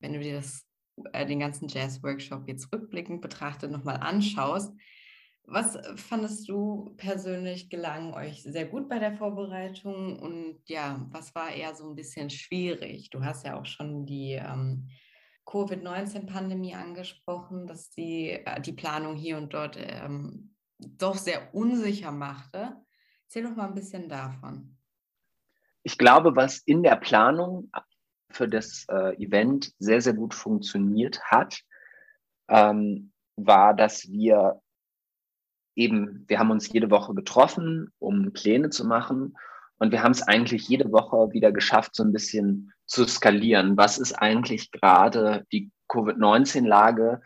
wenn 0.00 0.12
du 0.12 0.20
dir 0.20 0.36
das, 0.36 0.66
äh, 1.12 1.26
den 1.26 1.40
ganzen 1.40 1.68
Jazz-Workshop 1.68 2.48
jetzt 2.48 2.72
rückblickend 2.72 3.20
betrachtet 3.20 3.70
nochmal 3.70 3.96
anschaust. 3.96 4.72
Was 5.44 5.76
fandest 5.96 6.48
du 6.48 6.94
persönlich 6.96 7.70
gelang 7.70 8.14
euch 8.14 8.42
sehr 8.42 8.66
gut 8.66 8.88
bei 8.88 8.98
der 8.98 9.14
Vorbereitung 9.14 10.18
und 10.20 10.60
ja, 10.66 11.04
was 11.10 11.34
war 11.34 11.50
eher 11.50 11.74
so 11.74 11.88
ein 11.88 11.96
bisschen 11.96 12.30
schwierig? 12.30 13.10
Du 13.10 13.24
hast 13.24 13.44
ja 13.44 13.58
auch 13.58 13.66
schon 13.66 14.06
die 14.06 14.34
ähm, 14.34 14.88
Covid-19-Pandemie 15.46 16.74
angesprochen, 16.74 17.66
dass 17.66 17.90
die, 17.90 18.30
äh, 18.30 18.60
die 18.60 18.72
Planung 18.72 19.16
hier 19.16 19.36
und 19.36 19.52
dort 19.52 19.76
ähm, 19.80 20.54
doch 20.78 21.16
sehr 21.16 21.52
unsicher 21.54 22.12
machte. 22.12 22.76
Erzähl 23.24 23.42
doch 23.42 23.56
mal 23.56 23.66
ein 23.66 23.74
bisschen 23.74 24.08
davon. 24.08 24.76
Ich 25.82 25.98
glaube, 25.98 26.36
was 26.36 26.58
in 26.58 26.82
der 26.82 26.96
Planung 26.96 27.70
für 28.30 28.48
das 28.48 28.86
äh, 28.88 29.16
Event 29.16 29.72
sehr, 29.78 30.00
sehr 30.00 30.14
gut 30.14 30.34
funktioniert 30.34 31.20
hat, 31.24 31.60
ähm, 32.48 33.12
war, 33.36 33.74
dass 33.74 34.08
wir 34.08 34.60
eben, 35.80 36.24
wir 36.28 36.38
haben 36.38 36.50
uns 36.50 36.70
jede 36.72 36.90
Woche 36.90 37.14
getroffen, 37.14 37.92
um 37.98 38.32
Pläne 38.32 38.70
zu 38.70 38.86
machen. 38.86 39.36
Und 39.78 39.92
wir 39.92 40.02
haben 40.02 40.12
es 40.12 40.22
eigentlich 40.22 40.68
jede 40.68 40.92
Woche 40.92 41.32
wieder 41.32 41.52
geschafft, 41.52 41.96
so 41.96 42.02
ein 42.02 42.12
bisschen 42.12 42.72
zu 42.86 43.06
skalieren. 43.06 43.78
Was 43.78 43.98
ist 43.98 44.12
eigentlich 44.12 44.70
gerade 44.70 45.46
die 45.52 45.70
Covid-19-Lage? 45.88 47.22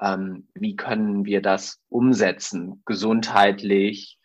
Ähm, 0.00 0.48
wie 0.54 0.76
können 0.76 1.26
wir 1.26 1.42
das 1.42 1.78
umsetzen, 1.90 2.82
gesundheitlich, 2.86 4.18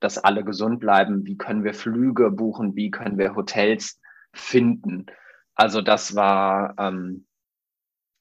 dass 0.00 0.18
alle 0.18 0.42
gesund 0.44 0.80
bleiben? 0.80 1.24
Wie 1.24 1.36
können 1.36 1.62
wir 1.62 1.74
Flüge 1.74 2.32
buchen? 2.32 2.74
Wie 2.74 2.90
können 2.90 3.18
wir 3.18 3.36
Hotels 3.36 4.00
finden? 4.32 5.06
Also 5.54 5.80
das 5.80 6.16
war, 6.16 6.74
ähm, 6.76 7.26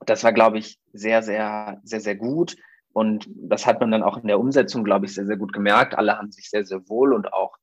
das 0.05 0.23
war, 0.23 0.31
glaube 0.31 0.59
ich, 0.59 0.79
sehr, 0.93 1.23
sehr, 1.23 1.79
sehr, 1.83 2.01
sehr 2.01 2.15
gut. 2.15 2.55
Und 2.93 3.27
das 3.29 3.65
hat 3.65 3.79
man 3.79 3.91
dann 3.91 4.03
auch 4.03 4.17
in 4.17 4.27
der 4.27 4.39
Umsetzung, 4.39 4.83
glaube 4.83 5.05
ich, 5.05 5.13
sehr, 5.13 5.25
sehr 5.25 5.37
gut 5.37 5.53
gemerkt. 5.53 5.95
Alle 5.95 6.17
haben 6.17 6.31
sich 6.31 6.49
sehr, 6.49 6.65
sehr 6.65 6.87
wohl 6.89 7.13
und 7.13 7.31
auch 7.33 7.57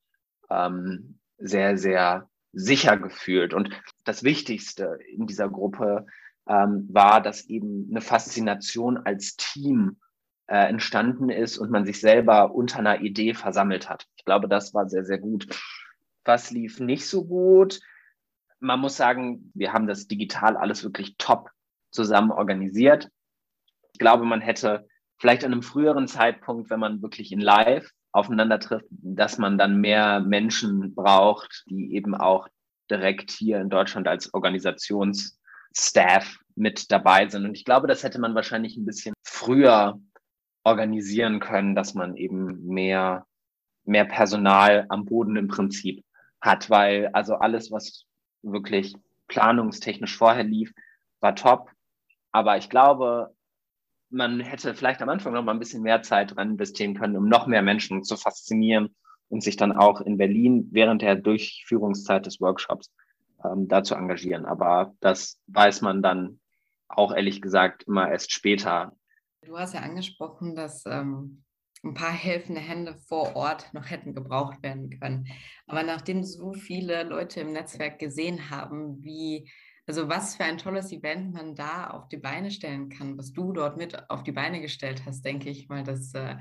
ähm, 0.51 1.19
sehr, 1.39 1.77
sehr 1.77 2.29
sicher 2.53 2.97
gefühlt. 2.97 3.53
Und 3.53 3.71
das 4.05 4.23
Wichtigste 4.23 4.99
in 5.13 5.27
dieser 5.27 5.49
Gruppe 5.49 6.07
ähm, 6.49 6.89
war, 6.91 7.21
dass 7.21 7.45
eben 7.47 7.89
eine 7.91 8.01
Faszination 8.01 8.97
als 8.97 9.37
Team 9.37 9.99
äh, 10.47 10.69
entstanden 10.69 11.29
ist 11.29 11.59
und 11.59 11.71
man 11.71 11.85
sich 11.85 12.01
selber 12.01 12.55
unter 12.55 12.79
einer 12.79 13.01
Idee 13.03 13.35
versammelt 13.35 13.89
hat. 13.91 14.07
Ich 14.17 14.25
glaube, 14.25 14.49
das 14.49 14.73
war 14.73 14.89
sehr, 14.89 15.05
sehr 15.05 15.19
gut. 15.19 15.47
Was 16.25 16.51
lief 16.51 16.81
nicht 16.81 17.07
so 17.07 17.27
gut? 17.27 17.81
Man 18.61 18.81
muss 18.81 18.97
sagen, 18.97 19.53
wir 19.55 19.73
haben 19.73 19.87
das 19.87 20.09
digital 20.09 20.57
alles 20.57 20.83
wirklich 20.83 21.17
top 21.19 21.51
zusammen 21.91 22.31
organisiert. 22.31 23.11
Ich 23.93 23.99
glaube, 23.99 24.25
man 24.25 24.41
hätte 24.41 24.88
vielleicht 25.19 25.45
an 25.45 25.53
einem 25.53 25.63
früheren 25.63 26.09
Zeitpunkt, 26.09 26.71
wenn 26.71 26.81
man 26.81 27.03
wirklich 27.03 27.33
in 27.33 27.41
Live 27.41 27.93
aufeinander 28.13 28.59
trifft, 28.59 28.87
dass 28.91 29.39
man 29.39 29.59
dann 29.59 29.81
mehr 29.81 30.21
Menschen 30.21 30.95
braucht, 30.95 31.65
die 31.69 31.95
eben 31.95 32.15
auch 32.15 32.49
direkt 32.91 33.31
hier 33.31 33.61
in 33.61 33.69
Deutschland 33.69 34.09
als 34.09 34.33
Organisationsstaff 34.33 36.39
mit 36.55 36.91
dabei 36.91 37.29
sind. 37.29 37.45
Und 37.45 37.57
ich 37.57 37.65
glaube, 37.65 37.87
das 37.87 38.03
hätte 38.03 38.21
man 38.21 38.35
wahrscheinlich 38.35 38.77
ein 38.77 38.87
bisschen 38.87 39.15
früher 39.23 40.01
organisieren 40.65 41.41
können, 41.41 41.75
dass 41.75 41.95
man 41.95 42.17
eben 42.17 42.67
mehr, 42.67 43.27
mehr 43.85 44.05
Personal 44.05 44.87
am 44.89 45.05
Boden 45.05 45.37
im 45.37 45.49
Prinzip 45.49 46.05
hat, 46.41 46.71
weil 46.71 47.09
also 47.13 47.37
alles, 47.37 47.71
was 47.71 48.05
wirklich 48.43 48.95
planungstechnisch 49.29 50.17
vorher 50.17 50.45
lief, 50.45 50.73
war 51.21 51.35
top. 51.35 51.71
Aber 52.33 52.57
ich 52.57 52.71
glaube, 52.71 53.35
man 54.11 54.41
hätte 54.41 54.75
vielleicht 54.75 55.03
am 55.03 55.09
Anfang 55.09 55.33
noch 55.33 55.45
mal 55.45 55.53
ein 55.53 55.59
bisschen 55.59 55.83
mehr 55.83 56.03
Zeit 56.03 56.35
dran 56.35 56.51
investieren 56.53 56.95
können, 56.95 57.17
um 57.17 57.29
noch 57.29 57.47
mehr 57.47 57.63
Menschen 57.63 58.03
zu 58.05 58.17
faszinieren 58.17 58.95
und 59.29 59.43
sich 59.43 59.57
dann 59.57 59.73
auch 59.73 60.01
in 60.01 60.17
Berlin 60.17 60.69
während 60.71 61.03
der 61.03 61.17
Durchführungszeit 61.17 62.27
des 62.27 62.41
Workshops 62.41 62.91
ähm, 63.45 63.69
da 63.69 63.83
zu 63.83 63.95
engagieren. 63.95 64.47
Aber 64.47 64.95
das 65.01 65.41
weiß 65.47 65.83
man 65.83 66.03
dann 66.03 66.41
auch 66.89 67.15
ehrlich 67.15 67.43
gesagt 67.43 67.85
immer 67.85 68.11
erst 68.11 68.33
später. 68.33 68.93
Du 69.43 69.59
hast 69.59 69.75
ja 69.75 69.81
angesprochen, 69.81 70.57
dass 70.57 70.85
ähm, 70.87 71.45
ein 71.85 71.95
paar 71.95 72.13
helfende 72.13 72.61
Hände 72.61 72.97
vor 73.07 73.37
Ort 73.37 73.73
noch 73.73 73.91
hätten 73.91 74.15
gebraucht 74.15 74.63
werden 74.63 74.99
können. 74.99 75.29
Aber 75.67 75.83
nachdem 75.83 76.25
so 76.25 76.53
viele 76.53 77.05
Leute 77.05 77.41
im 77.41 77.53
Netzwerk 77.53 77.99
gesehen 77.99 78.51
haben, 78.51 79.03
wie 79.05 79.51
Also 79.89 80.07
was 80.11 80.37
für 80.37 80.45
ein 80.45 80.59
tolles 80.59 80.93
Event 80.93 81.33
man 81.33 81.55
da 81.55 81.89
auf 81.89 82.09
die 82.09 82.19
Beine 82.19 82.51
stellen 82.51 82.91
kann, 82.91 83.17
was 83.17 83.33
du 83.33 83.55
dort 83.55 83.79
mit 83.79 84.11
auf 84.11 84.23
die 84.23 84.33
Beine 84.33 84.61
gestellt 84.61 85.03
hast, 85.07 85.23
denke 85.25 85.49
ich 85.49 85.71
mal, 85.71 85.83
dass 85.83 86.13
äh, 86.13 86.37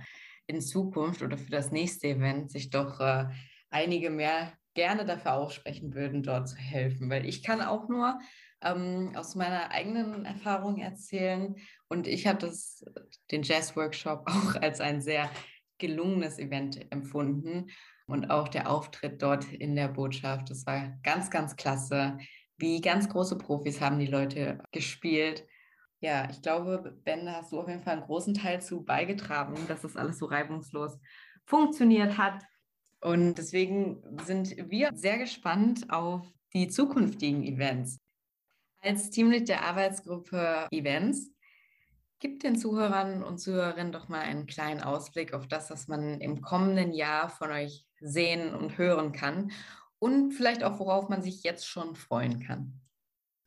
in 0.47 0.59
Zukunft 0.59 1.21
oder 1.21 1.37
für 1.37 1.49
das 1.49 1.71
nächste 1.71 2.07
Event 2.07 2.51
sich 2.51 2.71
doch 2.71 2.99
äh, 2.99 3.27
einige 3.69 4.09
mehr 4.09 4.51
gerne 4.73 5.05
dafür 5.05 5.35
aussprechen 5.35 5.93
würden, 5.93 6.23
dort 6.23 6.49
zu 6.49 6.57
helfen. 6.57 7.09
Weil 7.09 7.25
ich 7.25 7.41
kann 7.41 7.61
auch 7.61 7.87
nur 7.87 8.19
ähm, 8.61 9.13
aus 9.15 9.35
meiner 9.35 9.71
eigenen 9.71 10.25
Erfahrung 10.25 10.77
erzählen 10.79 11.55
und 11.87 12.05
ich 12.05 12.27
habe 12.27 12.51
den 13.31 13.43
Jazz-Workshop 13.43 14.25
auch 14.29 14.61
als 14.61 14.81
ein 14.81 14.99
sehr 14.99 15.29
gelungenes 15.77 16.37
Event 16.37 16.91
empfunden 16.91 17.67
und 18.07 18.29
auch 18.29 18.49
der 18.49 18.69
Auftritt 18.69 19.21
dort 19.21 19.45
in 19.53 19.77
der 19.77 19.87
Botschaft. 19.87 20.49
Das 20.49 20.65
war 20.65 20.97
ganz, 21.01 21.29
ganz 21.29 21.55
klasse. 21.55 22.17
Wie 22.57 22.81
ganz 22.81 23.07
große 23.09 23.37
Profis 23.37 23.81
haben 23.81 23.99
die 23.99 24.07
Leute 24.07 24.63
gespielt. 24.71 25.47
Ja, 25.99 26.29
ich 26.29 26.41
glaube, 26.41 26.99
Ben, 27.03 27.25
da 27.25 27.33
hast 27.33 27.51
du 27.51 27.59
auf 27.59 27.67
jeden 27.67 27.81
Fall 27.81 27.93
einen 27.93 28.05
großen 28.05 28.33
Teil 28.33 28.61
zu 28.61 28.83
beigetragen, 28.83 29.55
dass 29.67 29.81
das 29.81 29.95
alles 29.95 30.19
so 30.19 30.25
reibungslos 30.25 30.97
funktioniert 31.45 32.17
hat. 32.17 32.43
Und 33.01 33.35
deswegen 33.35 34.03
sind 34.23 34.55
wir 34.69 34.91
sehr 34.93 35.17
gespannt 35.17 35.89
auf 35.89 36.25
die 36.53 36.67
zukünftigen 36.67 37.43
Events. 37.43 37.99
Als 38.81 39.09
Teamlead 39.09 39.49
der 39.49 39.63
Arbeitsgruppe 39.63 40.67
Events 40.71 41.31
Gib 42.19 42.39
den 42.39 42.55
Zuhörern 42.55 43.21
und 43.21 43.37
Zuhörerinnen 43.37 43.91
doch 43.91 44.09
mal 44.09 44.21
einen 44.21 44.47
kleinen 44.47 44.81
Ausblick 44.81 45.35
auf 45.35 45.47
das, 45.47 45.69
was 45.69 45.87
man 45.87 46.19
im 46.19 46.41
kommenden 46.41 46.91
Jahr 46.91 47.29
von 47.29 47.51
euch 47.51 47.85
sehen 47.99 48.55
und 48.55 48.79
hören 48.79 49.11
kann 49.11 49.51
und 49.99 50.31
vielleicht 50.31 50.63
auch, 50.63 50.79
worauf 50.79 51.09
man 51.09 51.21
sich 51.21 51.43
jetzt 51.43 51.67
schon 51.67 51.95
freuen 51.95 52.39
kann. 52.39 52.73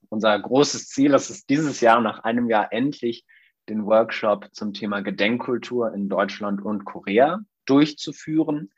Unser 0.08 0.38
großes 0.38 0.88
Ziel 0.88 1.14
ist 1.14 1.30
es, 1.30 1.46
dieses 1.46 1.80
Jahr 1.80 2.00
nach 2.00 2.20
einem 2.20 2.48
Jahr 2.48 2.72
endlich 2.72 3.24
den 3.68 3.86
Workshop 3.86 4.48
zum 4.52 4.72
Thema 4.72 5.00
Gedenkkultur 5.00 5.94
in 5.94 6.08
Deutschland 6.08 6.62
und 6.62 6.84
Korea 6.84 7.40
durchzuführen. 7.66 8.72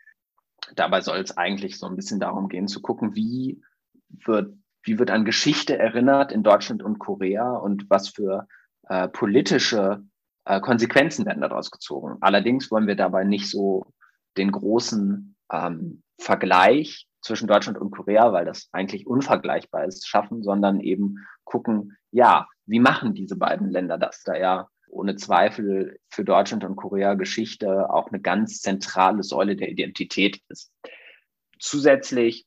Dabei 0.75 1.01
soll 1.01 1.19
es 1.19 1.37
eigentlich 1.37 1.79
so 1.79 1.87
ein 1.87 1.97
bisschen 1.97 2.21
darum 2.21 2.49
gehen, 2.49 2.69
zu 2.69 2.83
gucken, 2.83 3.15
wie 3.15 3.63
wird, 4.09 4.55
wie 4.83 4.99
wird 4.99 5.11
an 5.11 5.25
Geschichte 5.25 5.79
erinnert 5.79 6.33
in 6.33 6.43
Deutschland 6.43 6.83
und 6.83 6.99
Korea 6.99 7.53
und 7.53 7.89
was 7.89 8.09
für 8.09 8.47
äh, 8.89 9.09
politische 9.09 10.05
äh, 10.45 10.61
Konsequenzen 10.61 11.25
werden 11.25 11.41
daraus 11.41 11.71
gezogen. 11.71 12.19
Allerdings 12.21 12.71
wollen 12.71 12.87
wir 12.87 12.97
dabei 12.97 13.25
nicht 13.25 13.49
so 13.49 13.87
den 14.37 14.53
großen 14.53 15.37
ähm, 15.51 16.03
Vergleich 16.19 17.09
zwischen 17.23 17.49
Deutschland 17.49 17.79
und 17.79 17.91
Korea, 17.91 18.33
weil 18.33 18.45
das 18.45 18.69
eigentlich 18.73 19.07
unvergleichbar 19.07 19.85
ist, 19.85 20.07
schaffen, 20.07 20.43
sondern 20.43 20.81
eben 20.81 21.17
gucken, 21.45 21.97
ja, 22.11 22.47
wie 22.67 22.81
machen 22.81 23.15
diese 23.15 23.37
beiden 23.37 23.71
Länder 23.71 23.99
das, 23.99 24.23
da 24.25 24.37
ja 24.37 24.69
ohne 24.89 25.17
Zweifel 25.17 25.99
für 26.11 26.25
Deutschland 26.25 26.65
und 26.65 26.77
Korea 26.77 27.15
Geschichte 27.15 27.91
auch 27.91 28.09
eine 28.09 28.21
ganz 28.21 28.61
zentrale 28.61 29.23
Säule 29.23 29.57
der 29.57 29.71
Identität 29.71 30.41
ist. 30.49 30.71
Zusätzlich 31.59 32.47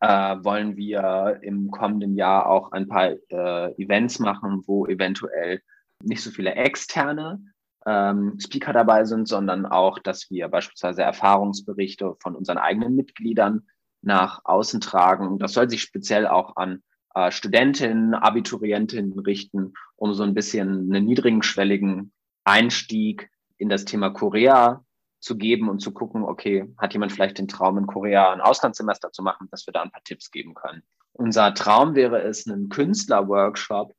äh, 0.00 0.06
wollen 0.06 0.76
wir 0.76 1.40
im 1.42 1.70
kommenden 1.70 2.14
Jahr 2.14 2.46
auch 2.46 2.70
ein 2.72 2.88
paar 2.88 3.10
äh, 3.10 3.82
Events 3.82 4.20
machen, 4.20 4.62
wo 4.66 4.86
eventuell 4.86 5.60
nicht 6.02 6.22
so 6.22 6.30
viele 6.30 6.54
externe 6.54 7.40
ähm, 7.86 8.38
Speaker 8.38 8.72
dabei 8.72 9.04
sind, 9.04 9.26
sondern 9.26 9.66
auch, 9.66 9.98
dass 9.98 10.30
wir 10.30 10.48
beispielsweise 10.48 11.02
Erfahrungsberichte 11.02 12.14
von 12.20 12.36
unseren 12.36 12.58
eigenen 12.58 12.94
Mitgliedern 12.94 13.66
nach 14.02 14.44
außen 14.44 14.80
tragen. 14.80 15.38
Das 15.38 15.52
soll 15.52 15.70
sich 15.70 15.82
speziell 15.82 16.26
auch 16.26 16.56
an 16.56 16.82
äh, 17.14 17.30
Studentinnen, 17.30 18.14
Abiturientinnen 18.14 19.18
richten, 19.18 19.74
um 19.96 20.14
so 20.14 20.22
ein 20.22 20.34
bisschen 20.34 20.92
einen 20.92 21.06
niedrigschwelligen 21.06 22.12
Einstieg 22.44 23.30
in 23.58 23.68
das 23.68 23.84
Thema 23.84 24.10
Korea 24.10 24.84
zu 25.20 25.36
geben 25.36 25.68
und 25.68 25.78
zu 25.78 25.92
gucken, 25.92 26.24
okay, 26.24 26.68
hat 26.78 26.92
jemand 26.94 27.12
vielleicht 27.12 27.38
den 27.38 27.48
Traum, 27.48 27.78
in 27.78 27.86
Korea 27.86 28.32
ein 28.32 28.40
Auslandssemester 28.40 29.12
zu 29.12 29.22
machen, 29.22 29.48
dass 29.50 29.66
wir 29.66 29.72
da 29.72 29.82
ein 29.82 29.92
paar 29.92 30.02
Tipps 30.02 30.30
geben 30.32 30.54
können. 30.54 30.82
Unser 31.12 31.54
Traum 31.54 31.94
wäre 31.94 32.22
es, 32.22 32.48
einen 32.48 32.68
Künstlerworkshop 32.68 33.94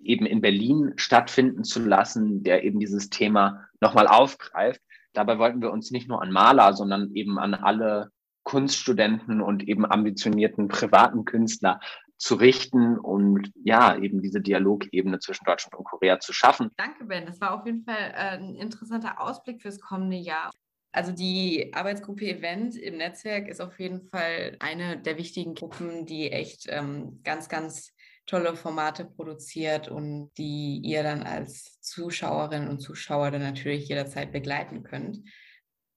eben 0.00 0.26
in 0.26 0.40
Berlin 0.40 0.92
stattfinden 0.96 1.64
zu 1.64 1.80
lassen, 1.80 2.42
der 2.42 2.64
eben 2.64 2.78
dieses 2.78 3.08
Thema 3.08 3.64
nochmal 3.80 4.06
aufgreift. 4.06 4.82
Dabei 5.12 5.38
wollten 5.38 5.62
wir 5.62 5.72
uns 5.72 5.90
nicht 5.90 6.08
nur 6.08 6.20
an 6.20 6.32
Maler, 6.32 6.74
sondern 6.74 7.14
eben 7.14 7.38
an 7.38 7.54
alle 7.54 8.10
Kunststudenten 8.50 9.40
und 9.40 9.68
eben 9.68 9.86
ambitionierten 9.86 10.66
privaten 10.66 11.24
Künstler 11.24 11.78
zu 12.16 12.34
richten 12.34 12.98
und 12.98 13.52
ja, 13.62 13.96
eben 13.96 14.20
diese 14.20 14.40
Dialogebene 14.40 15.20
zwischen 15.20 15.44
Deutschland 15.44 15.76
und 15.76 15.84
Korea 15.84 16.18
zu 16.18 16.32
schaffen. 16.32 16.72
Danke, 16.76 17.04
Ben. 17.04 17.26
Das 17.26 17.40
war 17.40 17.54
auf 17.54 17.64
jeden 17.64 17.84
Fall 17.84 18.12
äh, 18.12 18.38
ein 18.38 18.56
interessanter 18.56 19.20
Ausblick 19.20 19.62
fürs 19.62 19.80
kommende 19.80 20.16
Jahr. 20.16 20.50
Also 20.90 21.12
die 21.12 21.70
Arbeitsgruppe 21.72 22.26
Event 22.26 22.74
im 22.74 22.96
Netzwerk 22.96 23.46
ist 23.46 23.60
auf 23.60 23.78
jeden 23.78 24.02
Fall 24.08 24.56
eine 24.58 24.98
der 24.98 25.16
wichtigen 25.16 25.54
Gruppen, 25.54 26.04
die 26.04 26.32
echt 26.32 26.66
ähm, 26.68 27.20
ganz, 27.22 27.48
ganz 27.48 27.94
tolle 28.26 28.56
Formate 28.56 29.04
produziert 29.04 29.86
und 29.86 30.32
die 30.38 30.80
ihr 30.82 31.04
dann 31.04 31.22
als 31.22 31.80
Zuschauerinnen 31.82 32.68
und 32.68 32.80
Zuschauer 32.80 33.30
dann 33.30 33.42
natürlich 33.42 33.88
jederzeit 33.88 34.32
begleiten 34.32 34.82
könnt. 34.82 35.20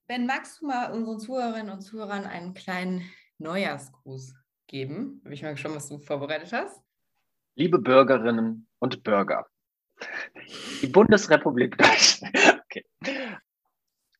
Ben, 0.06 0.26
magst 0.26 0.60
du 0.60 0.66
mal 0.66 0.92
unseren 0.92 1.18
Zuhörerinnen 1.18 1.72
und 1.72 1.80
Zuhörern 1.80 2.26
einen 2.26 2.52
kleinen 2.52 3.10
Neujahrsgruß 3.38 4.34
geben. 4.66 5.22
Habe 5.24 5.32
ich 5.32 5.42
mal 5.42 5.52
geschaut, 5.52 5.74
was 5.74 5.88
du 5.88 5.98
vorbereitet 5.98 6.52
hast. 6.52 6.82
Liebe 7.54 7.78
Bürgerinnen 7.78 8.68
und 8.80 9.02
Bürger, 9.02 9.46
die 10.82 10.88
Bundesrepublik 10.88 11.78
Deutschland. 11.78 12.36
Okay. 12.74 13.38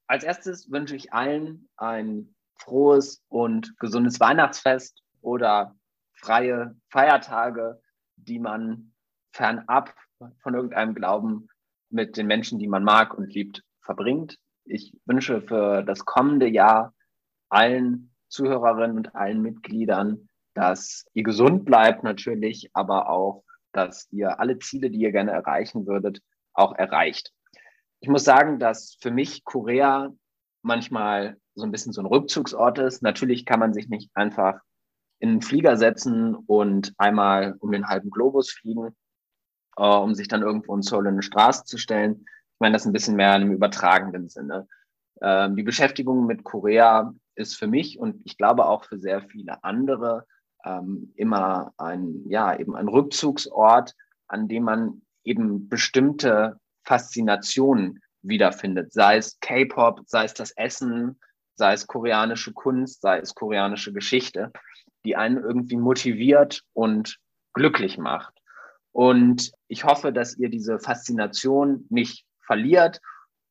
Als 0.06 0.22
erstes 0.22 0.70
wünsche 0.70 0.94
ich 0.94 1.12
allen 1.12 1.68
ein 1.76 2.36
frohes 2.56 3.24
und 3.26 3.76
gesundes 3.78 4.20
Weihnachtsfest 4.20 5.02
oder 5.22 5.74
freie 6.12 6.76
Feiertage, 6.88 7.82
die 8.14 8.38
man 8.38 8.92
fernab 9.32 9.92
von 10.38 10.54
irgendeinem 10.54 10.94
Glauben 10.94 11.48
mit 11.90 12.16
den 12.16 12.28
Menschen, 12.28 12.60
die 12.60 12.68
man 12.68 12.84
mag 12.84 13.12
und 13.14 13.34
liebt, 13.34 13.64
verbringt. 13.80 14.38
Ich 14.64 14.96
wünsche 15.04 15.42
für 15.42 15.82
das 15.82 16.04
kommende 16.04 16.48
Jahr 16.48 16.94
allen 17.48 18.14
Zuhörerinnen 18.28 18.96
und 18.96 19.14
allen 19.14 19.42
Mitgliedern 19.42 20.28
dass 20.54 21.04
ihr 21.12 21.24
gesund 21.24 21.64
bleibt 21.64 22.04
natürlich, 22.04 22.70
aber 22.72 23.10
auch, 23.10 23.44
dass 23.72 24.08
ihr 24.12 24.38
alle 24.38 24.58
Ziele, 24.60 24.90
die 24.90 25.00
ihr 25.00 25.12
gerne 25.12 25.32
erreichen 25.32 25.86
würdet, 25.86 26.22
auch 26.54 26.74
erreicht. 26.76 27.32
Ich 28.00 28.08
muss 28.08 28.24
sagen, 28.24 28.58
dass 28.60 28.96
für 29.00 29.10
mich 29.10 29.44
Korea 29.44 30.12
manchmal 30.62 31.36
so 31.54 31.64
ein 31.64 31.72
bisschen 31.72 31.92
so 31.92 32.00
ein 32.00 32.06
Rückzugsort 32.06 32.78
ist. 32.78 33.02
Natürlich 33.02 33.44
kann 33.44 33.60
man 33.60 33.74
sich 33.74 33.88
nicht 33.88 34.10
einfach 34.14 34.60
in 35.18 35.30
einen 35.30 35.42
Flieger 35.42 35.76
setzen 35.76 36.34
und 36.34 36.94
einmal 36.98 37.56
um 37.58 37.72
den 37.72 37.88
halben 37.88 38.10
Globus 38.10 38.50
fliegen, 38.50 38.94
äh, 39.76 39.82
um 39.82 40.14
sich 40.14 40.28
dann 40.28 40.42
irgendwo 40.42 40.74
in 40.74 40.82
Seoul 40.82 41.06
in 41.06 41.14
eine 41.14 41.22
Straße 41.22 41.64
zu 41.64 41.78
stellen. 41.78 42.26
Ich 42.54 42.60
meine 42.60 42.74
das 42.74 42.86
ein 42.86 42.92
bisschen 42.92 43.16
mehr 43.16 43.34
in 43.36 43.42
einem 43.42 43.52
übertragenen 43.52 44.28
Sinne. 44.28 44.68
Ähm, 45.20 45.56
die 45.56 45.62
Beschäftigung 45.62 46.26
mit 46.26 46.44
Korea 46.44 47.12
ist 47.34 47.56
für 47.56 47.66
mich 47.66 47.98
und 47.98 48.20
ich 48.24 48.36
glaube 48.36 48.66
auch 48.66 48.84
für 48.84 48.98
sehr 48.98 49.22
viele 49.22 49.62
andere 49.64 50.26
ähm, 50.64 51.12
immer 51.16 51.72
ein, 51.76 52.24
ja, 52.28 52.58
eben 52.58 52.76
ein 52.76 52.88
Rückzugsort, 52.88 53.94
an 54.28 54.48
dem 54.48 54.64
man 54.64 55.02
eben 55.24 55.68
bestimmte 55.68 56.58
Faszinationen 56.84 58.00
wiederfindet, 58.22 58.92
sei 58.92 59.16
es 59.16 59.38
K-Pop, 59.40 60.02
sei 60.06 60.24
es 60.24 60.34
das 60.34 60.52
Essen, 60.52 61.18
sei 61.56 61.74
es 61.74 61.86
koreanische 61.86 62.52
Kunst, 62.52 63.02
sei 63.02 63.18
es 63.18 63.34
koreanische 63.34 63.92
Geschichte, 63.92 64.50
die 65.04 65.16
einen 65.16 65.38
irgendwie 65.38 65.76
motiviert 65.76 66.62
und 66.72 67.18
glücklich 67.52 67.98
macht. 67.98 68.34
Und 68.92 69.52
ich 69.68 69.84
hoffe, 69.84 70.12
dass 70.12 70.36
ihr 70.36 70.48
diese 70.48 70.78
Faszination 70.78 71.86
nicht 71.90 72.24
verliert 72.46 73.00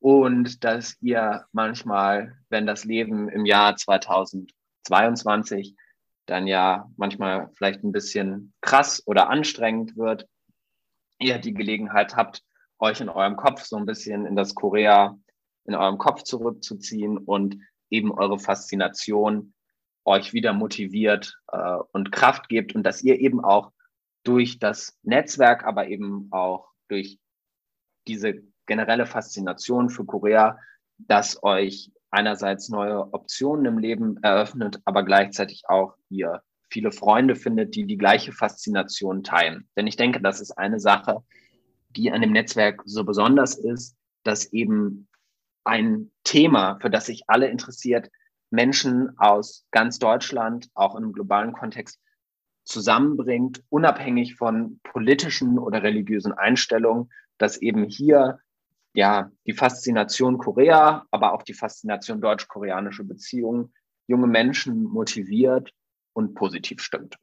und 0.00 0.64
dass 0.64 0.96
ihr 1.00 1.46
manchmal, 1.52 2.36
wenn 2.48 2.66
das 2.66 2.84
Leben 2.84 3.28
im 3.28 3.46
Jahr 3.46 3.76
2022 3.76 5.76
dann 6.26 6.46
ja 6.46 6.90
manchmal 6.96 7.50
vielleicht 7.54 7.84
ein 7.84 7.92
bisschen 7.92 8.52
krass 8.60 9.02
oder 9.06 9.28
anstrengend 9.28 9.96
wird, 9.96 10.26
ihr 11.18 11.38
die 11.38 11.54
Gelegenheit 11.54 12.16
habt, 12.16 12.42
euch 12.78 13.00
in 13.00 13.08
eurem 13.08 13.36
Kopf 13.36 13.64
so 13.64 13.76
ein 13.76 13.86
bisschen 13.86 14.26
in 14.26 14.36
das 14.36 14.54
Korea, 14.54 15.18
in 15.64 15.74
eurem 15.74 15.98
Kopf 15.98 16.22
zurückzuziehen 16.22 17.18
und 17.18 17.58
eben 17.90 18.12
eure 18.12 18.38
Faszination 18.38 19.54
euch 20.04 20.34
wieder 20.34 20.52
motiviert 20.52 21.38
äh, 21.48 21.78
und 21.92 22.12
Kraft 22.12 22.48
gibt 22.48 22.74
und 22.74 22.82
dass 22.82 23.02
ihr 23.02 23.20
eben 23.20 23.42
auch 23.42 23.72
durch 24.22 24.58
das 24.58 24.98
Netzwerk, 25.02 25.64
aber 25.64 25.88
eben 25.88 26.28
auch 26.30 26.68
durch 26.88 27.18
diese 28.06 28.42
generelle 28.66 29.06
Faszination 29.06 29.90
für 29.90 30.04
Korea, 30.04 30.58
dass 30.98 31.42
euch 31.42 31.90
einerseits 32.10 32.68
neue 32.68 33.12
Optionen 33.12 33.66
im 33.66 33.78
Leben 33.78 34.22
eröffnet, 34.22 34.80
aber 34.84 35.02
gleichzeitig 35.02 35.64
auch 35.68 35.94
ihr 36.08 36.42
viele 36.70 36.92
Freunde 36.92 37.36
findet, 37.36 37.74
die 37.74 37.86
die 37.86 37.98
gleiche 37.98 38.32
Faszination 38.32 39.22
teilen. 39.22 39.68
Denn 39.76 39.86
ich 39.86 39.96
denke, 39.96 40.20
das 40.20 40.40
ist 40.40 40.52
eine 40.52 40.80
Sache, 40.80 41.22
die 41.90 42.10
an 42.10 42.20
dem 42.20 42.32
Netzwerk 42.32 42.82
so 42.84 43.04
besonders 43.04 43.56
ist, 43.56 43.96
dass 44.22 44.52
eben 44.52 45.08
ein 45.64 46.10
Thema, 46.24 46.78
für 46.80 46.90
das 46.90 47.06
sich 47.06 47.24
alle 47.26 47.48
interessiert, 47.48 48.10
Menschen 48.50 49.18
aus 49.18 49.66
ganz 49.70 49.98
Deutschland, 49.98 50.68
auch 50.74 50.96
im 50.96 51.12
globalen 51.12 51.52
Kontext, 51.52 52.00
zusammenbringt, 52.64 53.62
unabhängig 53.68 54.36
von 54.36 54.80
politischen 54.82 55.58
oder 55.58 55.82
religiösen 55.82 56.32
Einstellungen, 56.32 57.10
dass 57.38 57.58
eben 57.58 57.84
hier 57.84 58.38
ja 58.94 59.30
die 59.46 59.52
Faszination 59.52 60.38
Korea, 60.38 61.04
aber 61.10 61.32
auch 61.32 61.42
die 61.42 61.54
Faszination 61.54 62.20
deutsch-koreanische 62.20 63.04
Beziehungen 63.04 63.74
junge 64.06 64.26
Menschen 64.26 64.84
motiviert 64.84 65.72
und 66.12 66.34
positiv 66.34 66.80
stimmt. 66.80 67.16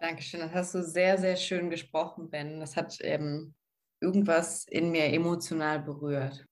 Dankeschön, 0.00 0.40
das 0.40 0.52
hast 0.52 0.74
du 0.74 0.82
sehr, 0.82 1.18
sehr 1.18 1.36
schön 1.36 1.70
gesprochen, 1.70 2.30
Ben. 2.30 2.60
Das 2.60 2.76
hat 2.76 2.98
ähm, 3.00 3.54
irgendwas 4.00 4.66
in 4.68 4.90
mir 4.90 5.12
emotional 5.12 5.80
berührt. 5.80 6.46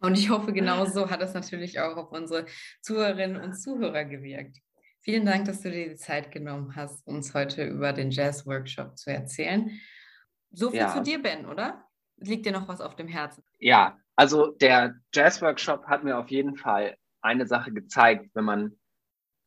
Und 0.00 0.16
ich 0.16 0.30
hoffe, 0.30 0.52
genauso 0.52 1.10
hat 1.10 1.22
es 1.22 1.34
natürlich 1.34 1.80
auch 1.80 1.96
auf 1.96 2.12
unsere 2.12 2.46
Zuhörerinnen 2.82 3.40
und 3.40 3.54
Zuhörer 3.54 4.04
gewirkt. 4.04 4.58
Vielen 5.00 5.24
Dank, 5.24 5.46
dass 5.46 5.62
du 5.62 5.70
dir 5.70 5.88
die 5.88 5.96
Zeit 5.96 6.30
genommen 6.30 6.76
hast, 6.76 7.06
uns 7.06 7.34
heute 7.34 7.64
über 7.64 7.92
den 7.92 8.10
Jazz-Workshop 8.10 8.96
zu 8.96 9.10
erzählen. 9.10 9.70
So 10.50 10.70
viel 10.70 10.80
ja. 10.80 10.94
zu 10.94 11.02
dir, 11.02 11.22
Ben, 11.22 11.46
oder? 11.46 11.84
Liegt 12.16 12.46
dir 12.46 12.52
noch 12.52 12.68
was 12.68 12.80
auf 12.80 12.96
dem 12.96 13.08
Herzen? 13.08 13.42
Ja, 13.58 13.98
also 14.16 14.52
der 14.52 14.96
Jazz-Workshop 15.12 15.86
hat 15.86 16.04
mir 16.04 16.18
auf 16.18 16.28
jeden 16.28 16.56
Fall 16.56 16.96
eine 17.20 17.46
Sache 17.46 17.72
gezeigt, 17.72 18.30
wenn 18.34 18.44
man 18.44 18.78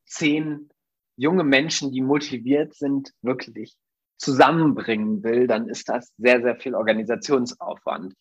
zehn 0.06 0.70
junge 1.16 1.44
Menschen, 1.44 1.92
die 1.92 2.02
motiviert 2.02 2.74
sind, 2.76 3.12
wirklich 3.22 3.78
zusammenbringen 4.18 5.24
will, 5.24 5.48
dann 5.48 5.68
ist 5.68 5.90
das 5.90 6.14
sehr, 6.18 6.42
sehr 6.42 6.56
viel 6.56 6.76
Organisationsaufwand. 6.76 8.14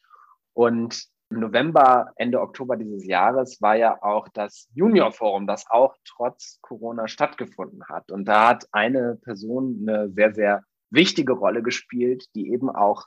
Und 0.55 1.05
im 1.31 1.41
November, 1.41 2.13
Ende 2.17 2.41
Oktober 2.41 2.77
dieses 2.77 3.07
Jahres 3.07 3.61
war 3.61 3.77
ja 3.77 4.03
auch 4.03 4.29
das 4.29 4.69
Junior 4.75 5.13
Forum, 5.13 5.47
das 5.47 5.71
auch 5.71 5.95
trotz 6.05 6.59
Corona 6.63 7.07
stattgefunden 7.07 7.85
hat. 7.89 8.11
Und 8.11 8.25
da 8.25 8.49
hat 8.49 8.67
eine 8.73 9.17
Person 9.23 9.85
eine 9.87 10.11
sehr, 10.11 10.35
sehr 10.35 10.65
wichtige 10.91 11.35
Rolle 11.35 11.63
gespielt, 11.63 12.25
die 12.35 12.51
eben 12.51 12.69
auch 12.69 13.07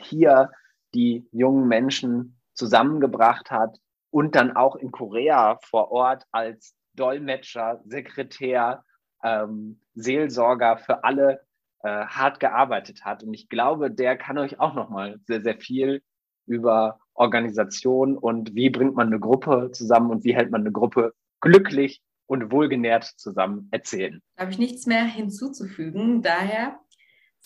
hier 0.00 0.50
die 0.94 1.26
jungen 1.32 1.68
Menschen 1.68 2.40
zusammengebracht 2.54 3.50
hat 3.50 3.78
und 4.10 4.34
dann 4.34 4.54
auch 4.56 4.76
in 4.76 4.92
Korea 4.92 5.58
vor 5.62 5.90
Ort 5.90 6.24
als 6.32 6.74
Dolmetscher, 6.94 7.80
Sekretär, 7.86 8.84
ähm, 9.22 9.80
Seelsorger 9.94 10.76
für 10.78 11.04
alle 11.04 11.40
äh, 11.82 11.88
hart 11.88 12.40
gearbeitet 12.40 13.04
hat. 13.04 13.22
Und 13.22 13.34
ich 13.34 13.48
glaube, 13.48 13.90
der 13.90 14.16
kann 14.16 14.38
euch 14.38 14.60
auch 14.60 14.74
nochmal 14.74 15.18
sehr, 15.24 15.40
sehr 15.40 15.56
viel 15.56 16.02
über 16.46 17.00
Organisation 17.14 18.18
und 18.18 18.54
wie 18.54 18.70
bringt 18.70 18.94
man 18.94 19.08
eine 19.08 19.20
Gruppe 19.20 19.70
zusammen 19.72 20.10
und 20.10 20.24
wie 20.24 20.34
hält 20.34 20.50
man 20.50 20.62
eine 20.62 20.72
Gruppe 20.72 21.14
glücklich 21.40 22.02
und 22.26 22.52
wohlgenährt 22.52 23.04
zusammen 23.04 23.68
erzählen. 23.70 24.22
Da 24.36 24.42
habe 24.42 24.52
ich 24.52 24.58
nichts 24.58 24.86
mehr 24.86 25.04
hinzuzufügen. 25.04 26.22
Daher 26.22 26.78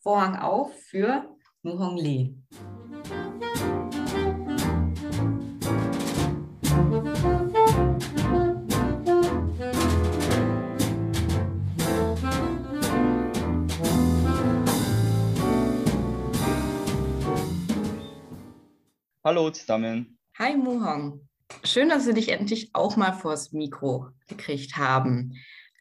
Vorhang 0.02 0.36
auf 0.36 0.72
für 0.82 1.24
Muhong 1.62 1.96
Lee. 1.96 2.34
Hallo 19.26 19.50
zusammen. 19.50 20.20
Hi 20.38 20.56
Muhong. 20.56 21.28
Schön, 21.64 21.88
dass 21.88 22.06
wir 22.06 22.14
dich 22.14 22.28
endlich 22.28 22.70
auch 22.74 22.96
mal 22.96 23.12
vors 23.12 23.50
Mikro 23.50 24.10
gekriegt 24.28 24.76
haben. 24.76 25.34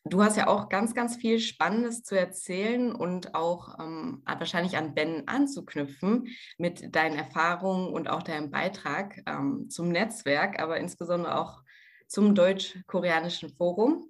Du 0.04 0.24
hast 0.24 0.36
ja 0.36 0.48
auch 0.48 0.68
ganz, 0.68 0.96
ganz 0.96 1.16
viel 1.16 1.38
Spannendes 1.38 2.02
zu 2.02 2.18
erzählen 2.18 2.92
und 2.92 3.36
auch 3.36 3.78
ähm, 3.80 4.24
wahrscheinlich 4.26 4.78
an 4.78 4.96
Ben 4.96 5.28
anzuknüpfen 5.28 6.28
mit 6.58 6.96
deinen 6.96 7.20
Erfahrungen 7.20 7.94
und 7.94 8.10
auch 8.10 8.24
deinem 8.24 8.50
Beitrag 8.50 9.22
ähm, 9.28 9.70
zum 9.70 9.90
Netzwerk, 9.90 10.60
aber 10.60 10.80
insbesondere 10.80 11.38
auch 11.38 11.62
zum 12.08 12.34
Deutsch-Koreanischen 12.34 13.52
Forum. 13.52 14.10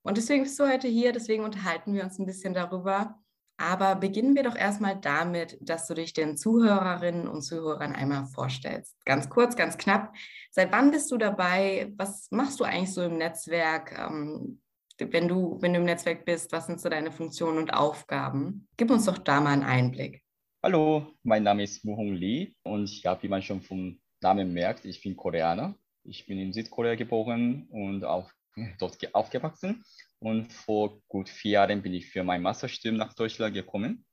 Und 0.00 0.16
deswegen 0.16 0.44
bist 0.44 0.58
du 0.58 0.66
heute 0.66 0.88
hier, 0.88 1.12
deswegen 1.12 1.44
unterhalten 1.44 1.92
wir 1.92 2.02
uns 2.02 2.18
ein 2.18 2.24
bisschen 2.24 2.54
darüber, 2.54 3.19
aber 3.60 3.94
beginnen 3.94 4.34
wir 4.34 4.42
doch 4.42 4.56
erstmal 4.56 4.98
damit, 4.98 5.58
dass 5.60 5.86
du 5.86 5.92
dich 5.92 6.14
den 6.14 6.38
Zuhörerinnen 6.38 7.28
und 7.28 7.42
Zuhörern 7.42 7.94
einmal 7.94 8.24
vorstellst. 8.24 8.96
Ganz 9.04 9.28
kurz, 9.28 9.54
ganz 9.54 9.76
knapp. 9.76 10.14
Seit 10.50 10.72
wann 10.72 10.90
bist 10.90 11.10
du 11.10 11.18
dabei? 11.18 11.92
Was 11.96 12.30
machst 12.30 12.58
du 12.58 12.64
eigentlich 12.64 12.94
so 12.94 13.02
im 13.02 13.18
Netzwerk? 13.18 13.98
Ähm, 13.98 14.62
wenn 14.98 15.28
du, 15.28 15.58
wenn 15.60 15.74
du 15.74 15.80
im 15.80 15.84
Netzwerk 15.84 16.24
bist, 16.24 16.52
was 16.52 16.66
sind 16.66 16.80
so 16.80 16.88
deine 16.88 17.12
Funktionen 17.12 17.58
und 17.58 17.74
Aufgaben? 17.74 18.66
Gib 18.78 18.90
uns 18.90 19.04
doch 19.04 19.18
da 19.18 19.42
mal 19.42 19.52
einen 19.52 19.64
Einblick. 19.64 20.22
Hallo, 20.62 21.06
mein 21.22 21.42
Name 21.42 21.62
ist 21.62 21.84
Muhong 21.84 22.14
Lee 22.14 22.54
und 22.62 23.02
ja, 23.02 23.22
wie 23.22 23.28
man 23.28 23.42
schon 23.42 23.60
vom 23.60 24.00
Namen 24.22 24.54
merkt, 24.54 24.86
ich 24.86 25.02
bin 25.02 25.16
Koreaner. 25.16 25.74
Ich 26.04 26.26
bin 26.26 26.38
in 26.38 26.54
Südkorea 26.54 26.94
geboren 26.94 27.66
und 27.70 28.04
auch 28.04 28.30
dort 28.78 29.14
aufgewachsen 29.14 29.84
und 30.20 30.52
vor 30.52 31.00
gut 31.08 31.28
vier 31.28 31.52
Jahren 31.52 31.82
bin 31.82 31.94
ich 31.94 32.06
für 32.06 32.22
mein 32.22 32.42
Masterstudium 32.42 32.96
nach 32.96 33.14
Deutschland 33.14 33.54
gekommen. 33.54 34.04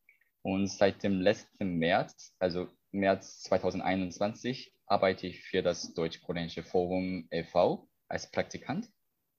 Und 0.41 0.67
seit 0.67 1.03
dem 1.03 1.19
letzten 1.19 1.77
März, 1.77 2.33
also 2.39 2.69
März 2.91 3.43
2021, 3.43 4.73
arbeite 4.85 5.27
ich 5.27 5.41
für 5.41 5.61
das 5.61 5.93
Deutsch-Koreanische 5.93 6.63
Forum 6.63 7.27
e.V. 7.31 7.89
als 8.07 8.31
Praktikant. 8.31 8.87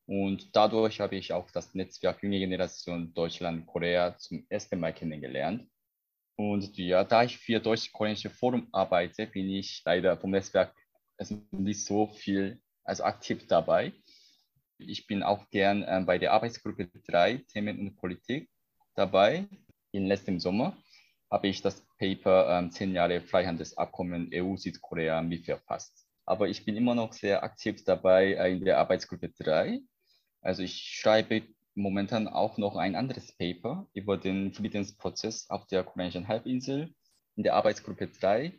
Und 0.07 0.55
dadurch 0.55 1.01
habe 1.01 1.17
ich 1.17 1.33
auch 1.33 1.51
das 1.51 1.75
Netzwerk 1.75 2.23
Junge 2.23 2.39
Generation 2.39 3.13
Deutschland-Korea 3.15 4.17
zum 4.19 4.47
ersten 4.49 4.79
Mal 4.79 4.93
kennengelernt. 4.93 5.67
Und 6.37 6.77
ja, 6.77 7.05
da 7.05 7.25
ich 7.25 7.39
für 7.39 7.61
Deutsch-Koreanische 7.61 8.31
Forum 8.31 8.69
arbeite, 8.73 9.27
bin 9.27 9.49
ich 9.49 9.83
leider 9.85 10.19
vom 10.19 10.31
Netzwerk 10.31 10.75
nicht 11.51 11.85
so 11.85 12.07
viel 12.07 12.61
also 12.85 13.05
aktiv 13.05 13.47
dabei. 13.47 13.93
Ich 14.79 15.07
bin 15.09 15.25
auch 15.25 15.51
gern 15.51 15.83
äh, 15.83 16.03
bei 16.07 16.19
der 16.19 16.33
Arbeitsgruppe 16.33 16.89
3 17.09 17.39
Themen 17.53 17.81
und 17.81 17.97
Politik 17.97 18.49
dabei. 18.95 19.49
Im 19.91 20.07
letzten 20.07 20.39
Sommer 20.39 20.77
habe 21.31 21.49
ich 21.49 21.63
das 21.63 21.85
Paper 21.99 22.59
ähm, 22.59 22.71
10 22.71 22.93
Jahre 22.95 23.21
Freihandelsabkommen 23.21 24.31
EU-Südkorea 24.33 25.21
mitverfasst. 25.23 26.07
Aber 26.25 26.49
ich 26.49 26.65
bin 26.65 26.77
immer 26.77 26.95
noch 26.95 27.13
sehr 27.13 27.43
aktiv 27.43 27.83
dabei 27.85 28.35
äh, 28.35 28.53
in 28.53 28.65
der 28.65 28.79
Arbeitsgruppe 28.79 29.31
3. 29.31 29.81
Also 30.43 30.63
ich 30.63 30.77
schreibe 30.77 31.43
momentan 31.75 32.29
auch 32.29 32.57
noch 32.57 32.77
ein 32.77 32.95
anderes 32.95 33.33
Paper 33.33 33.89
über 33.95 34.17
den 34.17 34.53
Friedensprozess 34.53 35.51
auf 35.51 35.67
der 35.67 35.83
koreanischen 35.83 36.29
Halbinsel 36.29 36.95
in 37.35 37.43
der 37.43 37.55
Arbeitsgruppe 37.55 38.09
3 38.09 38.53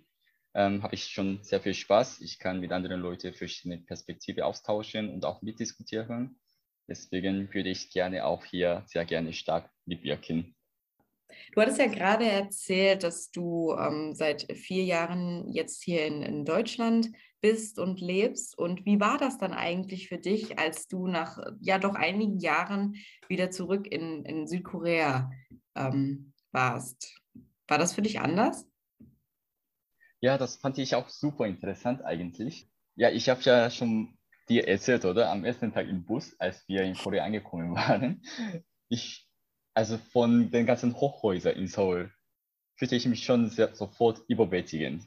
ähm, 0.54 0.84
habe 0.84 0.96
ich 0.96 1.06
schon 1.06 1.44
sehr 1.44 1.62
viel 1.62 1.74
Spaß. 1.74 2.22
Ich 2.22 2.40
kann 2.40 2.60
mit 2.60 2.72
anderen 2.72 3.02
Leuten 3.02 3.34
verschiedene 3.34 3.78
Perspektiven 3.78 4.44
austauschen 4.44 5.10
und 5.14 5.26
auch 5.26 5.42
mitdiskutieren. 5.42 6.40
Deswegen 6.88 7.54
würde 7.54 7.70
ich 7.70 7.92
gerne 7.92 8.26
auch 8.26 8.46
hier 8.46 8.84
sehr 8.88 9.06
gerne 9.06 9.34
stark 9.34 9.70
mitwirken. 9.86 10.56
Du 11.54 11.62
hattest 11.62 11.78
ja 11.78 11.88
gerade 11.88 12.26
erzählt, 12.26 13.04
dass 13.04 13.30
du 13.30 13.76
ähm, 13.78 14.14
seit 14.16 14.52
vier 14.58 14.84
Jahren 14.84 15.48
jetzt 15.52 15.84
hier 15.84 16.06
in, 16.06 16.24
in, 16.24 16.46
Deutschland 16.46 17.12
bist 17.42 17.78
und 17.78 18.02
lebst. 18.02 18.58
Und 18.58 18.86
wie 18.86 19.00
war 19.00 19.18
das 19.18 19.38
dann 19.38 19.54
eigentlich 19.54 20.08
für 20.08 20.18
dich, 20.18 20.58
als 20.58 20.88
du 20.88 21.08
nach 21.08 21.38
ja 21.62 21.78
doch 21.78 21.94
einigen 21.94 22.40
Jahren 22.40 22.96
wieder 23.28 23.52
zurück 23.52 23.88
in, 23.88 24.26
in 24.26 24.48
Südkorea 24.48 25.30
ähm, 25.76 26.34
warst? 26.52 27.20
War 27.68 27.78
das 27.78 27.94
für 27.94 28.02
dich 28.02 28.20
anders? 28.20 28.68
Ja, 30.22 30.38
das 30.38 30.58
fand 30.58 30.78
ich 30.78 30.96
auch 30.96 31.10
super 31.10 31.46
interessant 31.48 32.04
eigentlich. 32.04 32.70
Ja, 32.96 33.10
ich 33.10 33.30
habe 33.30 33.42
ja 33.42 33.70
schon 33.70 34.18
dir 34.50 34.68
erzählt, 34.68 35.06
oder? 35.06 35.32
Am 35.32 35.46
ersten 35.46 35.72
Tag 35.72 35.88
im 35.88 36.04
Bus, 36.04 36.36
als 36.40 36.68
wir 36.68 36.84
in 36.84 36.96
Korea 36.96 37.24
angekommen 37.24 37.76
waren. 37.76 38.22
Ich, 38.90 39.28
also 39.74 39.98
von 39.98 40.52
den 40.52 40.66
ganzen 40.66 40.96
Hochhäusern 40.96 41.56
in 41.56 41.68
Seoul, 41.68 42.12
fühlte 42.76 42.96
ich 42.96 43.06
mich 43.06 43.24
schon 43.24 43.50
sehr, 43.50 43.76
sofort 43.76 44.22
überwältigend. 44.28 45.04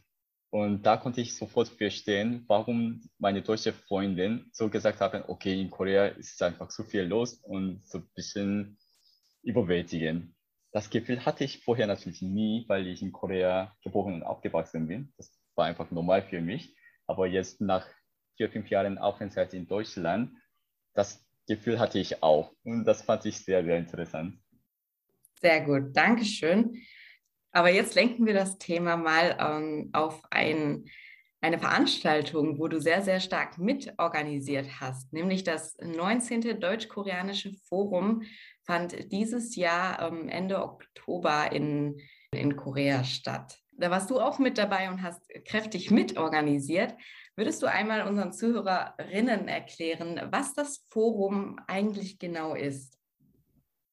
Und 0.51 0.83
da 0.85 0.99
konnte 0.99 1.23
ich 1.23 1.35
sofort 1.35 1.69
verstehen, 1.69 2.45
warum 2.47 3.03
meine 3.19 3.43
deutsche 3.43 3.73
Freundin 3.73 4.51
so 4.53 4.69
gesagt 4.69 5.01
haben, 5.01 5.25
okay, 5.27 5.59
in 5.61 5.71
Korea 5.71 6.07
ist 6.07 6.43
einfach 6.43 6.69
zu 6.69 6.85
viel 6.85 7.05
los 7.05 7.35
und 7.43 7.83
so 7.87 7.99
ein 7.99 8.09
bisschen 8.15 8.79
überwältigend. 9.43 10.35
Das 10.73 10.89
Gefühl 10.89 11.25
hatte 11.27 11.45
ich 11.45 11.63
vorher 11.65 11.87
natürlich 11.87 12.23
nie, 12.23 12.65
weil 12.67 12.87
ich 12.87 13.03
in 13.03 13.13
Korea 13.13 13.77
geboren 13.83 14.15
und 14.15 14.23
aufgewachsen 14.23 14.89
bin. 14.89 15.13
Das 15.19 15.31
war 15.55 15.67
einfach 15.67 15.91
normal 15.91 16.23
für 16.23 16.41
mich. 16.41 16.75
Aber 17.07 17.27
jetzt 17.27 17.61
nach 17.61 17.87
vier, 18.37 18.51
fünf 18.51 18.71
Jahren 18.71 18.97
Aufenthalt 18.97 19.53
in 19.53 19.67
Deutschland, 19.67 20.35
das 20.95 21.27
Gefühl 21.47 21.79
hatte 21.79 21.99
ich 21.99 22.23
auch. 22.23 22.55
Und 22.65 22.85
das 22.85 23.03
fand 23.03 23.27
ich 23.27 23.45
sehr, 23.45 23.63
sehr 23.63 23.77
interessant. 23.77 24.39
Sehr 25.41 25.61
gut, 25.61 25.95
Dankeschön. 25.95 26.83
Aber 27.51 27.69
jetzt 27.69 27.95
lenken 27.95 28.25
wir 28.25 28.33
das 28.33 28.57
Thema 28.57 28.97
mal 28.97 29.37
ähm, 29.39 29.91
auf 29.93 30.23
ein, 30.31 30.87
eine 31.43 31.59
Veranstaltung, 31.59 32.59
wo 32.59 32.69
du 32.69 32.81
sehr, 32.81 33.03
sehr 33.03 33.21
stark 33.21 33.59
mitorganisiert 33.59 34.81
hast, 34.81 35.13
nämlich 35.13 35.45
das 35.45 35.77
19. 35.79 36.61
Deutsch-Koreanische 36.61 37.53
Forum 37.69 38.23
fand 38.65 39.13
dieses 39.13 39.57
Jahr 39.57 40.01
ähm, 40.03 40.29
Ende 40.29 40.63
Oktober 40.63 41.51
in, 41.53 42.01
in 42.33 42.57
Korea 42.57 43.05
statt. 43.05 43.59
Da 43.77 43.91
warst 43.91 44.11
du 44.11 44.21
auch 44.21 44.39
mit 44.39 44.59
dabei 44.59 44.91
und 44.91 45.03
hast 45.03 45.29
kräftig 45.45 45.91
mitorganisiert. 45.91 46.95
Würdest 47.35 47.63
du 47.63 47.67
einmal 47.67 48.07
unseren 48.07 48.33
Zuhörerinnen 48.33 49.49
erklären, 49.49 50.21
was 50.31 50.55
das 50.55 50.85
Forum 50.91 51.59
eigentlich 51.67 52.19
genau 52.19 52.55
ist? 52.55 52.99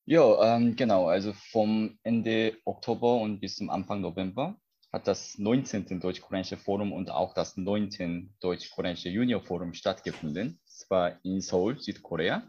Ja, 0.05 0.55
ähm, 0.55 0.75
genau. 0.75 1.07
Also 1.07 1.33
vom 1.33 1.97
Ende 2.03 2.57
Oktober 2.65 3.15
und 3.21 3.39
bis 3.39 3.55
zum 3.55 3.69
Anfang 3.69 4.01
November 4.01 4.59
hat 4.91 5.07
das 5.07 5.37
19. 5.37 5.99
Deutsch-Koreanische 5.99 6.57
Forum 6.57 6.91
und 6.93 7.11
auch 7.11 7.33
das 7.33 7.57
9. 7.57 8.35
Deutsch-Koreanische 8.39 9.09
Junior 9.09 9.41
Forum 9.41 9.73
stattgefunden. 9.73 10.59
Zwar 10.65 11.23
in 11.23 11.41
Seoul, 11.41 11.79
Südkorea. 11.79 12.43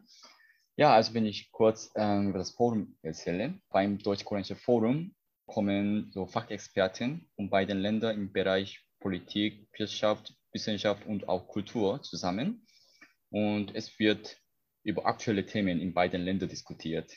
Ja, 0.80 0.94
also 0.94 1.12
wenn 1.12 1.26
ich 1.26 1.52
kurz 1.52 1.92
ähm, 1.94 2.30
über 2.30 2.38
das 2.38 2.52
Forum 2.52 2.96
erzähle. 3.02 3.60
Beim 3.68 3.98
Deutsch-Koreanischen 3.98 4.56
Forum 4.56 5.14
kommen 5.44 6.10
so 6.10 6.24
Fachexperten 6.24 7.28
von 7.36 7.50
beiden 7.50 7.80
Ländern 7.80 8.16
im 8.16 8.32
Bereich 8.32 8.82
Politik, 8.98 9.68
Wirtschaft, 9.76 10.32
Wissenschaft 10.54 11.04
und 11.04 11.28
auch 11.28 11.48
Kultur 11.48 12.00
zusammen. 12.00 12.66
Und 13.28 13.74
es 13.74 13.98
wird 13.98 14.38
über 14.82 15.04
aktuelle 15.04 15.44
Themen 15.44 15.82
in 15.82 15.92
beiden 15.92 16.22
Ländern 16.22 16.48
diskutiert. 16.48 17.12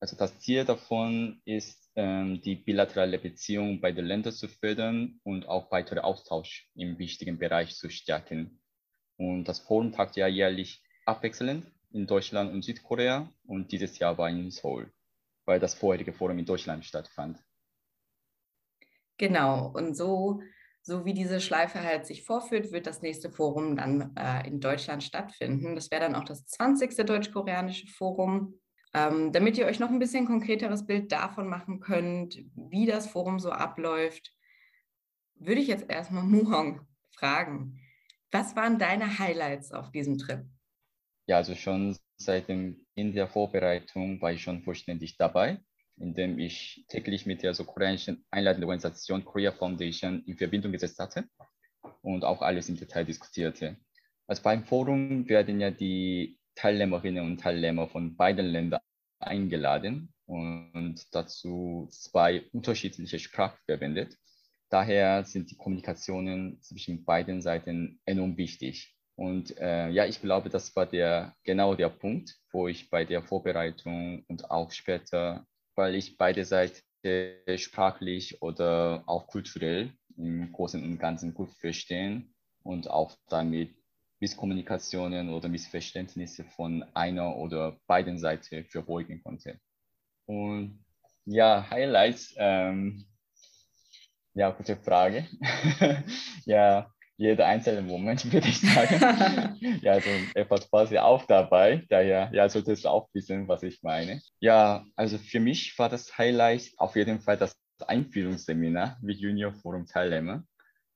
Also 0.00 0.14
das 0.14 0.38
Ziel 0.40 0.66
davon 0.66 1.40
ist, 1.46 1.90
ähm, 1.96 2.42
die 2.42 2.56
bilaterale 2.56 3.18
Beziehung 3.18 3.80
beider 3.80 4.02
Länder 4.02 4.32
zu 4.32 4.48
fördern 4.48 5.18
und 5.22 5.48
auch 5.48 5.70
weitere 5.70 6.00
Austausch 6.00 6.70
im 6.74 6.98
wichtigen 6.98 7.38
Bereich 7.38 7.74
zu 7.74 7.88
stärken. 7.88 8.60
Und 9.16 9.44
das 9.44 9.60
Forum 9.60 9.92
tagt 9.92 10.16
ja 10.16 10.26
jährlich 10.26 10.82
abwechselnd 11.06 11.72
in 11.90 12.06
Deutschland 12.06 12.52
und 12.52 12.62
Südkorea 12.62 13.32
und 13.44 13.72
dieses 13.72 13.98
Jahr 13.98 14.18
war 14.18 14.28
in 14.28 14.50
Seoul, 14.50 14.92
weil 15.44 15.60
das 15.60 15.74
vorherige 15.74 16.12
Forum 16.12 16.38
in 16.38 16.44
Deutschland 16.44 16.84
stattfand. 16.84 17.42
Genau, 19.16 19.72
und 19.74 19.96
so, 19.96 20.40
so 20.82 21.04
wie 21.04 21.14
diese 21.14 21.40
Schleife 21.40 21.82
halt 21.82 22.06
sich 22.06 22.24
vorführt, 22.24 22.72
wird 22.72 22.86
das 22.86 23.02
nächste 23.02 23.30
Forum 23.30 23.76
dann 23.76 24.14
äh, 24.16 24.46
in 24.46 24.60
Deutschland 24.60 25.02
stattfinden. 25.02 25.74
Das 25.74 25.90
wäre 25.90 26.02
dann 26.02 26.14
auch 26.14 26.24
das 26.24 26.46
20. 26.46 26.94
Deutsch-Koreanische 27.04 27.88
Forum. 27.88 28.60
Ähm, 28.94 29.32
damit 29.32 29.58
ihr 29.58 29.66
euch 29.66 29.80
noch 29.80 29.90
ein 29.90 29.98
bisschen 29.98 30.24
konkreteres 30.24 30.86
Bild 30.86 31.12
davon 31.12 31.46
machen 31.48 31.80
könnt, 31.80 32.38
wie 32.54 32.86
das 32.86 33.06
Forum 33.06 33.38
so 33.38 33.50
abläuft, 33.50 34.32
würde 35.34 35.60
ich 35.60 35.68
jetzt 35.68 35.90
erstmal 35.90 36.22
Muhong 36.24 36.86
fragen. 37.10 37.80
Was 38.30 38.56
waren 38.56 38.78
deine 38.78 39.18
Highlights 39.18 39.72
auf 39.72 39.90
diesem 39.90 40.16
Trip? 40.18 40.46
Ja, 41.28 41.36
also 41.36 41.54
schon 41.54 41.96
seit 42.16 42.48
dem 42.48 42.84
in 42.96 43.12
der 43.12 43.28
Vorbereitung 43.28 44.20
war 44.20 44.32
ich 44.32 44.42
schon 44.42 44.62
vollständig 44.62 45.16
dabei 45.16 45.60
in 46.00 46.14
dem 46.14 46.38
ich 46.38 46.84
täglich 46.88 47.26
mit 47.26 47.42
der 47.42 47.54
so 47.54 47.64
koreanischen 47.64 48.24
einleitenden 48.30 48.68
Organisation 48.68 49.24
Korea 49.24 49.52
Foundation 49.52 50.22
in 50.26 50.36
Verbindung 50.36 50.72
gesetzt 50.72 50.98
hatte 50.98 51.28
und 52.02 52.24
auch 52.24 52.42
alles 52.42 52.68
im 52.68 52.76
Detail 52.76 53.04
diskutierte. 53.04 53.76
Also 54.26 54.42
beim 54.42 54.64
Forum 54.64 55.28
werden 55.28 55.60
ja 55.60 55.70
die 55.70 56.38
Teilnehmerinnen 56.54 57.24
und 57.24 57.40
Teilnehmer 57.40 57.88
von 57.88 58.16
beiden 58.16 58.46
Ländern 58.46 58.80
eingeladen 59.20 60.12
und 60.26 61.02
dazu 61.12 61.88
zwei 61.90 62.42
unterschiedliche 62.52 63.18
Sprachen 63.18 63.58
verwendet. 63.64 64.16
Daher 64.70 65.24
sind 65.24 65.50
die 65.50 65.56
Kommunikationen 65.56 66.60
zwischen 66.60 67.04
beiden 67.04 67.40
Seiten 67.40 68.00
enorm 68.04 68.36
wichtig. 68.36 68.97
Und 69.18 69.58
äh, 69.58 69.88
ja, 69.90 70.06
ich 70.06 70.20
glaube, 70.20 70.48
das 70.48 70.74
war 70.76 70.86
der 70.86 71.34
genau 71.42 71.74
der 71.74 71.88
Punkt, 71.88 72.36
wo 72.52 72.68
ich 72.68 72.88
bei 72.88 73.04
der 73.04 73.22
Vorbereitung 73.22 74.24
und 74.28 74.50
auch 74.50 74.70
später 74.70 75.44
weil 75.78 75.94
ich 75.94 76.18
beide 76.18 76.44
Seiten 76.44 76.82
sprachlich 77.56 78.42
oder 78.42 79.04
auch 79.06 79.28
kulturell 79.28 79.92
im 80.16 80.52
Großen 80.52 80.82
und 80.82 80.98
Ganzen 80.98 81.32
gut 81.32 81.50
verstehen 81.52 82.34
und 82.64 82.90
auch 82.90 83.16
damit 83.28 83.76
Misskommunikationen 84.18 85.30
oder 85.30 85.48
Missverständnisse 85.48 86.44
von 86.44 86.84
einer 86.94 87.36
oder 87.36 87.78
beiden 87.86 88.18
Seiten 88.18 88.64
verbeugen 88.64 89.22
konnte. 89.22 89.60
Und 90.26 90.84
ja, 91.24 91.64
Highlights, 91.70 92.34
ähm, 92.36 93.06
ja, 94.34 94.50
gute 94.50 94.76
Frage. 94.76 95.28
ja, 96.44 96.92
jeder 97.18 97.46
einzelne 97.46 97.82
Moment, 97.82 98.24
würde 98.32 98.48
ich 98.48 98.60
sagen. 98.60 99.58
ja, 99.82 99.92
also 99.92 100.08
etwas 100.34 100.70
quasi 100.70 100.98
auch 100.98 101.24
dabei. 101.24 101.84
Daher, 101.90 102.30
ja, 102.32 102.48
solltest 102.48 102.84
du 102.84 102.88
auch 102.88 103.08
wissen, 103.12 103.48
was 103.48 103.62
ich 103.62 103.82
meine. 103.82 104.22
Ja, 104.40 104.86
also 104.96 105.18
für 105.18 105.40
mich 105.40 105.78
war 105.78 105.88
das 105.88 106.16
Highlight 106.16 106.70
auf 106.78 106.96
jeden 106.96 107.20
Fall 107.20 107.36
das 107.36 107.58
Einführungsseminar 107.86 108.98
mit 109.02 109.18
Junior 109.18 109.52
Forum 109.52 109.86
Teilnehmer. 109.86 110.44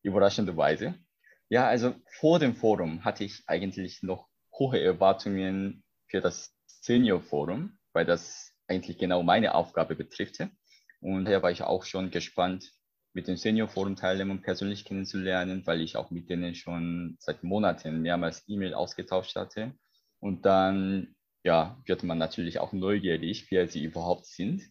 Überraschenderweise. 0.02 0.94
Ja, 1.48 1.66
also 1.66 1.94
vor 2.18 2.38
dem 2.38 2.54
Forum 2.54 3.04
hatte 3.04 3.24
ich 3.24 3.42
eigentlich 3.46 4.02
noch 4.02 4.28
hohe 4.58 4.80
Erwartungen 4.80 5.82
für 6.08 6.20
das 6.20 6.54
Senior 6.66 7.20
Forum, 7.20 7.78
weil 7.92 8.04
das 8.06 8.52
eigentlich 8.68 8.96
genau 8.96 9.22
meine 9.22 9.54
Aufgabe 9.54 9.96
betrifft. 9.96 10.38
Und 11.00 11.24
daher 11.24 11.42
war 11.42 11.50
ich 11.50 11.62
auch 11.62 11.84
schon 11.84 12.10
gespannt, 12.10 12.72
mit 13.14 13.28
den 13.28 13.36
Senior 13.36 13.68
Forum 13.68 13.96
Teilnehmern 13.96 14.42
persönlich 14.42 14.84
kennenzulernen, 14.84 15.66
weil 15.66 15.80
ich 15.80 15.96
auch 15.96 16.10
mit 16.10 16.30
denen 16.30 16.54
schon 16.54 17.16
seit 17.18 17.44
Monaten 17.44 18.02
mehrmals 18.02 18.44
E-Mail 18.46 18.74
ausgetauscht 18.74 19.36
hatte. 19.36 19.74
Und 20.20 20.46
dann 20.46 21.14
ja, 21.44 21.80
wird 21.86 22.04
man 22.04 22.18
natürlich 22.18 22.58
auch 22.58 22.72
neugierig, 22.72 23.50
wer 23.50 23.68
sie 23.68 23.84
überhaupt 23.84 24.26
sind. 24.26 24.62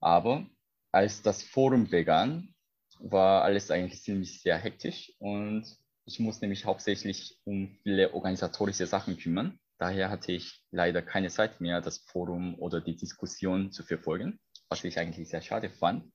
Aber 0.00 0.46
als 0.92 1.22
das 1.22 1.42
Forum 1.42 1.88
begann, 1.88 2.54
war 2.98 3.42
alles 3.42 3.70
eigentlich 3.70 4.02
ziemlich 4.02 4.40
sehr 4.40 4.56
hektisch 4.56 5.12
und 5.18 5.66
ich 6.06 6.20
musste 6.20 6.46
mich 6.46 6.64
hauptsächlich 6.64 7.38
um 7.44 7.76
viele 7.82 8.14
organisatorische 8.14 8.86
Sachen 8.86 9.18
kümmern. 9.18 9.58
Daher 9.78 10.08
hatte 10.08 10.32
ich 10.32 10.62
leider 10.70 11.02
keine 11.02 11.28
Zeit 11.28 11.60
mehr, 11.60 11.80
das 11.80 11.98
Forum 11.98 12.54
oder 12.58 12.80
die 12.80 12.96
Diskussion 12.96 13.72
zu 13.72 13.82
verfolgen, 13.82 14.38
was 14.68 14.84
ich 14.84 14.98
eigentlich 14.98 15.28
sehr 15.28 15.42
schade 15.42 15.68
fand. 15.68 16.10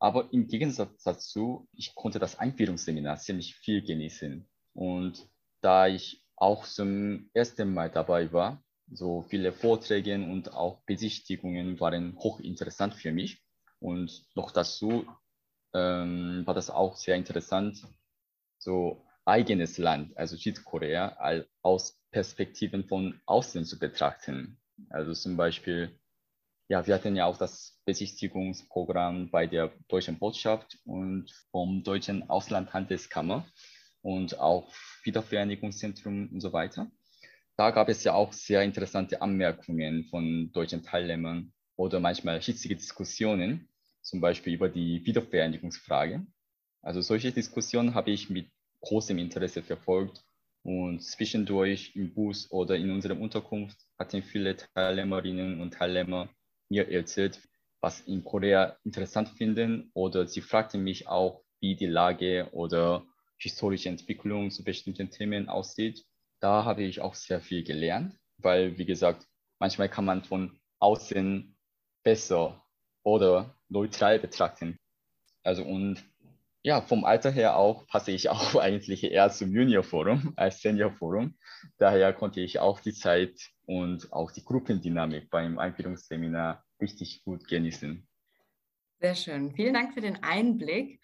Aber 0.00 0.32
im 0.32 0.46
Gegensatz 0.46 1.02
dazu, 1.02 1.68
ich 1.74 1.94
konnte 1.94 2.18
das 2.18 2.38
Einführungsseminar 2.38 3.18
ziemlich 3.18 3.54
viel 3.54 3.82
genießen. 3.82 4.48
Und 4.72 5.28
da 5.60 5.86
ich 5.86 6.24
auch 6.36 6.64
zum 6.64 7.28
ersten 7.34 7.74
Mal 7.74 7.90
dabei 7.90 8.32
war, 8.32 8.64
so 8.90 9.22
viele 9.22 9.52
Vorträge 9.52 10.14
und 10.14 10.54
auch 10.54 10.82
Besichtigungen 10.86 11.78
waren 11.80 12.16
hochinteressant 12.16 12.94
für 12.94 13.12
mich. 13.12 13.44
Und 13.78 14.24
noch 14.34 14.50
dazu 14.50 15.06
ähm, 15.74 16.42
war 16.46 16.54
das 16.54 16.70
auch 16.70 16.96
sehr 16.96 17.16
interessant, 17.16 17.86
so 18.58 19.04
eigenes 19.26 19.78
Land, 19.78 20.16
also 20.16 20.34
Südkorea, 20.36 21.44
aus 21.62 22.00
Perspektiven 22.10 22.84
von 22.84 23.20
außen 23.26 23.64
zu 23.66 23.78
betrachten. 23.78 24.58
Also 24.88 25.12
zum 25.12 25.36
Beispiel 25.36 25.99
ja, 26.70 26.86
wir 26.86 26.94
hatten 26.94 27.16
ja 27.16 27.26
auch 27.26 27.36
das 27.36 27.80
Besichtigungsprogramm 27.84 29.28
bei 29.28 29.48
der 29.48 29.72
Deutschen 29.88 30.20
Botschaft 30.20 30.78
und 30.84 31.28
vom 31.50 31.82
Deutschen 31.82 32.30
Auslandhandelskammer 32.30 33.44
und 34.02 34.38
auch 34.38 34.72
Wiedervereinigungszentrum 35.02 36.28
und 36.32 36.40
so 36.40 36.52
weiter. 36.52 36.88
Da 37.56 37.72
gab 37.72 37.88
es 37.88 38.04
ja 38.04 38.14
auch 38.14 38.32
sehr 38.32 38.62
interessante 38.62 39.20
Anmerkungen 39.20 40.04
von 40.04 40.52
deutschen 40.52 40.84
Teilnehmern 40.84 41.52
oder 41.74 41.98
manchmal 41.98 42.40
hitzige 42.40 42.76
Diskussionen, 42.76 43.68
zum 44.00 44.20
Beispiel 44.20 44.54
über 44.54 44.68
die 44.68 45.04
Wiedervereinigungsfrage. 45.04 46.24
Also 46.82 47.00
solche 47.00 47.32
Diskussionen 47.32 47.94
habe 47.94 48.12
ich 48.12 48.30
mit 48.30 48.48
großem 48.82 49.18
Interesse 49.18 49.64
verfolgt 49.64 50.22
und 50.62 51.02
zwischendurch 51.02 51.96
im 51.96 52.14
Bus 52.14 52.48
oder 52.52 52.76
in 52.76 52.92
unserer 52.92 53.18
Unterkunft 53.18 53.76
hatten 53.98 54.22
viele 54.22 54.56
Teilnehmerinnen 54.56 55.60
und 55.60 55.74
Teilnehmer 55.74 56.28
mir 56.70 56.88
erzählt, 56.90 57.40
was 57.80 58.00
in 58.00 58.24
Korea 58.24 58.76
interessant 58.84 59.28
finden 59.28 59.90
oder 59.94 60.26
sie 60.26 60.40
fragten 60.40 60.82
mich 60.82 61.08
auch, 61.08 61.42
wie 61.60 61.76
die 61.76 61.86
Lage 61.86 62.48
oder 62.52 63.04
historische 63.38 63.88
Entwicklung 63.88 64.50
zu 64.50 64.64
bestimmten 64.64 65.10
Themen 65.10 65.48
aussieht. 65.48 66.04
Da 66.40 66.64
habe 66.64 66.82
ich 66.82 67.00
auch 67.00 67.14
sehr 67.14 67.40
viel 67.40 67.64
gelernt, 67.64 68.16
weil, 68.38 68.78
wie 68.78 68.84
gesagt, 68.84 69.26
manchmal 69.58 69.88
kann 69.88 70.04
man 70.04 70.22
von 70.22 70.58
außen 70.78 71.56
besser 72.02 72.64
oder 73.02 73.58
neutral 73.68 74.18
betrachten. 74.18 74.78
Also 75.42 75.64
und 75.64 76.04
ja, 76.62 76.80
vom 76.82 77.04
Alter 77.04 77.30
her 77.30 77.56
auch 77.56 77.86
passe 77.86 78.12
ich 78.12 78.28
auch 78.30 78.56
eigentlich 78.56 79.04
eher 79.04 79.30
zum 79.30 79.52
Junior 79.52 79.82
Forum 79.82 80.32
als 80.36 80.60
Senior 80.60 80.92
Forum. 80.92 81.36
Daher 81.78 82.12
konnte 82.12 82.40
ich 82.40 82.58
auch 82.58 82.80
die 82.80 82.94
Zeit 82.94 83.50
und 83.66 84.12
auch 84.12 84.30
die 84.30 84.44
Gruppendynamik 84.44 85.30
beim 85.30 85.58
Einführungsseminar 85.58 86.64
richtig 86.80 87.22
gut 87.24 87.46
genießen. 87.46 88.06
Sehr 89.00 89.14
schön. 89.14 89.52
Vielen 89.54 89.74
Dank 89.74 89.94
für 89.94 90.00
den 90.00 90.22
Einblick. 90.22 91.00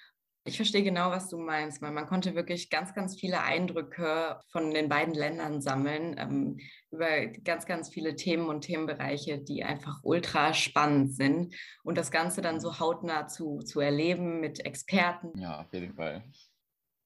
Ich 0.47 0.57
verstehe 0.57 0.85
genau, 0.85 1.11
was 1.11 1.29
du 1.29 1.39
meinst, 1.39 1.83
weil 1.83 1.91
man 1.91 2.07
konnte 2.07 2.37
wirklich 2.37 2.71
ganz, 2.71 2.95
ganz 2.95 3.19
viele 3.19 3.43
Eindrücke 3.43 4.41
von 4.49 4.73
den 4.73 4.89
beiden 4.89 5.13
Ländern 5.13 5.61
sammeln 5.61 6.15
ähm, 6.19 6.59
über 6.93 7.27
ganz, 7.27 7.67
ganz 7.67 7.89
viele 7.89 8.15
Themen 8.15 8.49
und 8.49 8.61
Themenbereiche, 8.61 9.39
die 9.39 9.65
einfach 9.65 9.99
ultra 10.05 10.55
spannend 10.55 11.15
sind 11.15 11.53
und 11.83 11.99
das 11.99 12.13
Ganze 12.13 12.43
dann 12.43 12.61
so 12.61 12.79
hautnah 12.79 13.27
zu, 13.27 13.59
zu 13.59 13.81
erleben 13.81 14.41
mit 14.41 14.65
Experten. 14.65 15.37
Ja, 15.37 15.63
auf 15.63 15.73
jeden 15.73 15.95
Fall. 15.95 16.23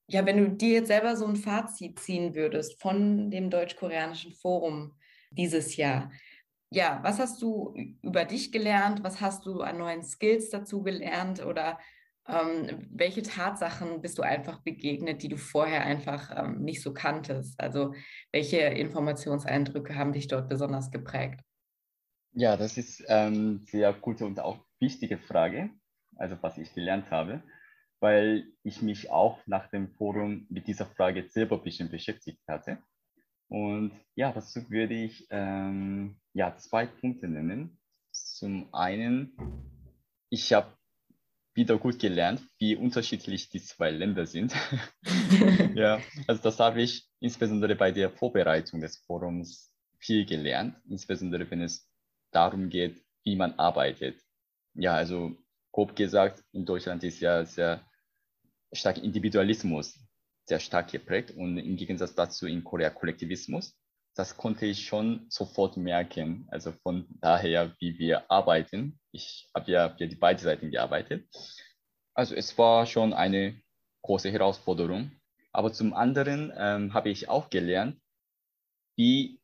Ja, 0.07 0.23
wenn 0.25 0.37
du 0.37 0.49
dir 0.51 0.73
jetzt 0.73 0.87
selber 0.87 1.15
so 1.15 1.25
ein 1.25 1.35
Fazit 1.35 1.97
ziehen 1.99 2.35
würdest 2.35 2.79
von 2.79 3.31
dem 3.31 3.49
Deutsch-Koreanischen 3.49 4.33
Forum 4.33 4.93
dieses 5.31 5.77
Jahr, 5.77 6.11
ja, 6.69 6.99
was 7.01 7.19
hast 7.19 7.41
du 7.41 7.73
über 8.01 8.23
dich 8.23 8.51
gelernt? 8.51 9.03
Was 9.03 9.19
hast 9.19 9.45
du 9.45 9.61
an 9.61 9.77
neuen 9.77 10.03
Skills 10.03 10.49
dazu 10.49 10.83
gelernt? 10.83 11.45
Oder 11.45 11.79
ähm, 12.31 12.87
welche 12.89 13.21
Tatsachen 13.23 14.01
bist 14.01 14.17
du 14.17 14.21
einfach 14.21 14.61
begegnet, 14.61 15.21
die 15.21 15.27
du 15.27 15.37
vorher 15.37 15.85
einfach 15.85 16.31
ähm, 16.35 16.61
nicht 16.61 16.81
so 16.81 16.93
kanntest? 16.93 17.59
Also 17.59 17.93
welche 18.31 18.59
Informationseindrücke 18.59 19.95
haben 19.95 20.13
dich 20.13 20.27
dort 20.27 20.47
besonders 20.47 20.91
geprägt? 20.91 21.41
Ja, 22.33 22.55
das 22.55 22.77
ist 22.77 23.03
ähm, 23.09 23.65
sehr 23.65 23.91
gute 23.93 24.25
und 24.25 24.39
auch 24.39 24.59
wichtige 24.79 25.17
Frage, 25.17 25.69
also 26.15 26.37
was 26.41 26.57
ich 26.57 26.73
gelernt 26.73 27.11
habe, 27.11 27.43
weil 27.99 28.45
ich 28.63 28.81
mich 28.81 29.11
auch 29.11 29.39
nach 29.45 29.67
dem 29.69 29.89
Forum 29.89 30.45
mit 30.49 30.67
dieser 30.67 30.85
Frage 30.85 31.27
selber 31.27 31.57
ein 31.57 31.63
bisschen 31.63 31.91
beschäftigt 31.91 32.41
hatte. 32.47 32.77
Und 33.49 33.91
ja, 34.15 34.31
dazu 34.31 34.69
würde 34.69 34.93
ich 34.93 35.27
ähm, 35.29 36.15
ja, 36.33 36.55
zwei 36.55 36.85
Punkte 36.85 37.27
nennen. 37.27 37.77
Zum 38.13 38.73
einen, 38.73 39.35
ich 40.29 40.53
habe 40.53 40.71
wieder 41.53 41.77
gut 41.77 41.99
gelernt, 41.99 42.41
wie 42.57 42.75
unterschiedlich 42.75 43.49
die 43.49 43.61
zwei 43.61 43.91
Länder 43.91 44.25
sind. 44.25 44.53
ja, 45.75 46.01
also 46.27 46.41
das 46.41 46.59
habe 46.59 46.81
ich 46.81 47.07
insbesondere 47.19 47.75
bei 47.75 47.91
der 47.91 48.09
Vorbereitung 48.09 48.81
des 48.81 48.97
Forums 48.97 49.73
viel 49.97 50.25
gelernt, 50.25 50.75
insbesondere 50.89 51.49
wenn 51.51 51.61
es 51.61 51.89
darum 52.31 52.69
geht, 52.69 53.03
wie 53.23 53.35
man 53.35 53.53
arbeitet. 53.53 54.21
Ja, 54.73 54.95
also 54.95 55.35
grob 55.71 55.95
gesagt, 55.95 56.43
in 56.53 56.65
Deutschland 56.65 57.03
ist 57.03 57.19
ja 57.19 57.45
sehr 57.45 57.85
stark 58.71 58.97
Individualismus 58.97 59.99
sehr 60.45 60.59
stark 60.59 60.91
geprägt 60.91 61.31
und 61.31 61.57
im 61.57 61.77
Gegensatz 61.77 62.13
dazu 62.13 62.45
in 62.47 62.63
Korea 62.63 62.89
Kollektivismus. 62.89 63.73
Das 64.15 64.37
konnte 64.37 64.65
ich 64.65 64.85
schon 64.85 65.25
sofort 65.29 65.77
merken. 65.77 66.47
Also 66.51 66.71
von 66.71 67.07
daher, 67.21 67.75
wie 67.79 67.97
wir 67.97 68.29
arbeiten, 68.29 68.99
ich 69.11 69.49
habe 69.55 69.71
ja 69.71 69.95
für 69.95 70.07
die 70.07 70.15
beiden 70.15 70.43
Seiten 70.43 70.71
gearbeitet. 70.71 71.27
Also 72.13 72.35
es 72.35 72.57
war 72.57 72.85
schon 72.85 73.13
eine 73.13 73.61
große 74.01 74.31
Herausforderung. 74.31 75.11
Aber 75.53 75.71
zum 75.73 75.93
anderen 75.93 76.51
ähm, 76.55 76.93
habe 76.93 77.09
ich 77.09 77.29
auch 77.29 77.49
gelernt, 77.49 77.99
wie 78.97 79.41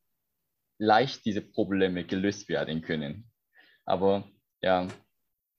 leicht 0.80 1.26
diese 1.26 1.42
Probleme 1.42 2.06
gelöst 2.06 2.50
werden 2.50 2.82
können. 2.82 3.30
Aber 3.86 4.30
ja, 4.62 4.88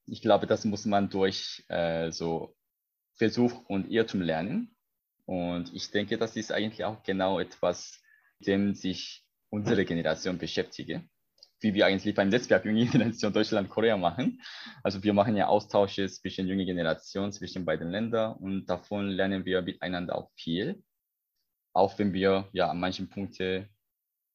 ich 0.06 0.22
glaube, 0.22 0.46
das 0.46 0.64
muss 0.64 0.84
man 0.86 1.10
durch 1.10 1.64
äh, 1.68 2.10
so 2.10 2.54
Versuch 3.14 3.64
und 3.68 3.90
Irrtum 3.90 4.22
lernen. 4.22 4.74
Und 5.26 5.74
ich 5.74 5.90
denke, 5.90 6.16
das 6.16 6.36
ist 6.36 6.52
eigentlich 6.52 6.84
auch 6.84 7.02
genau 7.02 7.38
etwas, 7.38 8.00
dem 8.40 8.74
sich 8.74 9.24
unsere 9.50 9.84
Generation 9.84 10.38
beschäftigt 10.38 11.00
wie 11.60 11.74
wir 11.74 11.86
eigentlich 11.86 12.14
beim 12.14 12.28
Netzwerk 12.28 12.64
Junge 12.64 12.86
Generation 12.86 13.32
Deutschland, 13.32 13.68
Korea 13.68 13.96
machen. 13.96 14.40
Also 14.82 15.02
wir 15.02 15.12
machen 15.12 15.36
ja 15.36 15.48
Austausche 15.48 16.08
zwischen 16.08 16.46
junge 16.46 16.64
Generationen, 16.64 17.32
zwischen 17.32 17.64
beiden 17.64 17.90
Ländern 17.90 18.36
und 18.36 18.66
davon 18.66 19.08
lernen 19.08 19.44
wir 19.44 19.62
miteinander 19.62 20.16
auch 20.16 20.30
viel. 20.36 20.82
Auch 21.72 21.98
wenn 21.98 22.12
wir 22.12 22.48
ja 22.52 22.70
an 22.70 22.80
manchen 22.80 23.08
Punkten 23.08 23.68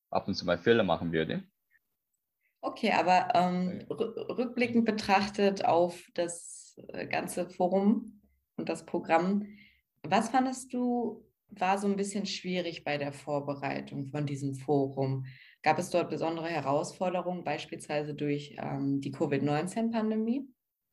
ab 0.09 0.27
und 0.27 0.35
zu 0.35 0.45
mal 0.45 0.57
Fehler 0.57 0.83
machen 0.83 1.11
würden. 1.11 1.49
Okay, 2.61 2.91
aber 2.91 3.29
ähm, 3.33 3.85
rückblickend 3.89 4.85
betrachtet 4.85 5.65
auf 5.65 6.01
das 6.13 6.79
äh, 6.87 7.07
ganze 7.07 7.49
Forum 7.49 8.21
und 8.55 8.69
das 8.69 8.85
Programm, 8.85 9.47
was 10.03 10.29
fandest 10.29 10.73
du 10.73 11.25
war 11.59 11.77
so 11.77 11.87
ein 11.87 11.95
bisschen 11.95 12.25
schwierig 12.25 12.83
bei 12.83 12.97
der 12.97 13.13
Vorbereitung 13.13 14.07
von 14.07 14.25
diesem 14.25 14.55
Forum? 14.55 15.25
Gab 15.61 15.79
es 15.79 15.89
dort 15.89 16.09
besondere 16.09 16.47
Herausforderungen, 16.47 17.43
beispielsweise 17.43 18.13
durch 18.13 18.55
ähm, 18.57 19.01
die 19.01 19.11
Covid-19-Pandemie? 19.11 20.47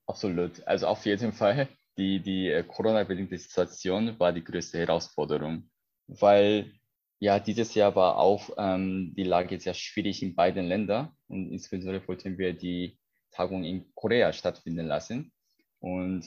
Absolut. 0.06 0.66
Also 0.66 0.86
auf 0.86 1.04
jeden 1.06 1.32
Fall. 1.32 1.68
Die, 1.98 2.20
die 2.20 2.48
äh, 2.48 2.62
Corona-bedingte 2.62 3.36
Situation 3.36 4.18
war 4.18 4.32
die 4.32 4.44
größte 4.44 4.78
Herausforderung, 4.78 5.68
weil 6.06 6.72
ja, 7.18 7.38
dieses 7.38 7.74
Jahr 7.74 7.94
war 7.94 8.16
auch 8.16 8.48
ähm, 8.56 9.12
die 9.14 9.24
Lage 9.24 9.60
sehr 9.60 9.74
schwierig 9.74 10.22
in 10.22 10.34
beiden 10.34 10.66
Ländern 10.66 11.10
und 11.28 11.50
insbesondere 11.50 12.06
wollten 12.08 12.38
wir 12.38 12.54
die 12.54 12.98
Tagung 13.30 13.64
in 13.64 13.92
Korea 13.94 14.32
stattfinden 14.32 14.86
lassen. 14.86 15.30
Und 15.80 16.24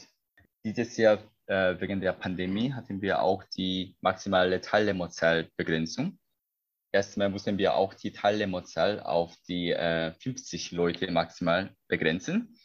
dieses 0.64 0.96
Jahr 0.98 1.20
äh, 1.48 1.80
wegen 1.80 2.02
der 2.02 2.14
Pandemie 2.14 2.74
hatten 2.74 3.02
wir 3.02 3.22
auch 3.22 3.44
die 3.56 3.96
maximale 4.02 4.62
Teilnehmerzahlbegrenzung 4.62 6.18
erstmal 6.94 7.30
mussten 7.30 7.58
wir 7.58 7.76
auch 7.76 7.94
die 7.94 8.12
Teilnehmerzahl 8.12 9.02
auf 9.02 9.36
die 9.48 9.72
äh, 9.72 10.14
50 10.14 10.72
Leute 10.72 11.12
maximal 11.12 11.76
begrenzen. 11.88 12.56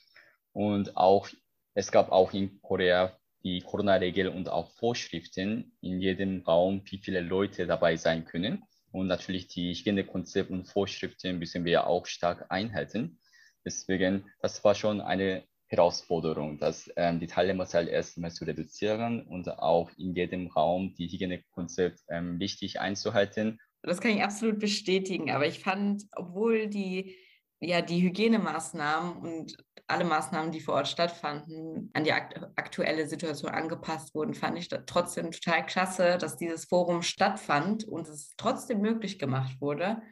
Und 0.52 0.96
auch, 0.96 1.28
es 1.74 1.90
gab 1.90 2.12
auch 2.12 2.32
in 2.32 2.60
Korea 2.60 3.16
die 3.42 3.60
Corona-Regel 3.60 4.28
und 4.28 4.48
auch 4.48 4.70
Vorschriften 4.72 5.72
in 5.80 6.00
jedem 6.00 6.42
Raum, 6.42 6.82
wie 6.84 6.98
viele 6.98 7.20
Leute 7.20 7.66
dabei 7.66 7.96
sein 7.96 8.24
können. 8.24 8.62
Und 8.92 9.06
natürlich 9.06 9.48
die 9.48 9.74
Hygienekonzepte 9.74 10.52
und 10.52 10.66
Vorschriften 10.66 11.38
müssen 11.38 11.64
wir 11.64 11.86
auch 11.86 12.06
stark 12.06 12.46
einhalten. 12.50 13.18
Deswegen, 13.64 14.30
das 14.40 14.62
war 14.64 14.74
schon 14.74 15.00
eine 15.00 15.44
Herausforderung, 15.68 16.58
dass 16.58 16.90
ähm, 16.96 17.20
die 17.20 17.26
Teilnehmerzahl 17.26 17.88
erstmal 17.88 18.32
zu 18.32 18.44
reduzieren 18.44 19.22
und 19.22 19.48
auch 19.58 19.90
in 19.96 20.14
jedem 20.14 20.48
Raum 20.48 20.94
die 20.94 21.08
Hygienekonzept 21.08 22.00
ähm, 22.08 22.38
richtig 22.38 22.80
einzuhalten 22.80 23.58
das 23.82 24.00
kann 24.00 24.12
ich 24.12 24.22
absolut 24.22 24.58
bestätigen. 24.58 25.30
Aber 25.30 25.46
ich 25.46 25.60
fand, 25.60 26.04
obwohl 26.16 26.68
die, 26.68 27.16
ja, 27.60 27.80
die 27.80 28.02
Hygienemaßnahmen 28.02 29.16
und 29.16 29.56
alle 29.86 30.04
Maßnahmen, 30.04 30.52
die 30.52 30.60
vor 30.60 30.74
Ort 30.74 30.88
stattfanden, 30.88 31.90
an 31.94 32.04
die 32.04 32.12
aktuelle 32.12 33.08
Situation 33.08 33.50
angepasst 33.50 34.14
wurden, 34.14 34.34
fand 34.34 34.58
ich 34.58 34.68
trotzdem 34.68 35.30
total 35.30 35.64
klasse, 35.64 36.18
dass 36.18 36.36
dieses 36.36 36.66
Forum 36.66 37.02
stattfand 37.02 37.84
und 37.84 38.06
es 38.08 38.34
trotzdem 38.36 38.80
möglich 38.80 39.18
gemacht 39.18 39.60
wurde. 39.60 40.02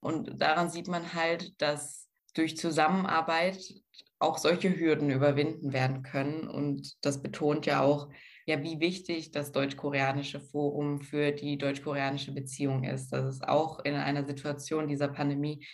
Und 0.00 0.40
daran 0.40 0.70
sieht 0.70 0.86
man 0.86 1.14
halt, 1.14 1.60
dass 1.60 2.08
durch 2.34 2.56
Zusammenarbeit 2.56 3.58
auch 4.24 4.38
solche 4.38 4.76
Hürden 4.78 5.10
überwinden 5.10 5.72
werden 5.72 6.02
können. 6.02 6.48
Und 6.48 7.04
das 7.04 7.22
betont 7.22 7.66
ja 7.66 7.82
auch 7.82 8.08
ja, 8.46 8.62
wie 8.62 8.80
wichtig 8.80 9.30
das 9.30 9.52
deutsch-koreanische 9.52 10.40
Forum 10.40 11.00
für 11.00 11.32
die 11.32 11.56
deutsch-koreanische 11.56 12.32
Beziehung 12.32 12.84
ist, 12.84 13.10
dass 13.10 13.24
es 13.24 13.42
auch 13.42 13.80
in 13.84 13.94
einer 13.94 14.26
Situation 14.26 14.88
dieser 14.88 15.08
Pandemie 15.08 15.66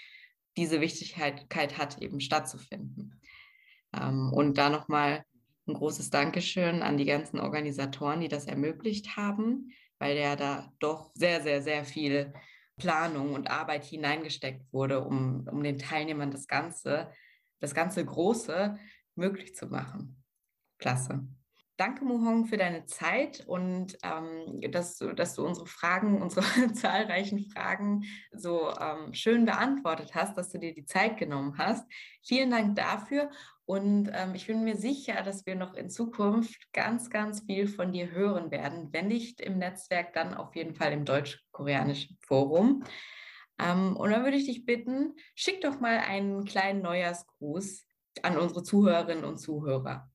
diese 0.57 0.81
Wichtigkeit 0.81 1.79
hat, 1.79 1.99
eben 2.01 2.21
stattzufinden. 2.21 3.21
Ähm, 3.93 4.33
und 4.33 4.59
da 4.59 4.71
nochmal 4.71 5.25
ein 5.67 5.75
großes 5.75 6.11
Dankeschön 6.11 6.83
an 6.83 6.97
die 6.97 7.07
ganzen 7.07 7.41
Organisatoren, 7.41 8.21
die 8.21 8.29
das 8.29 8.47
ermöglicht 8.47 9.17
haben, 9.17 9.73
weil 9.99 10.17
ja 10.17 10.37
da 10.37 10.73
doch 10.79 11.11
sehr, 11.15 11.43
sehr, 11.43 11.63
sehr 11.63 11.85
viel 11.85 12.33
Planung 12.77 13.35
und 13.35 13.51
Arbeit 13.51 13.85
hineingesteckt 13.85 14.73
wurde, 14.73 15.05
um, 15.05 15.47
um 15.51 15.63
den 15.63 15.79
Teilnehmern 15.79 16.31
das 16.31 16.47
Ganze, 16.47 17.13
das 17.61 17.75
ganze 17.75 18.05
Große 18.05 18.79
möglich 19.15 19.55
zu 19.55 19.67
machen. 19.67 20.23
Klasse. 20.79 21.27
Danke, 21.81 22.05
Muhong, 22.05 22.45
für 22.45 22.59
deine 22.59 22.85
Zeit 22.85 23.43
und 23.47 23.97
ähm, 24.03 24.61
dass, 24.71 24.99
du, 24.99 25.15
dass 25.15 25.35
du 25.35 25.47
unsere 25.47 25.67
Fragen, 25.67 26.21
unsere 26.21 26.45
zahlreichen 26.75 27.41
Fragen 27.51 28.03
so 28.33 28.71
ähm, 28.79 29.15
schön 29.15 29.47
beantwortet 29.47 30.15
hast, 30.15 30.37
dass 30.37 30.51
du 30.51 30.59
dir 30.59 30.75
die 30.75 30.85
Zeit 30.85 31.17
genommen 31.17 31.57
hast. 31.57 31.91
Vielen 32.23 32.51
Dank 32.51 32.77
dafür 32.77 33.31
und 33.65 34.11
ähm, 34.13 34.35
ich 34.35 34.47
bin 34.47 34.63
mir 34.63 34.77
sicher, 34.77 35.23
dass 35.23 35.47
wir 35.47 35.55
noch 35.55 35.73
in 35.73 35.89
Zukunft 35.89 36.71
ganz, 36.75 37.09
ganz 37.09 37.45
viel 37.47 37.67
von 37.67 37.93
dir 37.93 38.11
hören 38.11 38.51
werden. 38.51 38.89
Wenn 38.93 39.09
nicht 39.09 39.41
im 39.41 39.57
Netzwerk, 39.57 40.13
dann 40.13 40.35
auf 40.35 40.55
jeden 40.57 40.75
Fall 40.75 40.93
im 40.93 41.07
deutsch-koreanischen 41.07 42.19
Forum. 42.21 42.85
Ähm, 43.60 43.96
und 43.96 44.12
dann 44.12 44.24
würde 44.24 44.38
ich 44.38 44.46
dich 44.46 44.66
bitten, 44.66 45.16
schick 45.34 45.62
doch 45.62 45.80
mal 45.80 46.00
einen 46.00 46.46
kleinen 46.46 46.82
Neujahrsgruß 46.82 47.84
an 48.22 48.38
unsere 48.38 48.64
Zuhörerinnen 48.64 49.24
und 49.24 49.38
Zuhörer 49.38 50.10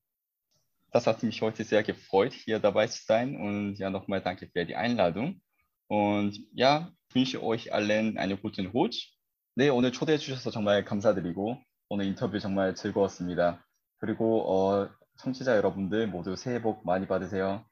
das 0.91 1.07
hat 1.07 1.23
mich 1.23 1.41
heute 1.41 1.63
sehr 1.63 1.83
gefreut, 1.83 2.33
hier 2.33 2.59
dabei 2.59 2.87
zu 2.87 3.03
sein. 3.03 3.35
Und 3.37 3.75
ja, 3.75 3.89
nochmal 3.89 4.21
danke 4.21 4.47
für 4.47 4.65
die 4.65 4.75
Einladung. 4.75 5.41
Und 5.87 6.37
ja, 6.53 6.91
wünsche 7.13 7.41
euch 7.41 7.73
allen 7.73 8.17
einen 8.17 8.39
guten 8.41 8.67
Rutsch. 8.67 9.13
네, 9.55 9.69
오늘 9.69 9.91
초대해 9.91 10.17
주셔서 10.17 10.51
정말 10.51 10.85
감사드리고 10.85 11.57
오늘 11.89 12.05
인터뷰 12.05 12.39
정말 12.39 12.75
즐거웠습니다. 12.75 13.65
그리고 13.97 14.43
어, 14.49 14.89
청취자 15.17 15.55
여러분들 15.57 16.07
모두 16.07 16.35
새해 16.35 16.61
복 16.61 16.85
많이 16.85 17.07
받으세요. 17.07 17.65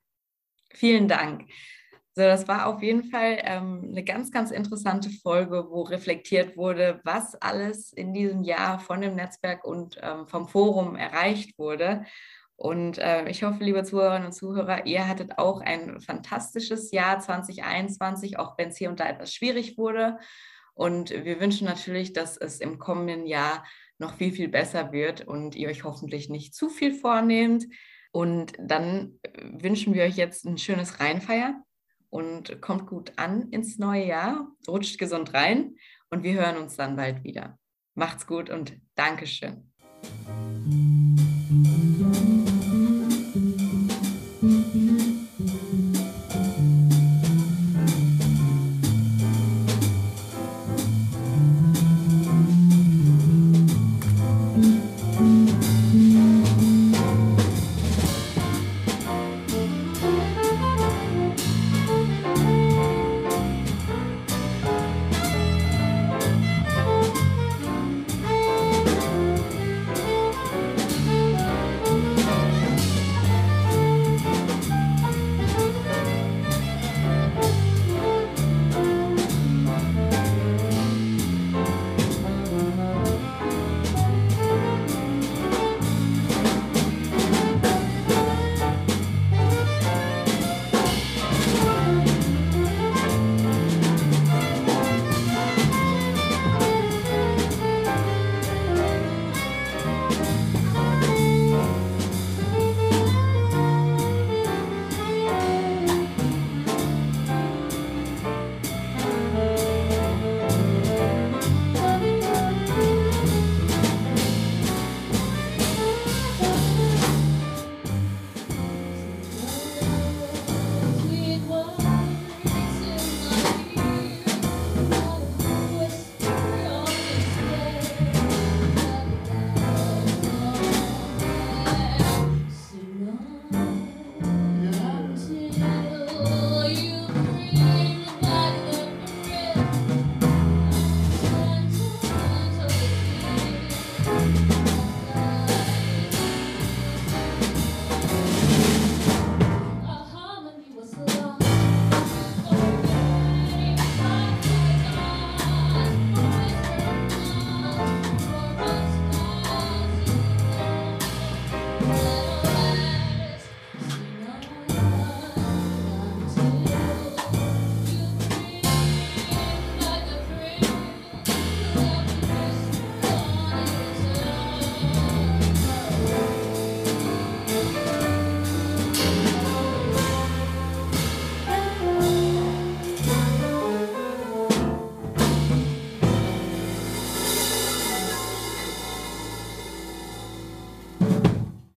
Vielen 0.76 1.08
Dank. 1.08 1.46
So, 2.17 2.23
das 2.23 2.47
war 2.47 2.67
auf 2.67 2.81
jeden 2.81 3.03
Fall 3.11 3.39
ähm, 3.43 3.89
eine 3.91 4.05
ganz, 4.05 4.31
ganz 4.31 4.53
interessante 4.53 5.11
Folge, 5.11 5.67
wo 5.69 5.83
reflektiert 5.83 6.57
wurde, 6.57 7.01
was 7.03 7.35
alles 7.35 7.93
in 7.93 8.15
diesem 8.15 8.45
Jahr 8.45 8.79
von 8.79 9.01
dem 9.01 9.17
Netzwerk 9.17 9.65
und 9.65 9.99
ähm, 10.01 10.29
vom 10.29 10.47
Forum 10.47 10.95
erreicht 10.95 11.59
wurde. 11.59 12.05
Und 12.55 12.99
äh, 12.99 13.29
ich 13.29 13.43
hoffe, 13.43 13.65
liebe 13.65 13.83
Zuhörerinnen 13.83 14.27
und 14.27 14.33
Zuhörer, 14.33 14.87
ihr 14.87 15.09
hattet 15.09 15.39
auch 15.39 15.61
ein 15.61 16.01
fantastisches 16.01 16.93
Jahr 16.93 17.19
2021, 17.19 18.39
auch 18.39 18.57
wenn 18.59 18.69
es 18.69 18.77
hier 18.77 18.91
und 18.91 19.01
da 19.01 19.09
etwas 19.09 19.35
schwierig 19.35 19.77
wurde. 19.77 20.19
Und 20.75 21.11
wir 21.11 21.41
wünschen 21.41 21.67
natürlich, 21.67 22.13
dass 22.13 22.37
es 22.37 22.61
im 22.61 22.79
kommenden 22.79 23.27
Jahr 23.27 23.65
noch 23.99 24.15
viel, 24.15 24.31
viel 24.31 24.49
besser 24.49 24.93
wird 24.93 25.27
und 25.27 25.57
ihr 25.57 25.69
euch 25.69 25.83
hoffentlich 25.83 26.29
nicht 26.29 26.55
zu 26.55 26.69
viel 26.69 26.95
vornehmt. 26.95 27.67
Und 28.13 28.53
dann 28.61 29.19
äh, 29.23 29.65
wünschen 29.65 29.95
wir 29.95 30.05
euch 30.05 30.17
jetzt 30.17 30.45
ein 30.45 30.59
schönes 30.59 31.01
Reinfeier 31.01 31.61
und 32.15 32.63
kommt 32.63 32.87
gut 32.87 33.13
an 33.17 33.51
ins 33.51 33.77
neue 33.79 34.07
Jahr, 34.07 34.47
rutscht 34.69 34.99
gesund 34.99 35.35
rein 35.35 35.75
und 36.11 36.23
wir 36.23 36.35
hören 36.35 36.57
uns 36.59 36.77
dann 36.77 36.95
bald 36.95 37.25
wieder. 37.25 37.59
Macht's 37.97 38.29
gut 38.29 38.51
und 38.51 38.81
Dankeschön. 38.95 39.73